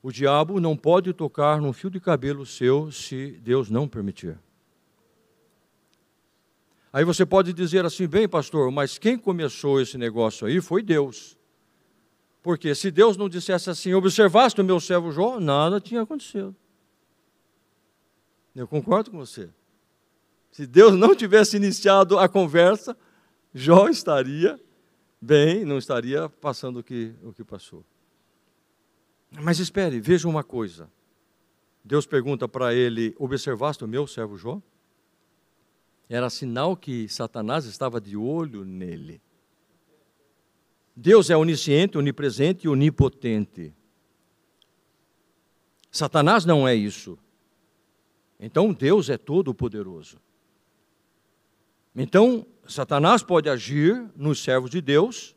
o 0.03 0.11
diabo 0.11 0.59
não 0.59 0.75
pode 0.75 1.13
tocar 1.13 1.61
num 1.61 1.71
fio 1.71 1.89
de 1.89 2.01
cabelo 2.01 2.45
seu 2.45 2.91
se 2.91 3.39
Deus 3.41 3.69
não 3.69 3.87
permitir. 3.87 4.37
Aí 6.95 7.03
você 7.03 7.25
pode 7.25 7.51
dizer 7.51 7.83
assim, 7.83 8.07
bem, 8.07 8.25
pastor, 8.25 8.71
mas 8.71 8.97
quem 8.97 9.17
começou 9.17 9.81
esse 9.81 9.97
negócio 9.97 10.47
aí 10.47 10.61
foi 10.61 10.81
Deus. 10.81 11.37
Porque 12.41 12.73
se 12.73 12.89
Deus 12.89 13.17
não 13.17 13.27
dissesse 13.27 13.69
assim, 13.69 13.93
observaste 13.93 14.61
o 14.61 14.63
meu 14.63 14.79
servo 14.79 15.11
Jó, 15.11 15.37
nada 15.37 15.81
tinha 15.81 16.03
acontecido. 16.03 16.55
Eu 18.55 18.65
concordo 18.65 19.11
com 19.11 19.17
você. 19.17 19.49
Se 20.49 20.65
Deus 20.65 20.95
não 20.95 21.13
tivesse 21.13 21.57
iniciado 21.57 22.17
a 22.17 22.29
conversa, 22.29 22.95
Jó 23.53 23.89
estaria 23.89 24.57
bem, 25.19 25.65
não 25.65 25.77
estaria 25.77 26.29
passando 26.29 26.79
o 26.79 26.83
que, 26.83 27.13
o 27.21 27.33
que 27.33 27.43
passou. 27.43 27.83
Mas 29.41 29.59
espere, 29.59 29.99
veja 29.99 30.29
uma 30.29 30.45
coisa. 30.45 30.89
Deus 31.83 32.05
pergunta 32.05 32.47
para 32.47 32.73
ele: 32.73 33.13
Observaste 33.19 33.83
o 33.83 33.87
meu 33.87 34.07
servo 34.07 34.37
Jó? 34.37 34.61
Era 36.09 36.29
sinal 36.29 36.75
que 36.77 37.09
Satanás 37.09 37.65
estava 37.65 37.99
de 37.99 38.15
olho 38.15 38.63
nele. 38.63 39.21
Deus 40.95 41.29
é 41.29 41.35
onisciente, 41.35 41.97
onipresente 41.97 42.65
e 42.65 42.69
onipotente. 42.69 43.73
Satanás 45.91 46.45
não 46.45 46.67
é 46.67 46.75
isso. 46.75 47.17
Então 48.39 48.73
Deus 48.73 49.09
é 49.09 49.17
todo-poderoso. 49.17 50.17
Então, 51.95 52.45
Satanás 52.67 53.23
pode 53.23 53.49
agir 53.49 54.11
nos 54.15 54.43
servos 54.43 54.69
de 54.69 54.81
Deus 54.81 55.35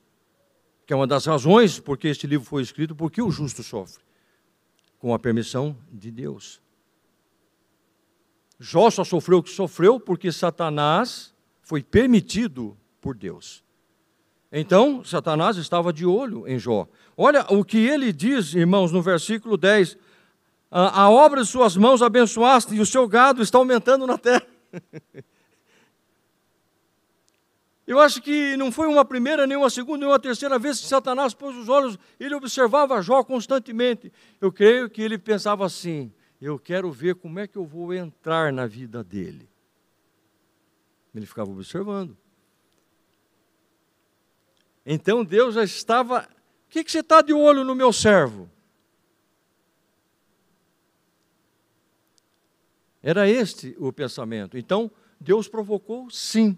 que 0.88 0.94
é 0.94 0.96
uma 0.96 1.06
das 1.06 1.26
razões 1.26 1.78
porque 1.78 2.08
este 2.08 2.26
livro 2.26 2.46
foi 2.46 2.62
escrito, 2.62 2.96
porque 2.96 3.20
o 3.20 3.30
justo 3.30 3.62
sofre, 3.62 4.02
com 4.98 5.12
a 5.12 5.18
permissão 5.18 5.76
de 5.92 6.10
Deus. 6.10 6.62
Jó 8.59 8.90
só 8.90 9.04
sofreu 9.04 9.38
o 9.38 9.42
que 9.42 9.50
sofreu 9.50 10.00
porque 10.00 10.32
Satanás 10.32 11.32
foi 11.62 11.82
permitido 11.82 12.76
por 13.00 13.16
Deus. 13.16 13.62
Então, 14.50 15.04
Satanás 15.04 15.56
estava 15.56 15.92
de 15.92 16.06
olho 16.06 16.48
em 16.48 16.59
Jó. 16.59 16.88
Olha 17.16 17.44
o 17.50 17.64
que 17.64 17.78
ele 17.78 18.12
diz, 18.12 18.54
irmãos, 18.54 18.90
no 18.90 19.02
versículo 19.02 19.56
10: 19.56 19.96
a, 20.70 21.02
a 21.02 21.11
obra 21.11 21.42
de 21.42 21.48
suas 21.48 21.76
mãos 21.76 22.02
abençoaste 22.02 22.74
e 22.74 22.80
o 22.80 22.86
seu 22.86 23.06
gado 23.06 23.42
está 23.42 23.59
aumentando 23.59 24.06
na 24.06 24.18
terra. 24.18 24.46
Eu 27.86 27.98
acho 27.98 28.20
que 28.20 28.54
não 28.59 28.70
foi 28.70 28.86
uma 28.86 29.02
primeira, 29.02 29.46
nem 29.46 29.56
uma 29.56 29.70
segunda, 29.70 30.00
nem 30.00 30.09
uma 30.09 30.18
terceira 30.18 30.59
vez 30.59 30.78
que 30.78 30.86
Satanás 30.86 31.32
pôs 31.32 31.56
os 31.56 31.70
olhos, 31.70 31.98
ele 32.20 32.34
observava 32.34 33.00
Jó 33.00 33.24
constantemente. 33.24 34.12
Eu 34.38 34.52
creio 34.52 34.90
que 34.90 35.00
ele 35.00 35.16
pensava 35.16 35.64
assim: 35.64 36.12
eu 36.41 36.59
quero 36.59 36.91
ver 36.91 37.16
como 37.16 37.39
é 37.39 37.47
que 37.47 37.57
eu 37.57 37.64
vou 37.64 37.93
entrar 37.93 38.53
na 38.53 38.66
vida 38.66 39.03
dele. 39.03 39.49
Ele 41.14 41.26
ficava 41.26 41.51
observando. 41.51 42.16
Então 44.86 45.24
Deus 45.24 45.55
já 45.55 45.64
estava. 45.64 46.28
O 46.66 46.70
que, 46.70 46.84
que 46.84 46.93
você 46.93 47.01
está 47.01 47.20
de 47.20 47.32
olho 47.32 47.64
no 47.64 47.74
meu 47.74 47.93
servo? 47.93 48.49
Era 53.03 53.28
este 53.28 53.76
o 53.78 53.93
pensamento. 53.93 54.57
Então 54.57 54.91
Deus 55.20 55.49
provocou, 55.49 56.11
sim, 56.11 56.57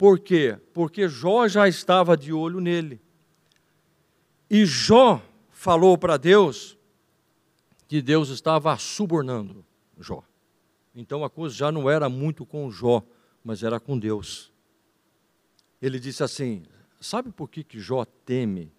por 0.00 0.18
quê? 0.18 0.58
Porque 0.72 1.08
Jó 1.08 1.46
já 1.46 1.68
estava 1.68 2.16
de 2.16 2.32
olho 2.32 2.60
nele. 2.60 3.00
E 4.48 4.64
Jó 4.64 5.22
falou 5.50 5.98
para 5.98 6.16
Deus 6.16 6.78
que 7.90 8.00
Deus 8.00 8.28
estava 8.28 8.78
subornando 8.78 9.66
Jó. 9.98 10.22
Então 10.94 11.24
a 11.24 11.28
coisa 11.28 11.52
já 11.52 11.72
não 11.72 11.90
era 11.90 12.08
muito 12.08 12.46
com 12.46 12.70
Jó, 12.70 13.02
mas 13.42 13.64
era 13.64 13.80
com 13.80 13.98
Deus. 13.98 14.52
Ele 15.82 15.98
disse 15.98 16.22
assim: 16.22 16.62
Sabe 17.00 17.32
por 17.32 17.50
que, 17.50 17.64
que 17.64 17.80
Jó 17.80 18.04
teme 18.04 18.72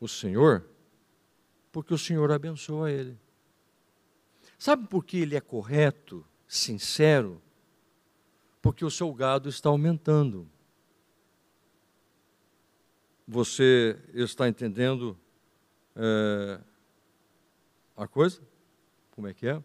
o 0.00 0.08
Senhor? 0.08 0.68
Porque 1.70 1.94
o 1.94 1.98
Senhor 1.98 2.32
abençoa 2.32 2.90
ele. 2.90 3.16
Sabe 4.58 4.88
por 4.88 5.04
que 5.04 5.18
ele 5.18 5.36
é 5.36 5.40
correto, 5.40 6.26
sincero? 6.46 7.40
porque 8.64 8.82
o 8.82 8.90
seu 8.90 9.12
gado 9.12 9.46
está 9.46 9.68
aumentando. 9.68 10.50
Você 13.28 13.98
está 14.14 14.48
entendendo 14.48 15.18
é, 15.94 16.58
a 17.96 18.06
coisa? 18.06 18.40
Como 19.10 19.26
é 19.26 19.34
que 19.34 19.46
é? 19.46 19.62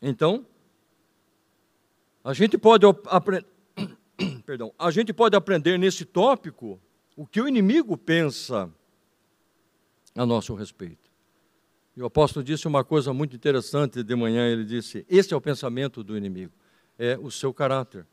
Então, 0.00 0.46
a 2.22 2.32
gente 2.32 2.56
pode 2.58 2.86
aprender. 3.06 3.46
Perdão, 4.44 4.72
a 4.78 4.90
gente 4.90 5.12
pode 5.12 5.36
aprender 5.36 5.78
nesse 5.78 6.04
tópico 6.04 6.80
o 7.16 7.26
que 7.26 7.40
o 7.40 7.48
inimigo 7.48 7.96
pensa 7.96 8.72
a 10.14 10.26
nosso 10.26 10.54
respeito. 10.54 11.10
E 11.96 12.02
o 12.02 12.06
apóstolo 12.06 12.44
disse 12.44 12.68
uma 12.68 12.84
coisa 12.84 13.12
muito 13.12 13.34
interessante 13.34 14.02
de 14.02 14.14
manhã, 14.14 14.46
ele 14.46 14.64
disse: 14.64 15.04
Esse 15.08 15.32
é 15.32 15.36
o 15.36 15.40
pensamento 15.40 16.04
do 16.04 16.16
inimigo 16.16 16.52
é 16.98 17.18
o 17.18 17.30
seu 17.30 17.52
caráter. 17.52 18.06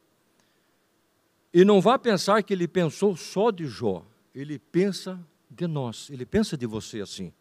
E 1.53 1.64
não 1.64 1.80
vá 1.80 1.97
pensar 1.99 2.41
que 2.43 2.53
ele 2.53 2.68
pensou 2.68 3.16
só 3.16 3.51
de 3.51 3.66
Jó, 3.66 4.05
ele 4.34 4.57
pensa 4.57 5.20
de 5.49 5.68
nós, 5.68 6.09
ele 6.09 6.26
pensa 6.26 6.57
de 6.57 6.66
você 6.66 6.99
assim. 6.99 7.32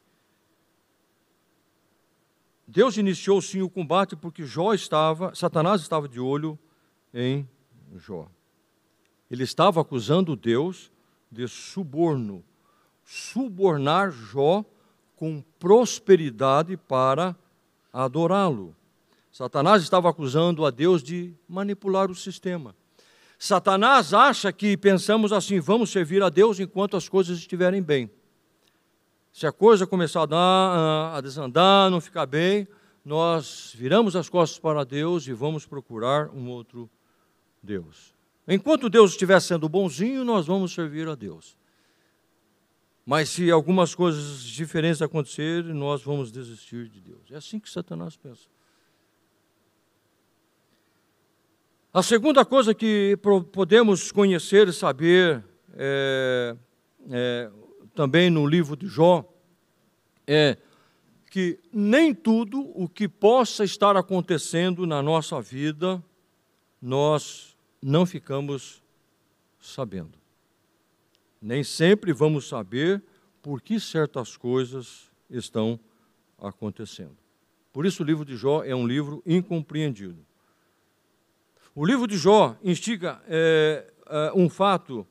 Deus 2.73 2.97
iniciou 2.97 3.43
sim 3.43 3.61
o 3.61 3.69
combate 3.69 4.17
porque 4.17 4.47
Jó 4.47 4.73
estava, 4.73 5.35
Satanás 5.35 5.83
estava 5.83 6.09
de 6.09 6.19
olho 6.19 6.59
em 7.13 7.47
Jó. 7.95 8.27
Ele 9.31 9.43
estava 9.43 9.83
acusando 9.83 10.35
Deus 10.35 10.91
de 11.31 11.47
suborno, 11.47 12.43
subornar 13.05 14.11
Jó 14.11 14.65
com 15.15 15.45
prosperidade 15.59 16.79
para 16.79 17.37
adorá-lo. 17.93 18.75
Satanás 19.31 19.83
estava 19.83 20.09
acusando 20.09 20.65
a 20.65 20.71
Deus 20.71 21.03
de 21.03 21.35
manipular 21.47 22.11
o 22.11 22.15
sistema. 22.15 22.75
Satanás 23.39 24.15
acha 24.15 24.51
que 24.51 24.79
pensamos 24.79 25.31
assim: 25.31 25.61
vamos 25.61 25.91
servir 25.91 26.23
a 26.23 26.31
Deus 26.31 26.59
enquanto 26.59 26.97
as 26.97 27.07
coisas 27.07 27.37
estiverem 27.37 27.83
bem. 27.83 28.11
Se 29.33 29.47
a 29.47 29.53
coisa 29.53 29.87
começar 29.87 30.23
a, 30.23 30.27
dar, 30.27 31.17
a 31.17 31.21
desandar, 31.21 31.91
não 31.91 32.01
ficar 32.01 32.27
bem, 32.27 32.69
nós 33.05 33.73
viramos 33.75 34.15
as 34.15 34.29
costas 34.29 34.59
para 34.59 34.85
Deus 34.85 35.27
e 35.27 35.33
vamos 35.33 35.65
procurar 35.65 36.29
um 36.31 36.51
outro 36.51 36.89
Deus. 37.63 38.15
Enquanto 38.47 38.91
Deus 38.91 39.13
estiver 39.13 39.41
sendo 39.41 39.69
bonzinho, 39.69 40.25
nós 40.25 40.47
vamos 40.47 40.75
servir 40.75 41.09
a 41.09 41.15
Deus. 41.15 41.57
Mas 43.07 43.31
se 43.31 43.51
algumas 43.51 43.95
coisas 43.95 44.43
diferentes 44.43 45.01
acontecerem, 45.01 45.73
nós 45.73 46.03
vamos 46.03 46.31
desistir 46.31 46.89
de 46.89 47.01
Deus. 47.01 47.31
É 47.31 47.37
assim 47.37 47.59
que 47.59 47.71
Satanás 47.71 48.17
pensa. 48.17 48.49
A 51.93 52.03
segunda 52.03 52.45
coisa 52.45 52.75
que 52.75 53.19
podemos 53.53 54.13
conhecer 54.13 54.69
e 54.69 54.73
saber 54.73 55.45
é, 55.75 56.57
é, 57.11 57.51
também 57.95 58.31
no 58.31 58.47
livro 58.47 58.77
de 58.77 58.87
Jó 58.87 59.25
é 60.27 60.57
que 61.31 61.59
nem 61.73 62.15
tudo 62.15 62.61
o 62.75 62.89
que 62.89 63.09
possa 63.09 63.65
estar 63.65 63.97
acontecendo 63.97 64.87
na 64.87 65.03
nossa 65.03 65.41
vida 65.41 66.03
nós 66.81 67.57
não 67.81 68.05
ficamos 68.05 68.83
sabendo. 69.61 70.19
Nem 71.41 71.65
sempre 71.65 72.13
vamos 72.13 72.49
saber 72.49 73.03
por 73.41 73.63
que 73.63 73.81
certas 73.81 74.37
coisas 74.37 75.11
estão 75.31 75.79
acontecendo. 76.39 77.17
Por 77.73 77.87
isso, 77.87 78.03
o 78.03 78.07
livro 78.07 78.25
de 78.25 78.37
Jó 78.37 78.63
é 78.63 78.75
um 78.75 78.87
livro 78.87 79.23
incompreendido. 79.25 80.25
O 81.75 81.87
livro 81.87 82.07
de 82.07 82.19
Jó 82.19 82.57
instiga 82.63 83.23
é, 83.27 83.91
é, 84.07 84.33
um 84.35 84.51
fato 84.51 85.07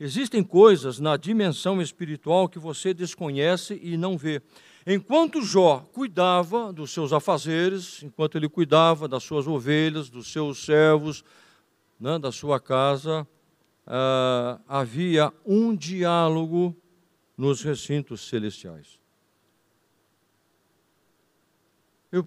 Existem 0.00 0.44
coisas 0.44 1.00
na 1.00 1.16
dimensão 1.16 1.82
espiritual 1.82 2.48
que 2.48 2.58
você 2.58 2.94
desconhece 2.94 3.80
e 3.82 3.96
não 3.96 4.16
vê. 4.16 4.40
Enquanto 4.86 5.42
Jó 5.42 5.80
cuidava 5.92 6.72
dos 6.72 6.92
seus 6.92 7.12
afazeres, 7.12 8.02
enquanto 8.04 8.36
ele 8.36 8.48
cuidava 8.48 9.08
das 9.08 9.24
suas 9.24 9.48
ovelhas, 9.48 10.08
dos 10.08 10.30
seus 10.32 10.64
servos, 10.64 11.24
né, 11.98 12.16
da 12.16 12.30
sua 12.30 12.60
casa, 12.60 13.26
ah, 13.84 14.60
havia 14.68 15.32
um 15.44 15.74
diálogo 15.74 16.76
nos 17.36 17.62
recintos 17.62 18.28
celestiais. 18.28 18.98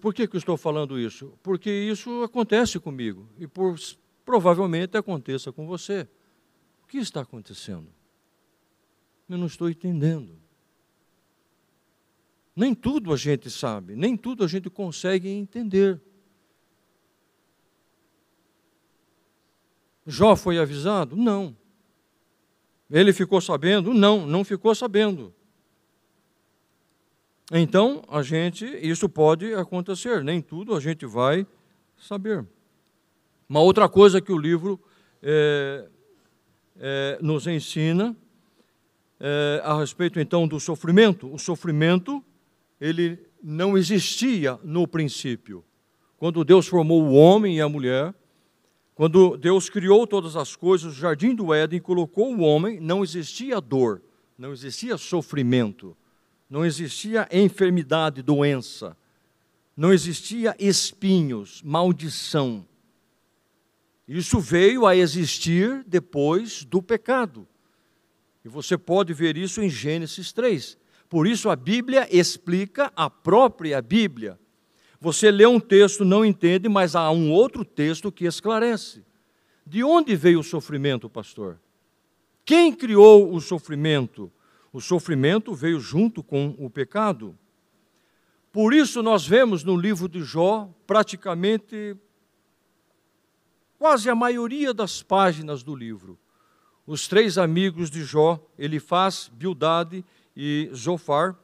Por 0.00 0.14
que, 0.14 0.28
que 0.28 0.36
estou 0.36 0.56
falando 0.56 0.98
isso? 0.98 1.32
Porque 1.42 1.70
isso 1.70 2.22
acontece 2.22 2.78
comigo 2.78 3.28
e 3.38 3.46
por, 3.48 3.76
provavelmente 4.24 4.96
aconteça 4.96 5.50
com 5.50 5.66
você 5.66 6.06
que 6.92 6.98
está 6.98 7.22
acontecendo? 7.22 7.88
Eu 9.26 9.38
não 9.38 9.46
estou 9.46 9.70
entendendo. 9.70 10.38
Nem 12.54 12.74
tudo 12.74 13.14
a 13.14 13.16
gente 13.16 13.48
sabe, 13.48 13.96
nem 13.96 14.14
tudo 14.14 14.44
a 14.44 14.46
gente 14.46 14.68
consegue 14.68 15.26
entender. 15.26 15.98
Jó 20.06 20.36
foi 20.36 20.58
avisado? 20.58 21.16
Não. 21.16 21.56
Ele 22.90 23.10
ficou 23.14 23.40
sabendo? 23.40 23.94
Não, 23.94 24.26
não 24.26 24.44
ficou 24.44 24.74
sabendo. 24.74 25.34
Então, 27.50 28.02
a 28.06 28.22
gente, 28.22 28.66
isso 28.66 29.08
pode 29.08 29.54
acontecer, 29.54 30.22
nem 30.22 30.42
tudo 30.42 30.74
a 30.74 30.80
gente 30.80 31.06
vai 31.06 31.46
saber. 31.96 32.46
Uma 33.48 33.60
outra 33.60 33.88
coisa 33.88 34.20
que 34.20 34.30
o 34.30 34.36
livro 34.36 34.78
é, 35.22 35.88
é, 36.78 37.18
nos 37.20 37.46
ensina 37.46 38.16
é, 39.20 39.60
a 39.64 39.78
respeito 39.78 40.18
então 40.18 40.48
do 40.48 40.58
sofrimento. 40.58 41.32
O 41.32 41.38
sofrimento, 41.38 42.22
ele 42.80 43.18
não 43.42 43.76
existia 43.76 44.58
no 44.62 44.86
princípio. 44.86 45.64
Quando 46.16 46.44
Deus 46.44 46.66
formou 46.66 47.02
o 47.02 47.14
homem 47.14 47.56
e 47.56 47.60
a 47.60 47.68
mulher, 47.68 48.14
quando 48.94 49.36
Deus 49.36 49.68
criou 49.68 50.06
todas 50.06 50.36
as 50.36 50.54
coisas, 50.54 50.92
o 50.92 51.00
jardim 51.00 51.34
do 51.34 51.52
Éden 51.52 51.80
colocou 51.80 52.34
o 52.34 52.40
homem, 52.40 52.78
não 52.78 53.02
existia 53.02 53.60
dor, 53.60 54.02
não 54.38 54.52
existia 54.52 54.96
sofrimento, 54.96 55.96
não 56.48 56.64
existia 56.64 57.26
enfermidade, 57.32 58.22
doença, 58.22 58.96
não 59.76 59.92
existia 59.92 60.54
espinhos, 60.58 61.62
maldição. 61.62 62.66
Isso 64.06 64.40
veio 64.40 64.86
a 64.86 64.96
existir 64.96 65.84
depois 65.86 66.64
do 66.64 66.82
pecado. 66.82 67.46
E 68.44 68.48
você 68.48 68.76
pode 68.76 69.12
ver 69.12 69.36
isso 69.36 69.62
em 69.62 69.70
Gênesis 69.70 70.32
3. 70.32 70.76
Por 71.08 71.26
isso 71.26 71.48
a 71.48 71.56
Bíblia 71.56 72.08
explica 72.10 72.92
a 72.96 73.08
própria 73.08 73.80
Bíblia. 73.80 74.38
Você 75.00 75.30
lê 75.30 75.46
um 75.46 75.60
texto, 75.60 76.04
não 76.04 76.24
entende, 76.24 76.68
mas 76.68 76.94
há 76.94 77.10
um 77.10 77.30
outro 77.30 77.64
texto 77.64 78.10
que 78.10 78.24
esclarece. 78.24 79.04
De 79.66 79.84
onde 79.84 80.16
veio 80.16 80.40
o 80.40 80.44
sofrimento, 80.44 81.08
pastor? 81.08 81.60
Quem 82.44 82.72
criou 82.72 83.32
o 83.32 83.40
sofrimento? 83.40 84.32
O 84.72 84.80
sofrimento 84.80 85.54
veio 85.54 85.78
junto 85.78 86.22
com 86.22 86.54
o 86.58 86.68
pecado. 86.70 87.38
Por 88.50 88.74
isso 88.74 89.02
nós 89.02 89.26
vemos 89.26 89.62
no 89.62 89.76
livro 89.76 90.08
de 90.08 90.22
Jó 90.22 90.68
praticamente 90.86 91.96
quase 93.82 94.08
a 94.08 94.14
maioria 94.14 94.72
das 94.72 95.02
páginas 95.02 95.64
do 95.64 95.74
livro. 95.74 96.16
Os 96.86 97.08
três 97.08 97.36
amigos 97.36 97.90
de 97.90 98.04
Jó, 98.04 98.38
Elifaz, 98.56 99.28
Bildade 99.34 100.04
e 100.36 100.70
Zofar, 100.72 101.36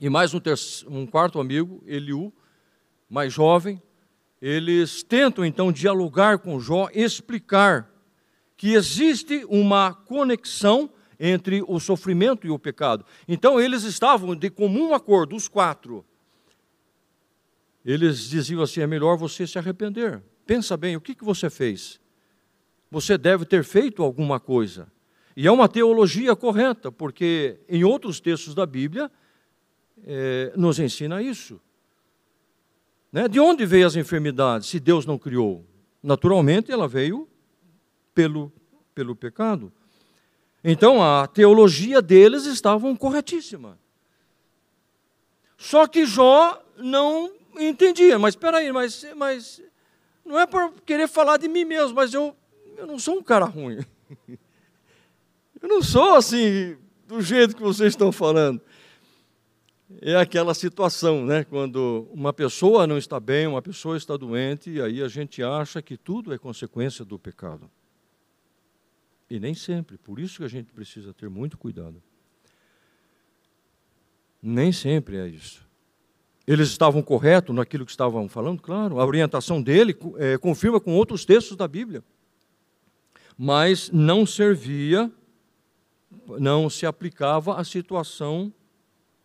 e 0.00 0.10
mais 0.10 0.34
um, 0.34 0.40
um 0.88 1.06
quarto 1.06 1.38
amigo, 1.38 1.80
Eliú, 1.86 2.32
mais 3.08 3.32
jovem, 3.32 3.80
eles 4.40 5.04
tentam 5.04 5.44
então 5.44 5.70
dialogar 5.70 6.40
com 6.40 6.58
Jó, 6.58 6.88
explicar 6.92 7.88
que 8.56 8.74
existe 8.74 9.46
uma 9.48 9.94
conexão 9.94 10.90
entre 11.16 11.62
o 11.68 11.78
sofrimento 11.78 12.44
e 12.44 12.50
o 12.50 12.58
pecado. 12.58 13.06
Então 13.28 13.60
eles 13.60 13.84
estavam 13.84 14.34
de 14.34 14.50
comum 14.50 14.92
acordo, 14.92 15.36
os 15.36 15.46
quatro. 15.46 16.04
Eles 17.84 18.28
diziam 18.28 18.62
assim: 18.62 18.80
é 18.80 18.86
melhor 18.88 19.16
você 19.16 19.46
se 19.46 19.60
arrepender. 19.60 20.24
Pensa 20.46 20.76
bem, 20.76 20.96
o 20.96 21.00
que, 21.00 21.14
que 21.14 21.24
você 21.24 21.48
fez? 21.48 22.00
Você 22.90 23.16
deve 23.16 23.44
ter 23.44 23.64
feito 23.64 24.02
alguma 24.02 24.38
coisa. 24.38 24.90
E 25.36 25.46
é 25.46 25.50
uma 25.50 25.68
teologia 25.68 26.36
correta, 26.36 26.92
porque 26.92 27.58
em 27.68 27.84
outros 27.84 28.20
textos 28.20 28.54
da 28.54 28.66
Bíblia 28.66 29.10
é, 30.04 30.52
nos 30.56 30.78
ensina 30.78 31.22
isso. 31.22 31.60
Né? 33.10 33.28
De 33.28 33.40
onde 33.40 33.64
veio 33.64 33.86
as 33.86 33.96
enfermidades, 33.96 34.68
se 34.68 34.78
Deus 34.78 35.06
não 35.06 35.18
criou? 35.18 35.64
Naturalmente, 36.02 36.70
ela 36.70 36.88
veio 36.88 37.28
pelo, 38.14 38.52
pelo 38.94 39.14
pecado. 39.14 39.72
Então, 40.64 41.02
a 41.02 41.26
teologia 41.26 42.00
deles 42.02 42.44
estava 42.44 42.94
corretíssima. 42.96 43.78
Só 45.56 45.86
que 45.86 46.04
Jó 46.04 46.62
não 46.76 47.32
entendia. 47.58 48.18
Mas 48.18 48.34
espera 48.34 48.58
aí, 48.58 48.72
mas, 48.72 49.06
mas 49.16 49.62
não 50.24 50.38
é 50.38 50.46
por 50.46 50.72
querer 50.82 51.08
falar 51.08 51.36
de 51.36 51.48
mim 51.48 51.64
mesmo, 51.64 51.94
mas 51.94 52.14
eu, 52.14 52.36
eu 52.76 52.86
não 52.86 52.98
sou 52.98 53.16
um 53.16 53.22
cara 53.22 53.44
ruim. 53.44 53.78
Eu 55.60 55.68
não 55.68 55.80
sou 55.80 56.16
assim, 56.16 56.76
do 57.06 57.22
jeito 57.22 57.54
que 57.54 57.62
vocês 57.62 57.92
estão 57.92 58.10
falando. 58.10 58.60
É 60.00 60.16
aquela 60.16 60.54
situação, 60.54 61.24
né? 61.24 61.44
Quando 61.44 62.08
uma 62.12 62.32
pessoa 62.32 62.84
não 62.84 62.98
está 62.98 63.20
bem, 63.20 63.46
uma 63.46 63.62
pessoa 63.62 63.96
está 63.96 64.16
doente, 64.16 64.70
e 64.70 64.82
aí 64.82 65.00
a 65.00 65.06
gente 65.06 65.40
acha 65.40 65.80
que 65.80 65.96
tudo 65.96 66.34
é 66.34 66.38
consequência 66.38 67.04
do 67.04 67.16
pecado. 67.16 67.70
E 69.30 69.38
nem 69.38 69.54
sempre. 69.54 69.96
Por 69.98 70.18
isso 70.18 70.38
que 70.38 70.44
a 70.44 70.48
gente 70.48 70.72
precisa 70.72 71.14
ter 71.14 71.28
muito 71.28 71.56
cuidado. 71.56 72.02
Nem 74.42 74.72
sempre 74.72 75.16
é 75.16 75.28
isso. 75.28 75.64
Eles 76.46 76.68
estavam 76.68 77.02
corretos 77.02 77.54
naquilo 77.54 77.84
que 77.84 77.92
estavam 77.92 78.28
falando? 78.28 78.60
Claro, 78.60 78.98
a 78.98 79.06
orientação 79.06 79.62
dele 79.62 79.96
é, 80.16 80.36
confirma 80.38 80.80
com 80.80 80.94
outros 80.94 81.24
textos 81.24 81.56
da 81.56 81.68
Bíblia. 81.68 82.02
Mas 83.38 83.90
não 83.90 84.26
servia, 84.26 85.10
não 86.38 86.68
se 86.68 86.84
aplicava 86.84 87.56
à 87.56 87.64
situação 87.64 88.52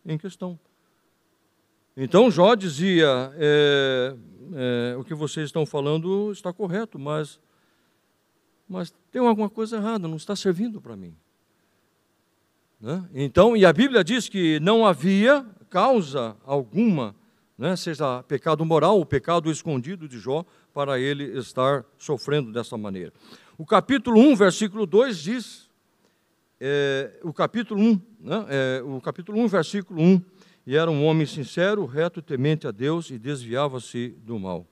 em 0.05 0.17
questão. 0.17 0.59
Então 1.95 2.29
Jó 2.29 2.53
dizia: 2.53 3.33
é, 3.35 4.15
é, 4.53 4.95
o 4.97 5.03
que 5.03 5.15
vocês 5.15 5.47
estão 5.47 5.65
falando 5.65 6.31
está 6.31 6.53
correto, 6.53 6.99
mas, 6.99 7.39
mas 8.69 8.93
tem 9.11 9.21
alguma 9.21 9.49
coisa 9.49 9.77
errada, 9.77 10.07
não 10.07 10.17
está 10.17 10.35
servindo 10.35 10.79
para 10.79 10.95
mim. 10.95 11.15
Né? 12.79 13.03
Então, 13.13 13.57
e 13.57 13.65
a 13.65 13.73
Bíblia 13.73 14.03
diz 14.03 14.29
que 14.29 14.59
não 14.59 14.85
havia 14.85 15.43
causa 15.69 16.35
alguma 16.45 17.15
né, 17.57 17.75
seja 17.75 18.21
pecado 18.23 18.63
moral 18.63 18.97
ou 18.97 19.05
pecado 19.05 19.49
escondido 19.49 20.07
de 20.07 20.19
Jó, 20.19 20.45
para 20.73 20.99
ele 20.99 21.37
estar 21.39 21.83
sofrendo 21.97 22.51
dessa 22.51 22.77
maneira. 22.77 23.11
O 23.57 23.65
capítulo 23.65 24.19
1, 24.19 24.35
versículo 24.35 24.85
2 24.85 25.17
diz, 25.17 25.69
é, 26.59 27.19
o 27.23 27.33
capítulo 27.33 27.81
1, 27.81 28.01
né, 28.19 28.45
é, 28.49 28.83
o 28.85 29.01
capítulo 29.01 29.39
1, 29.39 29.47
versículo 29.47 30.01
1, 30.01 30.21
e 30.67 30.75
era 30.75 30.91
um 30.91 31.03
homem 31.05 31.25
sincero, 31.25 31.85
reto, 31.85 32.21
temente 32.21 32.67
a 32.67 32.71
Deus 32.71 33.09
e 33.09 33.17
desviava-se 33.17 34.09
do 34.23 34.37
mal. 34.37 34.67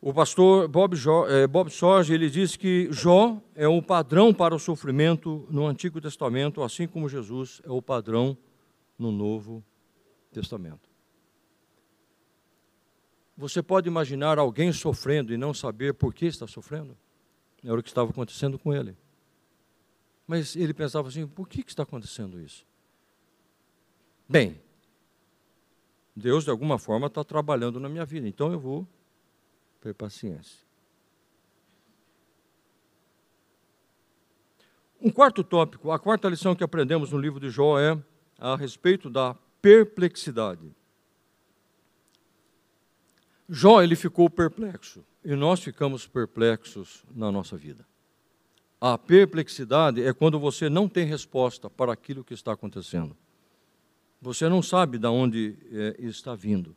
O 0.00 0.12
pastor 0.12 0.68
Bob, 0.68 0.94
é, 1.28 1.46
Bob 1.48 1.70
Sorge, 1.70 2.14
ele 2.14 2.30
diz 2.30 2.54
que 2.54 2.86
Jó 2.92 3.42
é 3.56 3.66
o 3.66 3.82
padrão 3.82 4.32
para 4.32 4.54
o 4.54 4.58
sofrimento 4.58 5.44
no 5.50 5.66
Antigo 5.66 6.00
Testamento, 6.00 6.62
assim 6.62 6.86
como 6.86 7.08
Jesus 7.08 7.60
é 7.64 7.70
o 7.70 7.82
padrão 7.82 8.36
no 8.98 9.12
Novo 9.12 9.64
Testamento. 10.32 10.88
Você 13.36 13.62
pode 13.62 13.86
imaginar 13.86 14.38
alguém 14.38 14.72
sofrendo 14.72 15.32
e 15.32 15.36
não 15.36 15.52
saber 15.52 15.92
por 15.94 16.14
que 16.14 16.24
está 16.26 16.46
sofrendo? 16.46 16.96
Era 17.62 17.78
o 17.78 17.82
que 17.82 17.88
estava 17.88 18.10
acontecendo 18.10 18.58
com 18.58 18.72
ele. 18.72 18.96
Mas 20.26 20.56
ele 20.56 20.72
pensava 20.72 21.08
assim: 21.08 21.26
por 21.26 21.48
que, 21.48 21.62
está 21.66 21.82
acontecendo 21.82 22.40
isso? 22.40 22.64
Bem, 24.28 24.60
Deus 26.14 26.44
de 26.44 26.50
alguma 26.50 26.78
forma 26.78 27.06
está 27.06 27.22
trabalhando 27.22 27.78
na 27.78 27.88
minha 27.88 28.04
vida, 28.04 28.26
então 28.26 28.50
eu 28.50 28.58
vou 28.58 28.86
ter 29.80 29.94
paciência. 29.94 30.64
Um 35.00 35.10
quarto 35.10 35.44
tópico, 35.44 35.92
a 35.92 35.98
quarta 35.98 36.28
lição 36.28 36.56
que 36.56 36.64
aprendemos 36.64 37.12
no 37.12 37.18
livro 37.18 37.38
de 37.38 37.50
Jó 37.50 37.78
é 37.78 38.02
a 38.38 38.56
respeito 38.56 39.08
da 39.08 39.34
perplexidade. 39.62 40.74
Jó 43.48 43.82
ele 43.82 43.96
ficou 43.96 44.28
perplexo 44.28 45.04
e 45.24 45.34
nós 45.34 45.60
ficamos 45.60 46.06
perplexos 46.06 47.04
na 47.14 47.30
nossa 47.30 47.56
vida. 47.56 47.86
A 48.80 48.98
perplexidade 48.98 50.02
é 50.02 50.12
quando 50.12 50.38
você 50.38 50.68
não 50.68 50.88
tem 50.88 51.06
resposta 51.06 51.70
para 51.70 51.92
aquilo 51.92 52.24
que 52.24 52.34
está 52.34 52.52
acontecendo. 52.52 53.16
Você 54.20 54.48
não 54.48 54.62
sabe 54.62 54.98
de 54.98 55.06
onde 55.06 55.56
é, 55.70 55.96
está 55.98 56.34
vindo. 56.34 56.76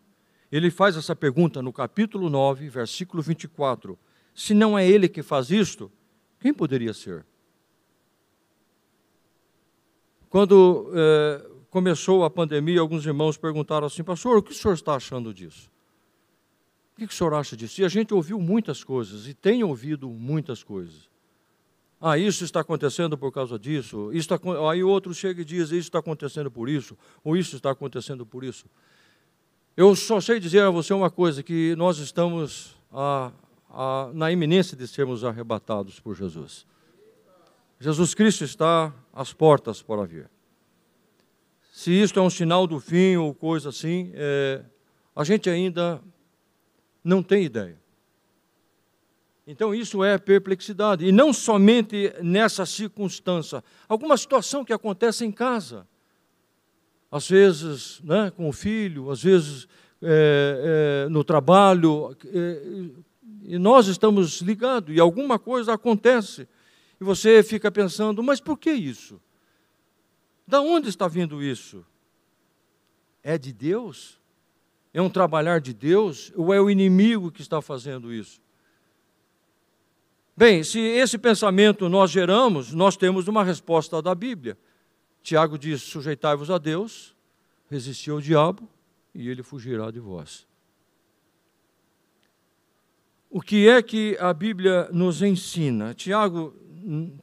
Ele 0.52 0.72
faz 0.72 0.96
essa 0.96 1.16
pergunta 1.16 1.62
no 1.62 1.72
capítulo 1.74 2.30
9, 2.30 2.70
versículo 2.70 3.22
24. 3.22 3.98
Se 4.34 4.54
não 4.54 4.78
é 4.78 4.88
ele 4.88 5.08
que 5.08 5.22
faz 5.22 5.52
isto, 5.52 5.92
quem 6.40 6.54
poderia 6.54 6.94
ser? 6.94 7.26
Quando 10.30 10.92
é, 10.94 11.46
começou 11.70 12.24
a 12.24 12.30
pandemia, 12.30 12.80
alguns 12.80 13.06
irmãos 13.06 13.38
perguntaram 13.38 13.88
assim, 13.88 14.04
pastor, 14.04 14.38
o 14.38 14.44
que 14.44 14.52
o 14.52 14.56
senhor 14.56 14.74
está 14.74 14.96
achando 14.96 15.34
disso? 15.34 15.70
O 16.94 17.00
que 17.00 17.06
o 17.06 17.12
senhor 17.12 17.34
acha 17.34 17.58
disso? 17.58 17.82
E 17.82 17.86
a 17.86 17.90
gente 17.90 18.14
ouviu 18.14 18.40
muitas 18.40 18.84
coisas, 18.84 19.28
e 19.28 19.34
tem 19.34 19.64
ouvido 19.64 20.10
muitas 20.10 20.64
coisas. 20.64 21.10
Ah, 22.02 22.18
isso 22.18 22.46
está 22.46 22.62
acontecendo 22.62 23.18
por 23.18 23.32
causa 23.32 23.60
disso. 23.60 24.10
Isso 24.14 24.34
está, 24.34 24.40
aí 24.70 24.82
outro 24.84 25.14
chega 25.14 25.42
e 25.42 25.46
diz: 25.46 25.70
Isso 25.70 25.90
está 25.90 26.00
acontecendo 26.00 26.50
por 26.50 26.70
isso, 26.70 26.98
ou 27.24 27.36
isso 27.36 27.58
está 27.58 27.72
acontecendo 27.72 28.26
por 28.26 28.44
isso. 28.44 28.66
Eu 29.76 29.94
só 29.96 30.22
sei 30.22 30.40
dizer 30.40 30.62
a 30.62 30.70
você 30.70 30.94
uma 30.94 31.10
coisa: 31.10 31.44
que 31.44 31.76
nós 31.76 31.98
estamos 31.98 32.78
a, 32.92 33.34
a, 33.70 34.12
na 34.14 34.32
iminência 34.32 34.78
de 34.78 34.88
sermos 34.88 35.26
arrebatados 35.26 36.00
por 36.00 36.16
Jesus. 36.16 36.66
Jesus 37.82 38.14
Cristo 38.14 38.44
está 38.46 38.94
às 39.20 39.34
portas 39.34 39.82
para 39.82 40.06
vir. 40.06 40.30
Se 41.74 41.92
isto 41.92 42.18
é 42.18 42.24
um 42.24 42.30
sinal 42.30 42.66
do 42.66 42.80
fim 42.80 43.18
ou 43.18 43.34
coisa 43.36 43.68
assim, 43.68 44.12
é, 44.14 44.64
a 45.14 45.26
gente 45.26 45.50
ainda 45.50 46.02
não 47.04 47.22
tem 47.22 47.44
ideia. 47.44 47.78
Então, 49.46 49.76
isso 49.76 50.06
é 50.06 50.18
perplexidade. 50.18 51.06
E 51.06 51.12
não 51.12 51.34
somente 51.34 52.14
nessa 52.22 52.66
circunstância, 52.66 53.62
alguma 53.90 54.16
situação 54.16 54.64
que 54.64 54.72
acontece 54.72 55.26
em 55.26 55.32
casa. 55.34 55.86
Às 57.12 57.28
vezes 57.28 58.00
né, 58.02 58.32
com 58.32 58.48
o 58.48 58.54
filho, 58.54 59.12
às 59.12 59.22
vezes 59.22 59.68
é, 60.02 61.06
é, 61.06 61.10
no 61.10 61.26
trabalho, 61.26 62.16
é, 62.26 62.62
e 63.44 63.58
nós 63.58 63.88
estamos 63.88 64.40
ligados, 64.40 64.96
e 64.96 65.00
alguma 65.00 65.38
coisa 65.38 65.74
acontece, 65.74 66.48
e 67.00 67.04
você 67.04 67.42
fica 67.42 67.72
pensando, 67.72 68.22
mas 68.22 68.40
por 68.40 68.58
que 68.58 68.72
isso? 68.72 69.22
Da 70.46 70.62
onde 70.62 70.90
está 70.90 71.08
vindo 71.08 71.42
isso? 71.42 71.86
É 73.24 73.38
de 73.38 73.54
Deus? 73.54 74.20
É 74.94 75.02
um 75.02 75.10
trabalhar 75.10 75.62
de 75.62 75.74
Deus 75.74 76.32
ou 76.36 76.54
é 76.54 76.60
o 76.60 76.70
inimigo 76.70 77.32
que 77.32 77.42
está 77.42 77.62
fazendo 77.62 78.14
isso? 78.14 78.42
Bem, 80.36 80.64
se 80.64 80.80
esse 80.80 81.18
pensamento 81.18 81.88
nós 81.90 82.10
geramos, 82.10 82.74
nós 82.74 82.96
temos 82.96 83.28
uma 83.28 83.44
resposta 83.44 84.02
da 84.02 84.16
Bíblia. 84.16 84.58
Tiago 85.22 85.58
diz: 85.58 85.82
sujeitai-vos 85.82 86.50
a 86.50 86.58
Deus, 86.58 87.16
resisti 87.70 88.10
ao 88.10 88.22
diabo 88.22 88.68
e 89.14 89.30
ele 89.30 89.44
fugirá 89.44 89.92
de 89.92 90.00
vós. 90.00 90.48
O 93.30 93.42
que 93.42 93.68
é 93.68 93.82
que 93.84 94.18
a 94.20 94.34
Bíblia 94.34 94.90
nos 94.92 95.22
ensina? 95.22 95.94
Tiago 95.94 96.56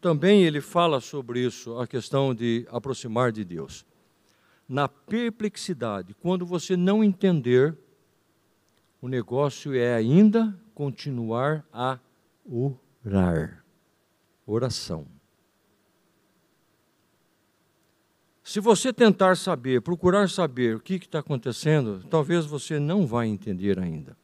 também 0.01 0.45
ele 0.45 0.61
fala 0.61 1.01
sobre 1.01 1.41
isso, 1.41 1.79
a 1.79 1.87
questão 1.87 2.35
de 2.35 2.67
aproximar 2.71 3.33
de 3.33 3.45
Deus 3.45 3.85
na 4.69 4.89
perplexidade, 4.89 6.15
quando 6.15 6.45
você 6.45 6.77
não 6.77 7.03
entender, 7.03 7.77
o 9.01 9.09
negócio 9.09 9.75
é 9.75 9.95
ainda 9.95 10.59
continuar 10.75 11.65
a 11.73 11.99
orar. 12.45 13.65
Oração. 14.45 15.07
Se 18.43 18.61
você 18.61 18.93
tentar 18.93 19.37
saber, 19.37 19.83
procurar 19.83 20.29
saber 20.29 20.77
o 20.77 20.81
que 20.81 20.95
está 20.95 21.19
acontecendo, 21.19 22.05
talvez 22.09 22.47
você 22.47 22.79
não 22.79 23.07
vai 23.07 23.27
entender 23.27 23.79
ainda. 23.79 24.17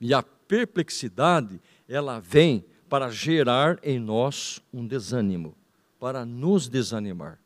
E 0.00 0.14
a 0.14 0.22
perplexidade, 0.22 1.60
ela 1.88 2.20
vem 2.20 2.64
para 2.88 3.10
gerar 3.10 3.78
em 3.82 3.98
nós 3.98 4.60
um 4.72 4.86
desânimo, 4.86 5.54
para 5.98 6.24
nos 6.24 6.68
desanimar 6.68 7.38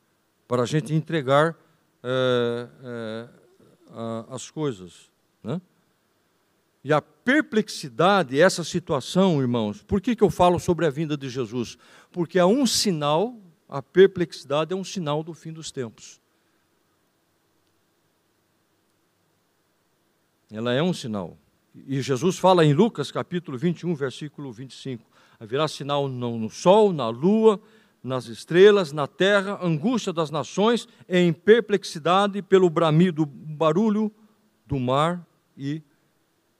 para 0.50 0.64
a 0.64 0.66
gente 0.66 0.92
entregar 0.92 1.56
é, 2.02 2.68
é, 2.82 3.28
a, 3.92 4.34
as 4.34 4.50
coisas. 4.50 5.08
Né? 5.44 5.60
E 6.82 6.92
a 6.92 7.00
perplexidade, 7.00 8.40
essa 8.40 8.64
situação, 8.64 9.40
irmãos, 9.40 9.80
por 9.84 10.00
que, 10.00 10.16
que 10.16 10.24
eu 10.24 10.28
falo 10.28 10.58
sobre 10.58 10.86
a 10.86 10.90
vinda 10.90 11.16
de 11.16 11.28
Jesus? 11.28 11.78
Porque 12.10 12.36
há 12.36 12.46
um 12.46 12.66
sinal, 12.66 13.38
a 13.68 13.80
perplexidade 13.80 14.72
é 14.72 14.76
um 14.76 14.82
sinal 14.82 15.22
do 15.22 15.32
fim 15.32 15.52
dos 15.52 15.70
tempos. 15.70 16.20
Ela 20.50 20.72
é 20.72 20.82
um 20.82 20.92
sinal. 20.92 21.38
E 21.86 22.02
Jesus 22.02 22.38
fala 22.40 22.64
em 22.64 22.74
Lucas 22.74 23.12
capítulo 23.12 23.56
21, 23.56 23.94
versículo 23.94 24.50
25: 24.50 25.08
haverá 25.40 25.66
sinal 25.66 26.06
no 26.06 26.48
sol, 26.50 26.92
na 26.92 27.08
lua 27.08 27.60
nas 28.02 28.26
estrelas, 28.26 28.92
na 28.92 29.06
terra, 29.06 29.58
angústia 29.62 30.12
das 30.12 30.30
nações, 30.30 30.88
em 31.08 31.32
perplexidade 31.32 32.42
pelo 32.42 32.70
bramido 32.70 33.26
barulho 33.26 34.10
do 34.66 34.78
mar 34.78 35.26
e 35.56 35.82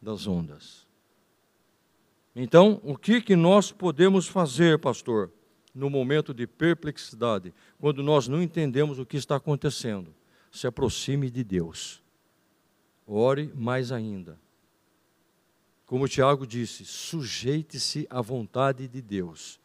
das 0.00 0.26
ondas. 0.26 0.86
Então, 2.36 2.80
o 2.84 2.96
que, 2.96 3.20
que 3.20 3.34
nós 3.34 3.72
podemos 3.72 4.28
fazer, 4.28 4.78
pastor, 4.78 5.30
no 5.74 5.90
momento 5.90 6.32
de 6.32 6.46
perplexidade, 6.46 7.52
quando 7.78 8.02
nós 8.02 8.28
não 8.28 8.42
entendemos 8.42 8.98
o 8.98 9.06
que 9.06 9.16
está 9.16 9.36
acontecendo? 9.36 10.14
Se 10.50 10.66
aproxime 10.66 11.30
de 11.30 11.44
Deus. 11.44 12.02
Ore 13.06 13.52
mais 13.54 13.92
ainda. 13.92 14.38
Como 15.91 16.07
Tiago 16.07 16.47
disse, 16.47 16.84
sujeite-se 16.84 18.07
à 18.09 18.20
vontade 18.20 18.86
de 18.86 19.03
Deus 19.03 19.59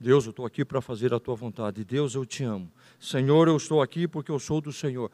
Deus, 0.00 0.24
eu 0.24 0.30
estou 0.30 0.44
aqui 0.44 0.64
para 0.64 0.80
fazer 0.80 1.14
a 1.14 1.20
tua 1.20 1.36
vontade. 1.36 1.84
Deus, 1.84 2.16
eu 2.16 2.26
te 2.26 2.42
amo. 2.42 2.68
Senhor, 2.98 3.46
eu 3.46 3.56
estou 3.56 3.80
aqui 3.80 4.08
porque 4.08 4.32
eu 4.32 4.38
sou 4.40 4.60
do 4.60 4.72
Senhor. 4.72 5.12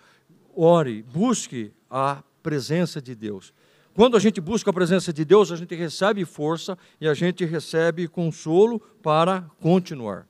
Ore, 0.57 1.03
busque 1.03 1.71
a 1.91 2.23
presença 2.43 3.03
de 3.03 3.15
Deus. 3.15 3.53
Quando 3.95 4.17
a 4.17 4.19
gente 4.19 4.41
busca 4.41 4.71
a 4.71 4.73
presença 4.73 5.13
de 5.13 5.27
Deus, 5.27 5.53
a 5.53 5.57
gente 5.57 5.75
recebe 5.75 6.25
força 6.25 6.77
e 6.99 7.07
a 7.07 7.13
gente 7.13 7.45
recebe 7.45 8.09
consolo 8.09 8.81
para 8.81 9.43
continuar. 9.61 10.27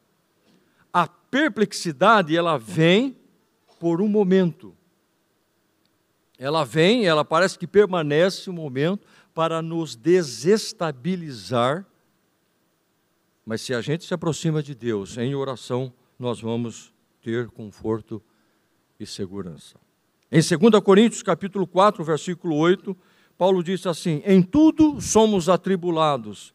A 0.93 1.07
perplexidade, 1.07 2.37
ela 2.37 2.59
vem 2.59 3.17
por 3.79 4.03
um 4.03 4.09
momento. 4.09 4.77
Ela 6.39 6.65
vem, 6.65 7.07
ela 7.07 7.25
parece 7.25 7.57
que 7.57 7.69
permanece 7.69 8.51
um 8.51 8.53
momento 8.53 9.07
para 9.35 9.63
nos 9.63 9.97
desestabilizar 9.97 11.87
mas 13.45 13.61
se 13.61 13.75
a 13.75 13.81
gente 13.81 14.05
se 14.05 14.15
aproxima 14.15 14.63
de 14.63 14.75
Deus 14.75 15.19
em 15.19 15.35
oração, 15.35 15.93
nós 16.19 16.41
vamos 16.41 16.93
ter 17.21 17.49
conforto 17.49 18.23
e 18.99 19.07
segurança. 19.07 19.77
Em 20.31 20.41
2 20.41 20.83
Coríntios, 20.83 21.23
capítulo 21.23 21.67
4, 21.67 22.05
versículo 22.05 22.57
8, 22.57 22.97
Paulo 23.37 23.63
disse 23.63 23.89
assim: 23.89 24.23
Em 24.25 24.43
tudo 24.43 25.01
somos 25.01 25.49
atribulados, 25.49 26.55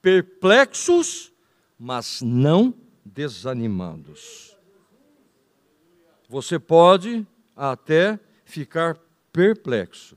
perplexos, 0.00 1.32
mas 1.78 2.22
não 2.22 2.74
desanimados. 3.04 4.56
Você 6.28 6.58
pode 6.58 7.26
até 7.54 8.18
ficar 8.44 8.98
perplexo, 9.30 10.16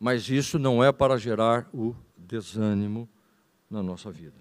mas 0.00 0.30
isso 0.30 0.58
não 0.58 0.82
é 0.82 0.90
para 0.90 1.18
gerar 1.18 1.68
o 1.74 1.94
desânimo 2.16 3.06
na 3.70 3.82
nossa 3.82 4.10
vida. 4.10 4.40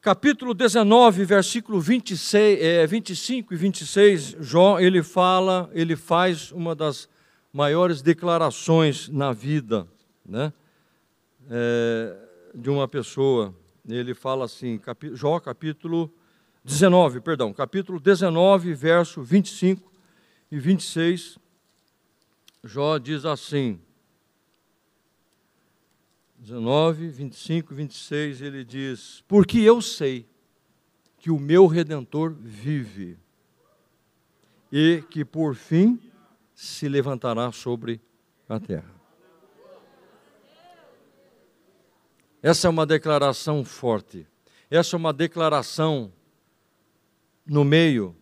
Capítulo 0.00 0.54
19, 0.54 1.24
versículo 1.24 1.80
26, 1.80 2.60
é, 2.60 2.86
25 2.86 3.54
e 3.54 3.56
26, 3.56 4.36
Jó, 4.40 4.80
ele 4.80 5.02
fala, 5.02 5.70
ele 5.72 5.94
faz 5.94 6.50
uma 6.50 6.74
das 6.74 7.08
maiores 7.52 8.02
declarações 8.02 9.08
na 9.08 9.32
vida, 9.32 9.86
né? 10.26 10.52
É, 11.48 12.16
de 12.54 12.70
uma 12.70 12.88
pessoa. 12.88 13.54
Ele 13.88 14.14
fala 14.14 14.46
assim, 14.46 14.78
capi, 14.78 15.14
Jó, 15.14 15.38
capítulo 15.38 16.12
19, 16.64 17.20
perdão, 17.20 17.52
capítulo 17.52 18.00
19, 18.00 18.72
verso 18.74 19.22
25 19.22 19.92
e 20.50 20.58
26, 20.58 21.38
Jó 22.62 22.98
diz 22.98 23.24
assim, 23.24 23.80
19, 26.36 27.08
25 27.08 27.72
e 27.72 27.76
26, 27.76 28.42
ele 28.42 28.64
diz: 28.64 29.22
Porque 29.28 29.60
eu 29.60 29.82
sei 29.82 30.26
que 31.18 31.30
o 31.30 31.38
meu 31.38 31.66
redentor 31.66 32.32
vive 32.32 33.18
e 34.72 35.02
que 35.10 35.24
por 35.24 35.54
fim 35.54 36.00
se 36.54 36.88
levantará 36.88 37.52
sobre 37.52 38.00
a 38.48 38.58
terra. 38.58 38.94
Essa 42.42 42.68
é 42.68 42.70
uma 42.70 42.86
declaração 42.86 43.64
forte. 43.64 44.26
Essa 44.70 44.96
é 44.96 44.98
uma 44.98 45.12
declaração 45.12 46.12
no 47.44 47.64
meio, 47.64 48.16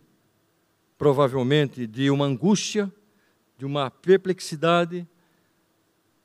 provavelmente, 0.97 1.87
de 1.87 2.09
uma 2.09 2.25
angústia, 2.25 2.91
de 3.59 3.65
uma 3.65 3.91
perplexidade, 3.91 5.05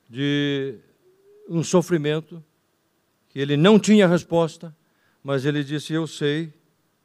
de 0.09 0.79
um 1.49 1.61
sofrimento, 1.61 2.41
que 3.27 3.37
ele 3.37 3.57
não 3.57 3.77
tinha 3.77 4.07
resposta, 4.07 4.73
mas 5.21 5.43
ele 5.43 5.61
disse: 5.61 5.91
Eu 5.91 6.07
sei 6.07 6.53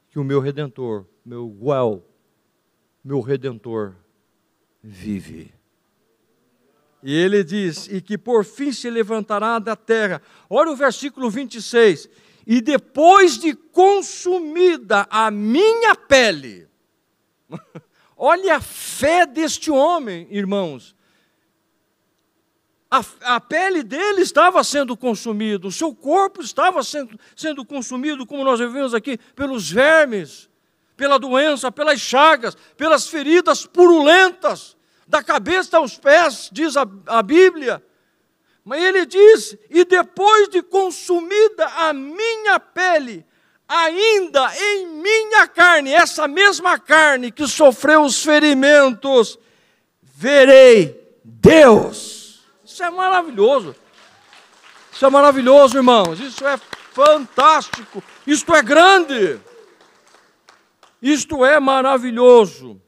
que 0.09 0.17
o 0.17 0.23
meu 0.23 0.39
redentor, 0.39 1.05
meu 1.25 1.53
well, 1.61 2.01
meu 3.03 3.19
redentor, 3.19 3.93
vive. 4.81 5.53
E 7.03 7.13
ele 7.13 7.43
diz: 7.43 7.89
E 7.89 7.99
que 7.99 8.17
por 8.17 8.45
fim 8.45 8.71
se 8.71 8.89
levantará 8.89 9.59
da 9.59 9.75
terra. 9.75 10.21
Olha 10.49 10.71
o 10.71 10.77
versículo 10.77 11.29
26. 11.29 12.07
E 12.47 12.61
depois 12.61 13.37
de 13.37 13.53
consumida 13.53 15.05
a 15.09 15.29
minha 15.29 15.93
pele. 15.93 16.69
Olha 18.23 18.57
a 18.57 18.61
fé 18.61 19.25
deste 19.25 19.71
homem, 19.71 20.27
irmãos. 20.29 20.95
A, 22.87 23.03
a, 23.21 23.39
pele 23.39 23.81
dele 23.81 24.21
estava 24.21 24.63
sendo 24.63 24.95
consumida, 24.95 25.67
o 25.67 25.71
seu 25.71 25.95
corpo 25.95 26.39
estava 26.39 26.83
sendo, 26.83 27.19
sendo 27.35 27.65
consumido, 27.65 28.27
como 28.27 28.43
nós 28.43 28.59
vemos 28.59 28.93
aqui, 28.93 29.17
pelos 29.35 29.71
vermes, 29.71 30.47
pela 30.95 31.17
doença, 31.17 31.71
pelas 31.71 31.99
chagas, 31.99 32.55
pelas 32.77 33.07
feridas 33.07 33.65
purulentas 33.65 34.77
da 35.07 35.23
cabeça 35.23 35.77
aos 35.77 35.97
pés, 35.97 36.47
diz 36.51 36.77
a, 36.77 36.85
a 37.07 37.23
Bíblia. 37.23 37.83
Mas 38.63 38.83
ele 38.83 39.03
diz: 39.03 39.57
e 39.67 39.83
depois 39.83 40.47
de 40.47 40.61
consumida 40.61 41.65
a 41.65 41.91
minha 41.91 42.59
pele, 42.59 43.25
ainda 43.71 44.51
em 44.57 44.87
minha 44.87 45.47
carne, 45.47 45.93
essa 45.93 46.27
mesma 46.27 46.77
carne 46.77 47.31
que 47.31 47.47
sofreu 47.47 48.03
os 48.03 48.21
ferimentos, 48.21 49.39
verei 50.01 50.99
Deus. 51.23 52.41
Isso 52.65 52.83
é 52.83 52.89
maravilhoso. 52.89 53.73
Isso 54.91 55.05
é 55.05 55.09
maravilhoso, 55.09 55.77
irmãos. 55.77 56.19
Isso 56.19 56.45
é 56.45 56.57
fantástico. 56.91 58.03
Isto 58.27 58.53
é 58.53 58.61
grande. 58.61 59.39
Isto 61.01 61.45
é 61.45 61.57
maravilhoso. 61.59 62.79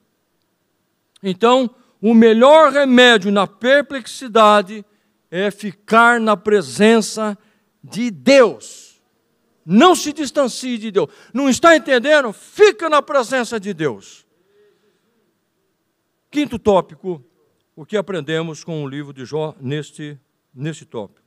Então, 1.23 1.73
o 2.01 2.13
melhor 2.13 2.73
remédio 2.73 3.31
na 3.31 3.47
perplexidade 3.47 4.85
é 5.31 5.49
ficar 5.49 6.19
na 6.19 6.35
presença 6.35 7.37
de 7.81 8.11
Deus. 8.11 8.92
Não 9.65 9.95
se 9.95 10.11
distancie 10.11 10.77
de 10.77 10.91
Deus. 10.91 11.09
Não 11.33 11.49
está 11.49 11.75
entendendo? 11.75 12.33
Fica 12.33 12.89
na 12.89 13.01
presença 13.01 13.59
de 13.59 13.73
Deus. 13.73 14.25
Quinto 16.29 16.57
tópico, 16.57 17.23
o 17.75 17.85
que 17.85 17.95
aprendemos 17.95 18.63
com 18.63 18.83
o 18.83 18.87
livro 18.87 19.13
de 19.13 19.25
Jó 19.25 19.55
neste, 19.59 20.19
neste 20.53 20.85
tópico. 20.85 21.21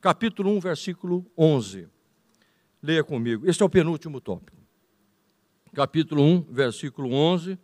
Capítulo 0.00 0.50
1, 0.50 0.60
versículo 0.60 1.24
11. 1.38 1.88
Leia 2.82 3.04
comigo. 3.04 3.48
Este 3.48 3.62
é 3.62 3.66
o 3.66 3.70
penúltimo 3.70 4.20
tópico. 4.20 4.56
Capítulo 5.72 6.22
1, 6.22 6.46
versículo 6.50 7.12
11 7.12 7.58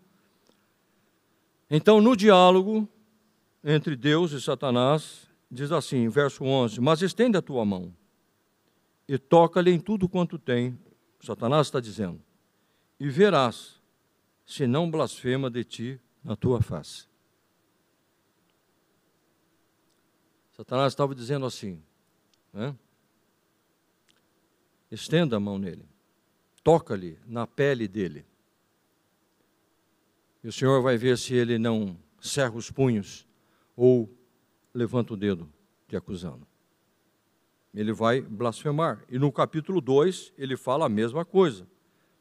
então, 1.71 2.01
no 2.01 2.17
diálogo 2.17 2.89
entre 3.63 3.95
Deus 3.95 4.33
e 4.33 4.41
Satanás, 4.41 5.29
diz 5.51 5.71
assim, 5.71 6.09
verso 6.09 6.45
11: 6.45 6.81
Mas 6.81 7.03
estende 7.03 7.37
a 7.37 7.43
tua 7.43 7.65
mão 7.65 7.95
e 9.09 9.17
toca-lhe 9.19 9.71
em 9.71 9.81
tudo 9.81 10.09
quanto 10.09 10.39
tem. 10.39 10.79
Satanás 11.21 11.67
está 11.67 11.81
dizendo, 11.81 12.23
e 13.01 13.09
verás 13.09 13.81
se 14.47 14.67
não 14.67 14.91
blasfema 14.91 15.51
de 15.51 15.65
ti 15.65 16.01
na 16.23 16.37
tua 16.37 16.61
face. 16.61 17.09
Satanás 20.53 20.93
estava 20.93 21.15
dizendo 21.15 21.47
assim: 21.47 21.83
né? 22.53 22.77
estenda 24.91 25.37
a 25.37 25.41
mão 25.41 25.59
nele, 25.59 25.89
toca-lhe 26.63 27.19
na 27.27 27.47
pele 27.47 27.89
dele. 27.89 28.27
E 30.43 30.49
o 30.49 30.53
Senhor 30.53 30.81
vai 30.83 30.97
ver 30.97 31.19
se 31.19 31.35
ele 31.35 31.59
não 31.59 31.97
cerra 32.21 32.55
os 32.55 32.71
punhos 32.71 33.27
ou 33.77 34.09
levanta 34.73 35.15
o 35.15 35.17
dedo 35.17 35.53
te 35.89 35.97
acusando. 35.97 36.47
Ele 37.75 37.93
vai 37.93 38.21
blasfemar. 38.21 39.05
E 39.09 39.19
no 39.19 39.31
capítulo 39.31 39.81
2, 39.81 40.33
ele 40.37 40.57
fala 40.57 40.87
a 40.87 40.89
mesma 40.89 41.25
coisa. 41.25 41.67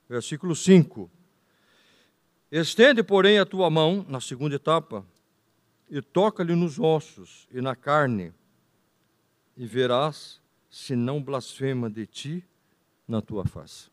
Versículo 0.08 0.56
5. 0.56 1.10
Estende, 2.52 3.04
porém, 3.04 3.40
a 3.40 3.46
tua 3.46 3.70
mão, 3.70 4.06
na 4.08 4.22
segunda 4.22 4.56
etapa, 4.56 5.06
e 5.90 6.02
toca-lhe 6.02 6.56
nos 6.56 6.80
ossos 6.80 7.48
e 7.52 7.62
na 7.62 7.76
carne, 7.76 8.34
e 9.56 9.66
verás 9.66 10.42
se 10.70 10.96
não 10.96 11.22
blasfema 11.22 11.90
de 11.90 12.06
ti 12.06 12.44
na 13.08 13.22
tua 13.22 13.46
face. 13.46 13.90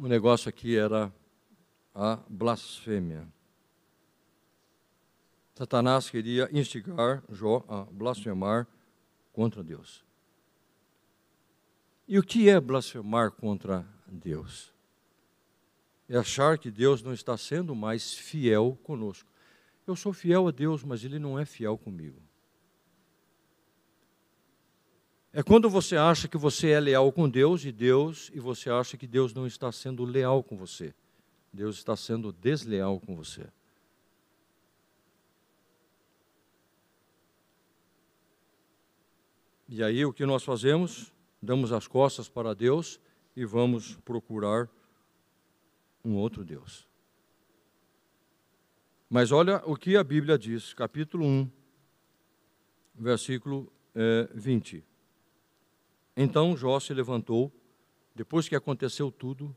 o 0.00 0.08
negócio 0.08 0.48
aqui 0.48 0.78
era 0.78 1.12
a 1.94 2.18
blasfêmia. 2.26 3.28
Satanás 5.60 6.08
queria 6.08 6.48
instigar 6.58 7.22
Jó 7.30 7.62
a 7.68 7.84
blasfemar 7.84 8.66
contra 9.30 9.62
Deus. 9.62 10.02
E 12.08 12.18
o 12.18 12.22
que 12.22 12.48
é 12.48 12.58
blasfemar 12.58 13.30
contra 13.30 13.86
Deus? 14.06 14.72
É 16.08 16.16
achar 16.16 16.56
que 16.56 16.70
Deus 16.70 17.02
não 17.02 17.12
está 17.12 17.36
sendo 17.36 17.74
mais 17.74 18.14
fiel 18.14 18.78
conosco. 18.82 19.28
Eu 19.86 19.94
sou 19.94 20.14
fiel 20.14 20.48
a 20.48 20.50
Deus, 20.50 20.82
mas 20.82 21.04
Ele 21.04 21.18
não 21.18 21.38
é 21.38 21.44
fiel 21.44 21.76
comigo. 21.76 22.22
É 25.30 25.42
quando 25.42 25.68
você 25.68 25.94
acha 25.94 26.26
que 26.26 26.38
você 26.38 26.70
é 26.70 26.80
leal 26.80 27.12
com 27.12 27.28
Deus 27.28 27.66
e 27.66 27.70
Deus 27.70 28.30
e 28.32 28.40
você 28.40 28.70
acha 28.70 28.96
que 28.96 29.06
Deus 29.06 29.34
não 29.34 29.46
está 29.46 29.70
sendo 29.70 30.06
leal 30.06 30.42
com 30.42 30.56
você. 30.56 30.94
Deus 31.52 31.76
está 31.76 31.94
sendo 31.94 32.32
desleal 32.32 32.98
com 32.98 33.14
você. 33.14 33.46
E 39.72 39.84
aí 39.84 40.04
o 40.04 40.12
que 40.12 40.26
nós 40.26 40.42
fazemos? 40.42 41.12
Damos 41.40 41.72
as 41.72 41.86
costas 41.86 42.28
para 42.28 42.56
Deus 42.56 43.00
e 43.36 43.44
vamos 43.44 43.94
procurar 43.98 44.68
um 46.04 46.16
outro 46.16 46.44
Deus. 46.44 46.88
Mas 49.08 49.30
olha 49.30 49.62
o 49.64 49.76
que 49.76 49.96
a 49.96 50.02
Bíblia 50.02 50.36
diz, 50.36 50.74
capítulo 50.74 51.24
1, 51.24 51.48
versículo 52.96 53.72
é, 53.94 54.28
eh, 54.28 54.34
20. 54.34 54.84
Então 56.16 56.56
Jó 56.56 56.80
se 56.80 56.92
levantou 56.92 57.52
depois 58.12 58.48
que 58.48 58.56
aconteceu 58.56 59.08
tudo, 59.12 59.56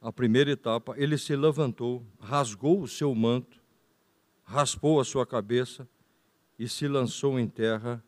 a 0.00 0.12
primeira 0.12 0.50
etapa, 0.50 0.94
ele 0.96 1.16
se 1.16 1.36
levantou, 1.36 2.04
rasgou 2.18 2.82
o 2.82 2.88
seu 2.88 3.14
manto, 3.14 3.62
raspou 4.42 5.00
a 5.00 5.04
sua 5.04 5.24
cabeça 5.24 5.88
e 6.58 6.68
se 6.68 6.88
lançou 6.88 7.38
em 7.38 7.48
terra 7.48 8.02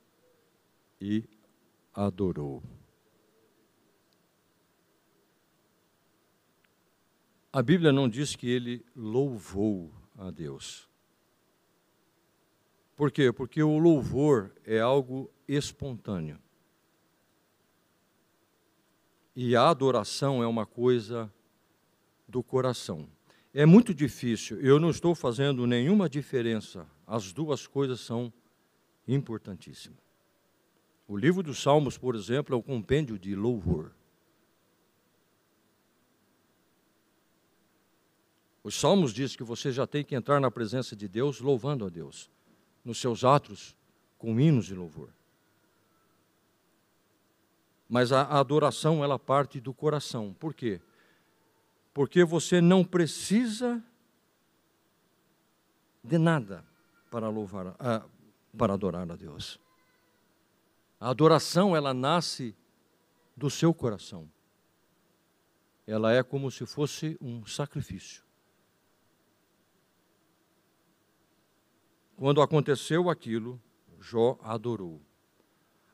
e 1.00 1.24
adorou. 1.92 2.62
A 7.52 7.62
Bíblia 7.62 7.92
não 7.92 8.08
diz 8.08 8.34
que 8.34 8.48
ele 8.48 8.84
louvou 8.96 9.92
a 10.18 10.30
Deus. 10.30 10.88
Por 12.96 13.10
quê? 13.10 13.32
Porque 13.32 13.62
o 13.62 13.78
louvor 13.78 14.52
é 14.64 14.80
algo 14.80 15.30
espontâneo. 15.46 16.38
E 19.36 19.56
a 19.56 19.68
adoração 19.68 20.42
é 20.42 20.46
uma 20.46 20.66
coisa 20.66 21.32
do 22.28 22.42
coração. 22.42 23.08
É 23.52 23.64
muito 23.64 23.94
difícil, 23.94 24.60
eu 24.60 24.80
não 24.80 24.90
estou 24.90 25.14
fazendo 25.14 25.66
nenhuma 25.66 26.08
diferença, 26.08 26.86
as 27.06 27.32
duas 27.32 27.68
coisas 27.68 28.00
são 28.00 28.32
importantíssimas. 29.06 30.03
O 31.06 31.16
livro 31.16 31.42
dos 31.42 31.60
Salmos, 31.62 31.98
por 31.98 32.14
exemplo, 32.14 32.54
é 32.54 32.58
um 32.58 32.62
compêndio 32.62 33.18
de 33.18 33.34
louvor. 33.34 33.92
Os 38.62 38.74
Salmos 38.74 39.12
diz 39.12 39.36
que 39.36 39.44
você 39.44 39.70
já 39.70 39.86
tem 39.86 40.02
que 40.02 40.14
entrar 40.14 40.40
na 40.40 40.50
presença 40.50 40.96
de 40.96 41.06
Deus 41.06 41.40
louvando 41.40 41.84
a 41.84 41.90
Deus, 41.90 42.30
nos 42.82 42.98
seus 42.98 43.22
atos 43.22 43.76
com 44.18 44.40
hinos 44.40 44.64
de 44.64 44.74
louvor. 44.74 45.10
Mas 47.86 48.10
a 48.10 48.22
adoração 48.40 49.04
ela 49.04 49.18
parte 49.18 49.60
do 49.60 49.74
coração. 49.74 50.32
Por 50.32 50.54
quê? 50.54 50.80
Porque 51.92 52.24
você 52.24 52.62
não 52.62 52.82
precisa 52.82 53.84
de 56.02 56.16
nada 56.16 56.64
para 57.10 57.28
louvar, 57.28 57.76
para 58.56 58.72
adorar 58.72 59.10
a 59.10 59.14
Deus. 59.14 59.60
A 61.00 61.10
adoração 61.10 61.76
ela 61.76 61.92
nasce 61.92 62.56
do 63.36 63.50
seu 63.50 63.74
coração. 63.74 64.30
Ela 65.86 66.12
é 66.12 66.22
como 66.22 66.50
se 66.50 66.64
fosse 66.64 67.16
um 67.20 67.44
sacrifício. 67.44 68.24
Quando 72.16 72.40
aconteceu 72.40 73.10
aquilo, 73.10 73.60
Jó 74.00 74.38
adorou. 74.42 75.00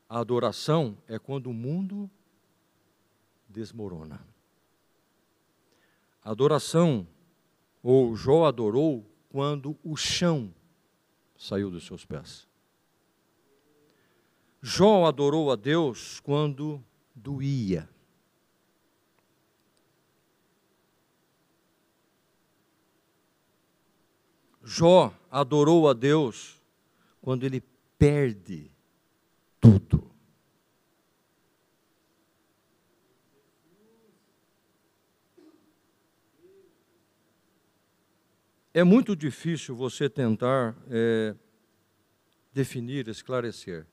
A 0.07 0.19
adoração 0.19 0.97
é 1.07 1.17
quando 1.17 1.47
o 1.47 1.53
mundo 1.53 2.09
desmorona. 3.49 4.25
A 6.23 6.31
adoração, 6.31 7.07
ou 7.81 8.15
Jó 8.15 8.45
adorou, 8.45 9.05
quando 9.29 9.77
o 9.83 9.95
chão 9.95 10.53
saiu 11.37 11.71
dos 11.71 11.85
seus 11.85 12.05
pés. 12.05 12.50
Jó 14.61 15.07
adorou 15.07 15.51
a 15.51 15.55
Deus 15.55 16.19
quando 16.19 16.83
doía. 17.15 17.89
Jó 24.63 25.11
adorou 25.31 25.89
a 25.89 25.93
Deus 25.93 26.61
quando 27.19 27.43
ele 27.43 27.63
perde 27.97 28.71
tudo. 29.59 30.11
É 38.73 38.83
muito 38.83 39.15
difícil 39.15 39.75
você 39.75 40.07
tentar 40.07 40.77
é, 40.87 41.35
definir, 42.53 43.07
esclarecer. 43.07 43.85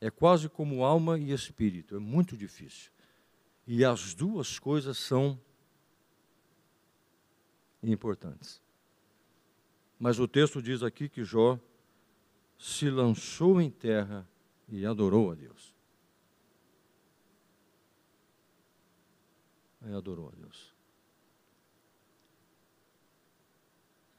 É 0.00 0.10
quase 0.10 0.48
como 0.48 0.84
alma 0.84 1.18
e 1.18 1.32
espírito, 1.32 1.96
é 1.96 1.98
muito 1.98 2.36
difícil. 2.36 2.90
E 3.66 3.84
as 3.84 4.14
duas 4.14 4.58
coisas 4.58 4.98
são 4.98 5.40
importantes. 7.82 8.62
Mas 9.98 10.18
o 10.18 10.28
texto 10.28 10.62
diz 10.62 10.82
aqui 10.82 11.08
que 11.08 11.24
Jó 11.24 11.58
se 12.58 12.90
lançou 12.90 13.60
em 13.60 13.70
terra 13.70 14.28
e 14.68 14.84
adorou 14.84 15.30
a 15.30 15.34
Deus. 15.34 15.74
E 19.82 19.92
adorou 19.92 20.28
a 20.28 20.36
Deus. 20.36 20.74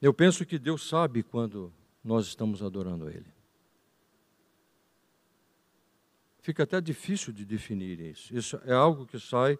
Eu 0.00 0.14
penso 0.14 0.46
que 0.46 0.58
Deus 0.58 0.88
sabe 0.88 1.22
quando 1.22 1.72
nós 2.02 2.26
estamos 2.26 2.62
adorando 2.62 3.06
a 3.06 3.10
Ele. 3.10 3.37
Fica 6.40 6.62
até 6.62 6.80
difícil 6.80 7.32
de 7.32 7.44
definir 7.44 8.00
isso. 8.00 8.34
Isso 8.34 8.60
é 8.64 8.72
algo 8.72 9.06
que 9.06 9.18
sai 9.18 9.58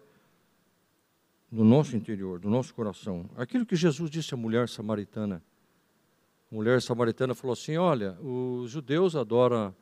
do 1.51 1.63
nosso 1.63 1.95
interior, 1.95 2.39
do 2.39 2.49
nosso 2.49 2.73
coração. 2.73 3.29
Aquilo 3.35 3.65
que 3.65 3.75
Jesus 3.75 4.09
disse 4.09 4.33
à 4.33 4.37
mulher 4.37 4.69
samaritana 4.69 5.43
mulher 6.51 6.81
samaritana 6.81 7.35
falou 7.35 7.53
assim: 7.53 7.77
Olha, 7.77 8.13
os 8.21 8.71
judeus 8.71 9.15
adoram 9.15 9.75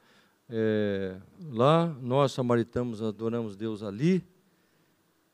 é, 0.49 1.19
lá, 1.51 1.87
nós 2.01 2.31
samaritanos 2.31 3.01
adoramos 3.01 3.55
Deus 3.55 3.83
ali. 3.83 4.25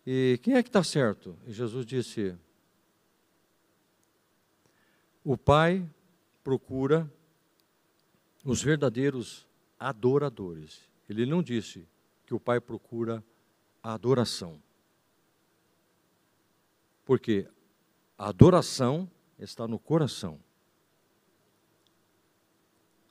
E 0.06 0.40
quem 0.44 0.56
é 0.56 0.64
que 0.64 0.70
está 0.70 0.84
certo? 0.84 1.36
E 1.48 1.52
Jesus 1.52 1.86
disse: 1.86 2.36
O 5.24 5.38
Pai 5.38 5.88
procura 6.44 7.10
os 8.44 8.62
verdadeiros 8.62 9.48
adoradores. 9.80 10.82
Ele 11.14 11.26
não 11.26 11.44
disse 11.44 11.88
que 12.26 12.34
o 12.34 12.40
Pai 12.40 12.60
procura 12.60 13.24
a 13.82 13.94
adoração. 13.94 14.62
Porque 17.06 17.48
a 18.18 18.30
adoração 18.30 19.10
está 19.38 19.68
no 19.68 19.78
coração. 19.78 20.40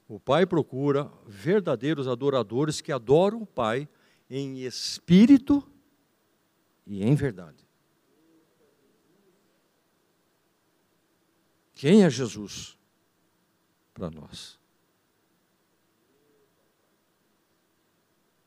O 0.08 0.18
Pai 0.18 0.44
procura 0.44 1.10
verdadeiros 1.26 2.08
adoradores 2.08 2.80
que 2.80 2.92
adoram 2.92 3.42
o 3.42 3.46
Pai 3.46 3.88
em 4.28 4.62
espírito 4.62 5.66
e 6.86 7.02
em 7.02 7.14
verdade. 7.14 7.66
Quem 11.72 12.04
é 12.04 12.10
Jesus 12.10 12.78
para 13.92 14.10
nós? 14.10 14.61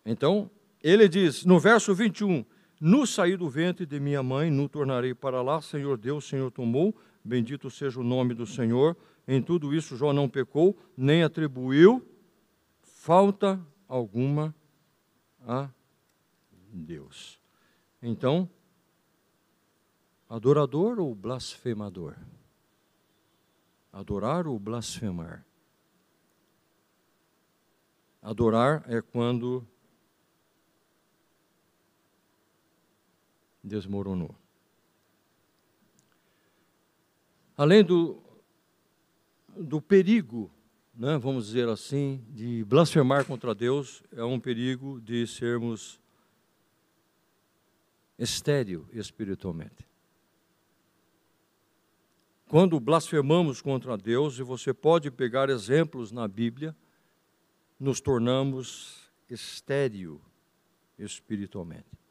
Então, 0.06 0.50
ele 0.84 1.10
diz 1.10 1.46
no 1.46 1.60
verso 1.60 1.94
21: 1.96 2.46
No 2.80 3.08
saí 3.08 3.36
do 3.36 3.50
ventre 3.50 3.86
de 3.86 4.00
minha 4.00 4.22
mãe, 4.22 4.52
no 4.52 4.70
tornarei 4.70 5.14
para 5.14 5.42
lá, 5.42 5.62
Senhor 5.62 5.98
Deus, 5.98 6.28
Senhor 6.28 6.52
tomou, 6.52 6.96
bendito 7.24 7.70
seja 7.70 8.00
o 8.00 8.04
nome 8.04 8.34
do 8.34 8.46
Senhor 8.46 8.96
em 9.28 9.42
tudo 9.42 9.74
isso, 9.74 9.98
Jó 9.98 10.14
não 10.14 10.30
pecou, 10.30 10.78
nem 10.96 11.24
atribuiu 11.24 12.06
falta 12.82 13.60
alguma 13.88 14.54
a 15.42 15.70
Deus. 16.72 17.40
Então, 18.02 18.50
adorador 20.30 21.00
ou 21.00 21.14
blasfemador? 21.16 22.16
Adorar 23.92 24.48
ou 24.48 24.60
blasfemar? 24.60 25.46
Adorar 28.22 28.84
é 28.88 29.02
quando 29.02 29.68
desmoronou. 33.66 34.36
Além 37.58 37.84
do 37.84 38.22
do 39.58 39.82
perigo, 39.82 40.52
né, 40.94 41.18
vamos 41.18 41.48
dizer 41.48 41.70
assim, 41.70 42.24
de 42.30 42.64
blasfemar 42.66 43.26
contra 43.26 43.56
Deus, 43.56 44.04
é 44.12 44.24
um 44.24 44.40
perigo 44.40 45.00
de 45.02 45.26
sermos 45.26 46.00
estéril 48.20 48.88
espiritualmente. 48.92 49.88
Quando 52.48 52.80
blasfemamos 52.80 53.62
contra 53.62 53.98
Deus, 53.98 54.38
e 54.38 54.44
você 54.44 54.74
pode 54.74 55.10
pegar 55.10 55.50
exemplos 55.50 56.12
na 56.12 56.28
Bíblia, 56.28 56.76
nos 57.80 58.00
tornamos 58.00 59.10
estéril 59.30 60.22
espiritualmente. 60.98 62.05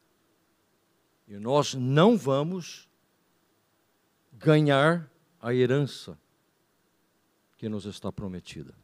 E 1.26 1.38
nós 1.38 1.74
não 1.74 2.16
vamos 2.16 2.88
ganhar 4.32 5.10
a 5.40 5.54
herança 5.54 6.18
que 7.56 7.68
nos 7.68 7.86
está 7.86 8.12
prometida. 8.12 8.74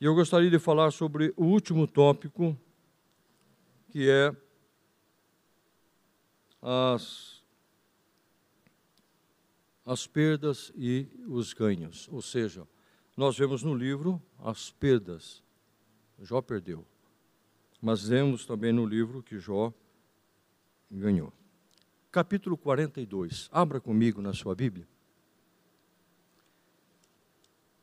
E 0.00 0.04
eu 0.04 0.14
gostaria 0.14 0.50
de 0.50 0.58
falar 0.58 0.92
sobre 0.92 1.34
o 1.36 1.44
último 1.44 1.86
tópico 1.86 2.56
que 3.90 4.08
é 4.08 4.34
as, 6.62 7.42
as 9.84 10.06
perdas 10.06 10.70
e 10.76 11.08
os 11.26 11.52
ganhos. 11.52 12.08
Ou 12.12 12.22
seja, 12.22 12.66
nós 13.16 13.36
vemos 13.36 13.62
no 13.62 13.74
livro 13.74 14.22
as 14.38 14.70
perdas. 14.70 15.42
Jó 16.20 16.40
perdeu. 16.40 16.86
Mas 17.80 18.08
vemos 18.08 18.44
também 18.44 18.72
no 18.72 18.84
livro 18.84 19.22
que 19.22 19.38
Jó 19.38 19.72
ganhou. 20.90 21.32
Capítulo 22.10 22.56
42. 22.56 23.48
Abra 23.52 23.80
comigo 23.80 24.20
na 24.20 24.32
sua 24.32 24.54
Bíblia. 24.54 24.86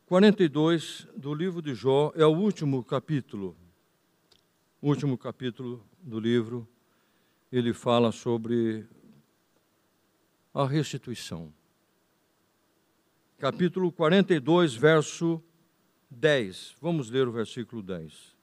42 0.05 1.07
do 1.15 1.33
livro 1.33 1.61
de 1.61 1.73
Jó 1.73 2.11
é 2.15 2.25
o 2.25 2.35
último 2.35 2.83
capítulo. 2.83 3.55
último 4.81 5.17
capítulo 5.17 5.83
do 6.01 6.19
livro. 6.19 6.67
Ele 7.51 7.73
fala 7.73 8.11
sobre 8.11 8.85
a 10.53 10.65
restituição. 10.65 11.53
Capítulo 13.37 13.91
42, 13.91 14.75
verso 14.75 15.41
10. 16.09 16.75
Vamos 16.81 17.09
ler 17.09 17.27
o 17.27 17.31
versículo 17.31 17.81
10. 17.81 18.34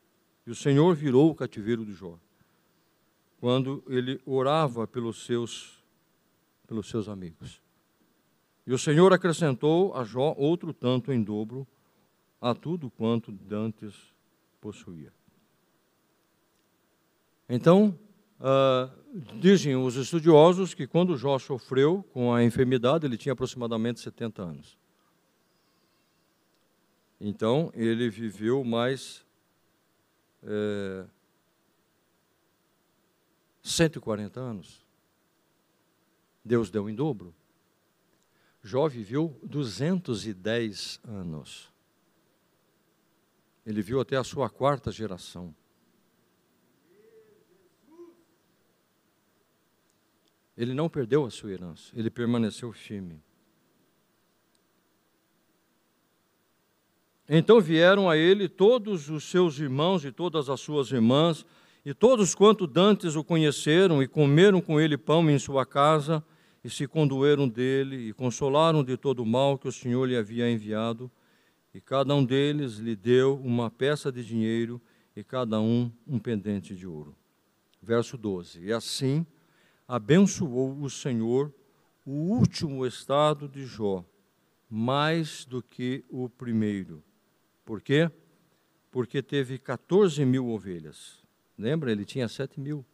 E 0.47 0.51
o 0.51 0.55
Senhor 0.55 0.95
virou 0.95 1.31
o 1.31 1.35
cativeiro 1.35 1.85
de 1.85 1.93
Jó 1.93 2.19
quando 3.41 3.83
ele 3.89 4.21
orava 4.25 4.87
pelos 4.87 5.27
seus, 5.27 5.83
pelos 6.67 6.89
seus 6.89 7.09
amigos. 7.09 7.61
E 8.65 8.73
o 8.73 8.79
Senhor 8.79 9.13
acrescentou 9.13 9.95
a 9.97 10.05
Jó 10.05 10.33
outro 10.39 10.73
tanto 10.73 11.13
em 11.13 11.21
dobro 11.21 11.67
a 12.41 12.55
tudo 12.55 12.89
quanto 12.89 13.33
dantes 13.33 13.95
possuía. 14.61 15.13
Então, 17.49 17.99
uh, 18.39 19.37
dizem 19.41 19.77
os 19.77 19.97
estudiosos 19.97 20.73
que 20.73 20.87
quando 20.87 21.17
Jó 21.17 21.39
sofreu 21.39 22.05
com 22.13 22.33
a 22.33 22.45
enfermidade, 22.45 23.05
ele 23.05 23.17
tinha 23.17 23.33
aproximadamente 23.33 24.01
70 24.01 24.43
anos. 24.43 24.79
Então, 27.21 27.71
ele 27.75 28.09
viveu 28.09 28.65
mais. 28.65 29.25
É, 30.43 31.07
140 33.63 34.41
anos. 34.41 34.85
Deus 36.45 36.71
deu 36.71 36.91
em 36.91 36.95
dobro. 36.95 37.35
Jó 38.63 38.89
viveu 38.89 39.39
210 39.43 41.01
anos. 41.05 41.73
Ele 43.65 43.81
viu 43.81 44.01
até 44.01 44.17
a 44.17 44.25
sua 44.25 44.51
quarta 44.51 44.91
geração. 44.91 45.55
Ele 50.57 50.75
não 50.75 50.89
perdeu 50.89 51.25
a 51.25 51.31
sua 51.31 51.51
herança, 51.51 51.91
ele 51.99 52.11
permaneceu 52.11 52.73
firme. 52.73 53.23
Então 57.29 57.61
vieram 57.61 58.11
a 58.11 58.17
ele 58.17 58.49
todos 58.49 59.09
os 59.09 59.25
seus 59.25 59.59
irmãos 59.59 60.05
e 60.05 60.11
todas 60.11 60.51
as 60.51 60.61
suas 60.61 60.91
irmãs, 60.91 61.47
e 61.85 61.95
todos 61.95 62.35
quanto 62.35 62.67
dantes 62.67 63.17
o 63.17 63.25
conheceram 63.25 64.03
e 64.03 64.09
comeram 64.09 64.61
com 64.61 64.81
ele 64.81 64.97
pão 64.97 65.29
em 65.31 65.39
sua 65.39 65.65
casa, 65.65 66.25
e 66.65 66.71
se 66.71 66.87
condoeram 66.87 67.49
dele, 67.49 68.09
e 68.09 68.13
consolaram 68.13 68.85
de 68.85 68.97
todo 68.97 69.23
o 69.23 69.27
mal 69.27 69.59
que 69.59 69.67
o 69.67 69.73
Senhor 69.73 70.07
lhe 70.07 70.17
havia 70.17 70.51
enviado, 70.51 71.11
e 71.75 71.81
cada 71.81 72.15
um 72.15 72.25
deles 72.25 72.75
lhe 72.75 72.95
deu 72.95 73.41
uma 73.43 73.71
peça 73.71 74.13
de 74.13 74.25
dinheiro, 74.25 74.81
e 75.17 75.25
cada 75.25 75.61
um 75.61 75.91
um 76.07 76.19
pendente 76.19 76.75
de 76.75 76.87
ouro. 76.87 77.17
Verso 77.83 78.17
12: 78.17 78.65
E 78.65 78.73
assim 78.73 79.27
abençoou 79.87 80.81
o 80.81 80.89
Senhor 80.89 81.53
o 82.05 82.13
último 82.13 82.87
estado 82.87 83.49
de 83.49 83.65
Jó, 83.65 84.05
mais 84.71 85.45
do 85.45 85.63
que 85.63 86.05
o 86.09 86.29
primeiro. 86.29 87.03
Por 87.73 87.81
quê? 87.81 88.11
Porque 88.91 89.23
teve 89.23 89.59
14 89.59 90.27
mil 90.27 90.47
ovelhas 90.51 91.25
Lembra? 91.57 91.91
Ele 91.91 92.05
tinha 92.05 92.29
sete 92.29 92.61
mil. 92.61 92.85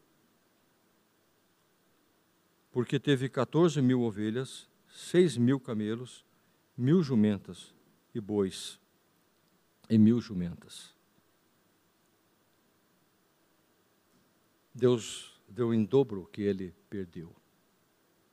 Porque 2.70 3.00
teve 3.00 3.28
14 3.28 3.82
mil 3.82 4.02
ovelhas, 4.02 4.68
seis 4.88 5.36
mil 5.36 5.58
camelos, 5.58 6.24
mil 6.76 7.02
jumentas 7.02 7.74
e 8.14 8.20
bois, 8.20 8.78
e 9.90 9.98
mil 9.98 10.20
jumentas. 10.20 10.94
Deus 14.72 15.42
deu 15.48 15.74
em 15.74 15.84
dobro 15.84 16.22
o 16.22 16.26
que 16.26 16.42
ele 16.42 16.72
perdeu. 16.88 17.34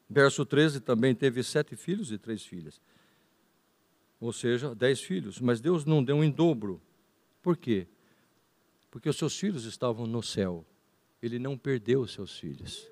Verso 0.07 0.45
13: 0.45 0.79
também 0.79 1.15
teve 1.15 1.41
sete 1.41 1.75
filhos 1.75 2.11
e 2.11 2.19
três 2.19 2.45
filhas. 2.45 2.79
Ou 4.26 4.34
seja, 4.34 4.73
dez 4.73 5.01
filhos. 5.01 5.39
Mas 5.39 5.61
Deus 5.61 5.86
não 5.86 6.03
deu 6.03 6.23
em 6.23 6.32
dobro. 6.32 6.82
Por 7.41 7.55
quê? 7.55 7.88
porque 8.95 9.09
os 9.09 9.17
seus 9.17 9.38
filhos 9.38 9.65
estavam 9.65 10.07
no 10.07 10.23
céu. 10.23 10.65
Ele 11.21 11.38
não 11.38 11.57
perdeu 11.57 11.99
os 11.99 12.13
seus 12.13 12.39
filhos. 12.39 12.89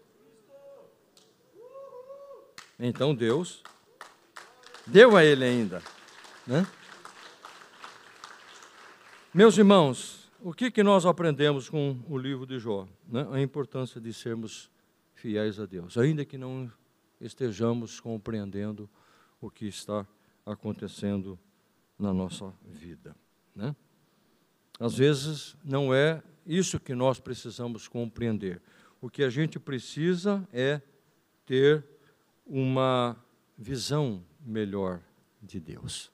Então 2.77 3.15
Deus 3.15 3.63
deu 4.85 5.15
a 5.15 5.23
ele 5.23 5.45
ainda. 5.45 5.81
Né? 6.45 6.67
Meus 9.33 9.57
irmãos, 9.57 10.29
o 10.41 10.51
que, 10.51 10.69
que 10.69 10.83
nós 10.83 11.05
aprendemos 11.05 11.69
com 11.69 11.97
o 12.09 12.17
livro 12.17 12.45
de 12.45 12.59
Jó? 12.59 12.85
Né? 13.07 13.25
A 13.31 13.39
importância 13.39 14.01
de 14.01 14.11
sermos 14.11 14.69
fiéis 15.13 15.57
a 15.57 15.65
Deus, 15.65 15.97
ainda 15.97 16.25
que 16.25 16.37
não 16.37 16.69
estejamos 17.21 18.01
compreendendo 18.01 18.89
o 19.39 19.49
que 19.49 19.67
está 19.67 20.05
acontecendo 20.45 21.39
na 21.97 22.13
nossa 22.13 22.53
vida. 22.65 23.15
Né? 23.55 23.75
Às 24.79 24.97
vezes 24.97 25.55
não 25.63 25.93
é 25.93 26.21
isso 26.45 26.79
que 26.79 26.93
nós 26.93 27.19
precisamos 27.19 27.87
compreender. 27.87 28.61
O 29.01 29.09
que 29.09 29.23
a 29.23 29.29
gente 29.29 29.59
precisa 29.59 30.47
é 30.51 30.81
ter 31.45 31.85
uma 32.45 33.17
visão 33.57 34.23
melhor 34.39 35.01
de 35.41 35.59
Deus. 35.59 36.11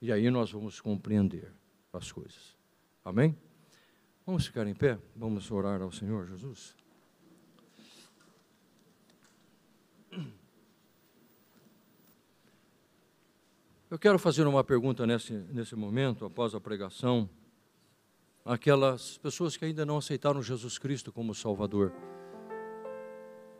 E 0.00 0.12
aí 0.12 0.30
nós 0.30 0.52
vamos 0.52 0.80
compreender 0.80 1.52
as 1.92 2.12
coisas. 2.12 2.56
Amém? 3.04 3.36
Vamos 4.24 4.46
ficar 4.46 4.66
em 4.66 4.74
pé? 4.74 4.98
Vamos 5.16 5.50
orar 5.50 5.82
ao 5.82 5.90
Senhor 5.90 6.26
Jesus? 6.26 6.76
Eu 13.90 13.98
quero 13.98 14.18
fazer 14.18 14.46
uma 14.46 14.62
pergunta 14.62 15.06
nesse, 15.06 15.32
nesse 15.32 15.74
momento, 15.74 16.26
após 16.26 16.54
a 16.54 16.60
pregação, 16.60 17.28
aquelas 18.44 19.16
pessoas 19.16 19.56
que 19.56 19.64
ainda 19.64 19.86
não 19.86 19.96
aceitaram 19.96 20.42
Jesus 20.42 20.76
Cristo 20.76 21.10
como 21.10 21.34
Salvador. 21.34 21.90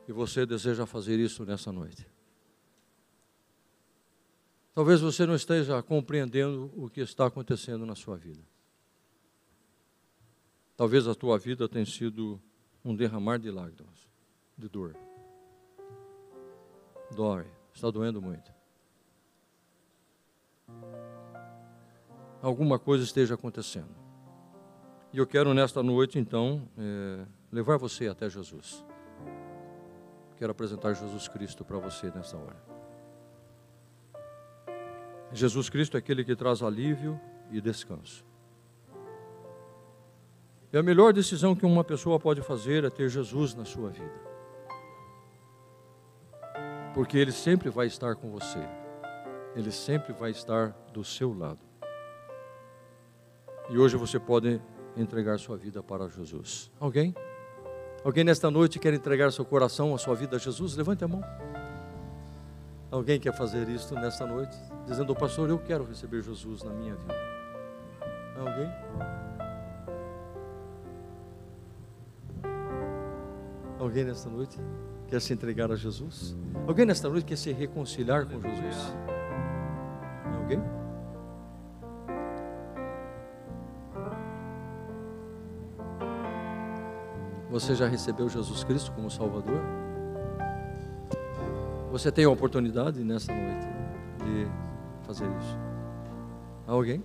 E 0.06 0.12
você 0.12 0.44
deseja 0.44 0.84
fazer 0.84 1.18
isso 1.18 1.46
nessa 1.46 1.72
noite. 1.72 2.06
Talvez 4.74 5.00
você 5.00 5.24
não 5.24 5.34
esteja 5.34 5.82
compreendendo 5.82 6.70
o 6.76 6.90
que 6.90 7.00
está 7.00 7.26
acontecendo 7.26 7.86
na 7.86 7.94
sua 7.94 8.16
vida. 8.16 8.42
Talvez 10.76 11.08
a 11.08 11.14
tua 11.14 11.38
vida 11.38 11.66
tenha 11.68 11.86
sido 11.86 12.40
um 12.84 12.94
derramar 12.94 13.38
de 13.38 13.50
lágrimas, 13.50 14.06
de 14.56 14.68
dor. 14.68 14.94
Dói, 17.16 17.46
está 17.72 17.90
doendo 17.90 18.20
muito. 18.20 18.57
Alguma 22.42 22.78
coisa 22.78 23.04
esteja 23.04 23.34
acontecendo. 23.34 23.94
E 25.12 25.18
eu 25.18 25.26
quero 25.26 25.54
nesta 25.54 25.82
noite, 25.82 26.18
então, 26.18 26.68
é, 26.76 27.24
levar 27.50 27.76
você 27.78 28.08
até 28.08 28.28
Jesus. 28.28 28.84
Quero 30.36 30.52
apresentar 30.52 30.92
Jesus 30.94 31.26
Cristo 31.28 31.64
para 31.64 31.78
você 31.78 32.10
nesta 32.14 32.36
hora. 32.36 32.56
Jesus 35.32 35.68
Cristo 35.68 35.96
é 35.96 35.98
aquele 35.98 36.24
que 36.24 36.36
traz 36.36 36.62
alívio 36.62 37.20
e 37.50 37.60
descanso. 37.60 38.24
E 40.72 40.76
a 40.76 40.82
melhor 40.82 41.12
decisão 41.12 41.56
que 41.56 41.64
uma 41.64 41.82
pessoa 41.82 42.20
pode 42.20 42.42
fazer 42.42 42.84
é 42.84 42.90
ter 42.90 43.08
Jesus 43.08 43.54
na 43.54 43.64
sua 43.64 43.88
vida. 43.88 44.28
Porque 46.94 47.16
Ele 47.16 47.32
sempre 47.32 47.70
vai 47.70 47.86
estar 47.86 48.14
com 48.16 48.30
você. 48.30 48.60
Ele 49.58 49.72
sempre 49.72 50.12
vai 50.12 50.30
estar 50.30 50.68
do 50.92 51.02
seu 51.02 51.36
lado. 51.36 51.58
E 53.68 53.76
hoje 53.76 53.96
você 53.96 54.16
pode 54.16 54.62
entregar 54.96 55.36
sua 55.40 55.56
vida 55.56 55.82
para 55.82 56.08
Jesus. 56.08 56.70
Alguém? 56.78 57.12
Alguém 58.04 58.22
nesta 58.22 58.52
noite 58.52 58.78
quer 58.78 58.94
entregar 58.94 59.32
seu 59.32 59.44
coração, 59.44 59.92
a 59.92 59.98
sua 59.98 60.14
vida 60.14 60.36
a 60.36 60.38
Jesus? 60.38 60.76
Levante 60.76 61.02
a 61.02 61.08
mão. 61.08 61.20
Alguém 62.88 63.18
quer 63.18 63.34
fazer 63.36 63.68
isso 63.68 63.96
nesta 63.96 64.24
noite? 64.24 64.56
Dizendo, 64.86 65.12
pastor, 65.16 65.50
eu 65.50 65.58
quero 65.58 65.82
receber 65.84 66.22
Jesus 66.22 66.62
na 66.62 66.72
minha 66.72 66.94
vida. 66.94 67.14
Alguém? 68.38 68.70
Alguém 73.76 74.04
nesta 74.04 74.30
noite 74.30 74.56
quer 75.08 75.20
se 75.20 75.32
entregar 75.32 75.72
a 75.72 75.74
Jesus? 75.74 76.36
Alguém 76.64 76.86
nesta 76.86 77.08
noite 77.08 77.24
quer 77.24 77.36
se 77.36 77.50
reconciliar 77.50 78.24
com 78.24 78.40
Jesus? 78.40 79.17
Alguém? 80.48 80.62
Você 87.50 87.74
já 87.74 87.86
recebeu 87.86 88.30
Jesus 88.30 88.64
Cristo 88.64 88.92
como 88.92 89.10
Salvador? 89.10 89.60
Você 91.92 92.10
tem 92.10 92.24
a 92.24 92.30
oportunidade 92.30 93.04
nessa 93.04 93.30
noite 93.30 93.66
de 94.24 94.46
fazer 95.06 95.26
isso. 95.26 95.58
Alguém? 96.66 97.02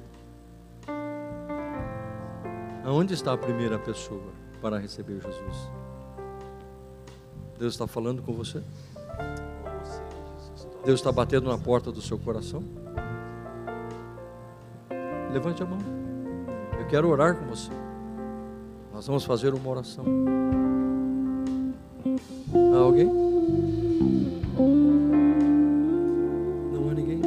Aonde 2.85 3.13
está 3.13 3.33
a 3.33 3.37
primeira 3.37 3.77
pessoa 3.77 4.31
para 4.61 4.77
receber 4.77 5.21
Jesus? 5.21 5.69
Deus 7.59 7.73
está 7.73 7.87
falando 7.87 8.21
com 8.21 8.31
você? 8.31 8.63
Deus 10.85 10.99
está 10.99 11.11
batendo 11.11 11.49
na 11.49 11.57
porta 11.57 11.91
do 11.91 12.01
seu 12.01 12.17
coração? 12.17 12.82
Levante 15.33 15.63
a 15.63 15.65
mão. 15.65 15.79
Eu 16.79 16.85
quero 16.85 17.09
orar 17.09 17.35
com 17.35 17.45
você. 17.47 17.71
Nós 18.93 19.07
vamos 19.07 19.25
fazer 19.25 19.51
uma 19.51 19.67
oração. 19.67 20.05
Há 22.71 22.77
alguém? 22.77 23.05
Não 26.71 26.89
há 26.89 26.93
ninguém. 26.93 27.21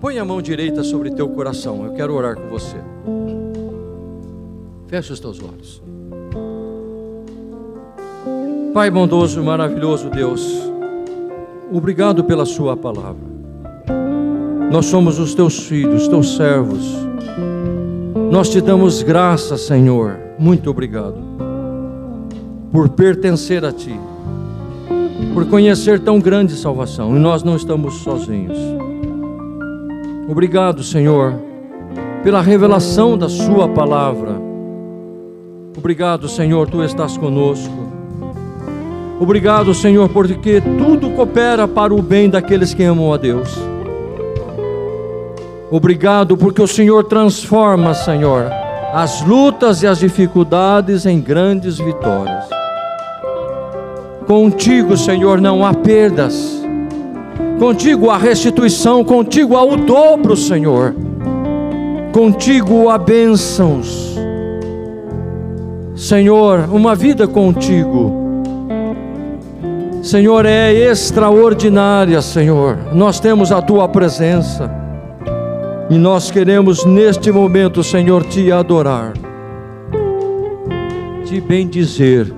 Põe 0.00 0.20
a 0.20 0.24
mão 0.24 0.40
direita 0.40 0.84
sobre 0.84 1.10
teu 1.10 1.28
coração. 1.28 1.84
Eu 1.84 1.92
quero 1.94 2.14
orar 2.14 2.36
com 2.36 2.48
você. 2.48 2.76
Feche 4.86 5.12
os 5.12 5.18
teus 5.18 5.42
olhos. 5.42 5.82
Pai 8.72 8.88
bondoso 8.92 9.42
maravilhoso 9.42 10.08
Deus, 10.08 10.70
obrigado 11.72 12.22
pela 12.22 12.46
Sua 12.46 12.76
palavra. 12.76 13.29
Nós 14.70 14.86
somos 14.86 15.18
os 15.18 15.34
teus 15.34 15.66
filhos, 15.66 16.08
teus 16.08 16.36
servos 16.36 17.10
nós 18.30 18.48
te 18.48 18.60
damos 18.60 19.02
graça, 19.02 19.58
Senhor. 19.58 20.16
Muito 20.38 20.70
obrigado 20.70 21.16
por 22.70 22.88
pertencer 22.90 23.64
a 23.64 23.72
Ti, 23.72 23.98
por 25.34 25.46
conhecer 25.46 25.98
tão 25.98 26.20
grande 26.20 26.54
salvação, 26.54 27.16
e 27.16 27.18
nós 27.18 27.42
não 27.42 27.56
estamos 27.56 27.94
sozinhos. 27.94 28.56
Obrigado, 30.28 30.84
Senhor, 30.84 31.34
pela 32.22 32.40
revelação 32.40 33.18
da 33.18 33.28
Sua 33.28 33.68
palavra. 33.68 34.40
Obrigado, 35.76 36.28
Senhor, 36.28 36.70
Tu 36.70 36.84
estás 36.84 37.18
conosco. 37.18 37.90
Obrigado, 39.18 39.74
Senhor, 39.74 40.08
porque 40.08 40.60
tudo 40.60 41.10
coopera 41.10 41.66
para 41.66 41.92
o 41.92 42.00
bem 42.00 42.30
daqueles 42.30 42.72
que 42.72 42.84
amam 42.84 43.12
a 43.12 43.16
Deus. 43.16 43.58
Obrigado 45.70 46.36
porque 46.36 46.60
o 46.60 46.66
Senhor 46.66 47.04
transforma, 47.04 47.94
Senhor, 47.94 48.46
as 48.92 49.22
lutas 49.22 49.84
e 49.84 49.86
as 49.86 50.00
dificuldades 50.00 51.06
em 51.06 51.20
grandes 51.20 51.78
vitórias. 51.78 52.44
Contigo, 54.26 54.96
Senhor, 54.96 55.40
não 55.40 55.64
há 55.64 55.72
perdas. 55.72 56.60
Contigo 57.60 58.10
há 58.10 58.16
restituição, 58.16 59.04
contigo 59.04 59.56
há 59.56 59.62
o 59.62 59.76
dobro, 59.76 60.36
Senhor. 60.36 60.94
Contigo 62.12 62.88
há 62.88 62.98
bênçãos. 62.98 64.18
Senhor, 65.94 66.68
uma 66.72 66.96
vida 66.96 67.28
contigo. 67.28 68.12
Senhor, 70.02 70.46
é 70.46 70.72
extraordinária, 70.72 72.20
Senhor. 72.22 72.76
Nós 72.92 73.20
temos 73.20 73.52
a 73.52 73.62
tua 73.62 73.86
presença. 73.86 74.89
E 75.90 75.98
nós 75.98 76.30
queremos 76.30 76.84
neste 76.84 77.32
momento, 77.32 77.82
Senhor, 77.82 78.22
te 78.24 78.52
adorar, 78.52 79.14
te 81.24 81.40
bendizer, 81.40 82.32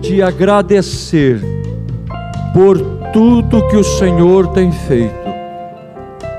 te 0.00 0.22
agradecer 0.22 1.42
por 2.54 2.80
tudo 3.12 3.66
que 3.66 3.76
o 3.76 3.82
Senhor 3.82 4.46
tem 4.52 4.70
feito. 4.70 5.26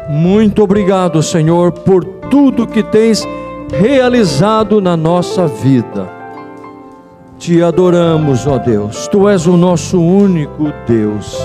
Muito 0.09 0.63
obrigado, 0.63 1.21
Senhor, 1.21 1.73
por 1.73 2.05
tudo 2.05 2.65
que 2.65 2.81
tens 2.81 3.27
realizado 3.69 4.79
na 4.79 4.95
nossa 4.95 5.45
vida. 5.45 6.07
Te 7.37 7.61
adoramos, 7.61 8.47
ó 8.47 8.57
Deus, 8.57 9.09
tu 9.09 9.27
és 9.27 9.45
o 9.45 9.57
nosso 9.57 10.01
único 10.01 10.71
Deus. 10.87 11.37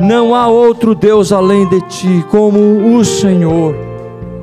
Não 0.00 0.34
há 0.34 0.48
outro 0.48 0.94
Deus 0.94 1.30
além 1.30 1.68
de 1.68 1.80
ti, 1.82 2.24
como 2.30 2.96
o 2.96 3.04
Senhor. 3.04 3.74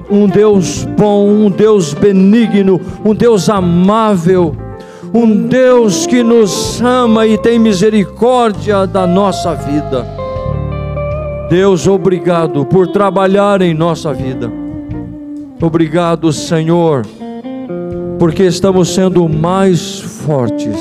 Um 0.10 0.28
Deus 0.28 0.86
bom, 0.98 1.28
um 1.28 1.50
Deus 1.50 1.94
benigno, 1.94 2.80
um 3.04 3.14
Deus 3.14 3.50
amável, 3.50 4.56
um 5.14 5.48
Deus 5.48 6.06
que 6.06 6.24
nos 6.24 6.82
ama 6.82 7.28
e 7.28 7.38
tem 7.38 7.60
misericórdia 7.60 8.88
da 8.88 9.06
nossa 9.06 9.54
vida. 9.54 10.06
Deus, 11.50 11.86
obrigado 11.86 12.66
por 12.66 12.88
trabalhar 12.88 13.62
em 13.62 13.74
nossa 13.74 14.14
vida. 14.14 14.52
Obrigado, 15.62 16.32
Senhor, 16.32 17.06
porque 18.18 18.44
estamos 18.44 18.94
sendo 18.94 19.28
mais 19.28 20.00
fortes, 20.00 20.78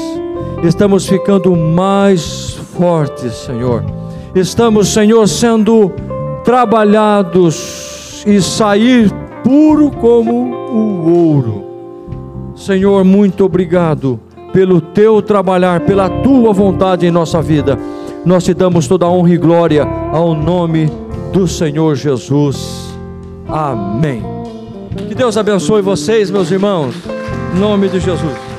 estamos 0.63 1.09
ficando 1.09 1.55
mais 1.57 2.53
fortes, 2.77 3.35
Senhor 3.35 4.01
estamos, 4.35 4.89
Senhor, 4.89 5.27
sendo 5.29 5.93
trabalhados 6.45 8.25
e 8.27 8.41
sair 8.41 9.11
puro 9.43 9.91
como 9.91 10.33
o 10.73 11.29
ouro. 11.29 11.65
Senhor, 12.55 13.05
muito 13.05 13.45
obrigado 13.45 14.21
pelo 14.53 14.81
teu 14.81 15.23
trabalhar, 15.23 15.81
pela 15.81 16.09
tua 16.09 16.53
vontade 16.53 17.07
em 17.07 17.11
nossa 17.11 17.41
vida. 17.41 17.79
Nós 18.25 18.45
te 18.45 18.53
damos 18.53 18.87
toda 18.87 19.07
a 19.07 19.09
honra 19.09 19.31
e 19.31 19.39
glória 19.39 19.87
ao 20.13 20.35
nome 20.35 20.91
do 21.33 21.49
Senhor 21.49 21.95
Jesus. 21.97 22.93
Amém. 23.49 24.23
Que 25.09 25.15
Deus 25.15 25.37
abençoe 25.37 25.81
vocês, 25.81 26.31
meus 26.31 26.51
irmãos, 26.51 26.95
em 27.55 27.59
nome 27.59 27.89
de 27.89 28.01
Jesus. 28.01 28.50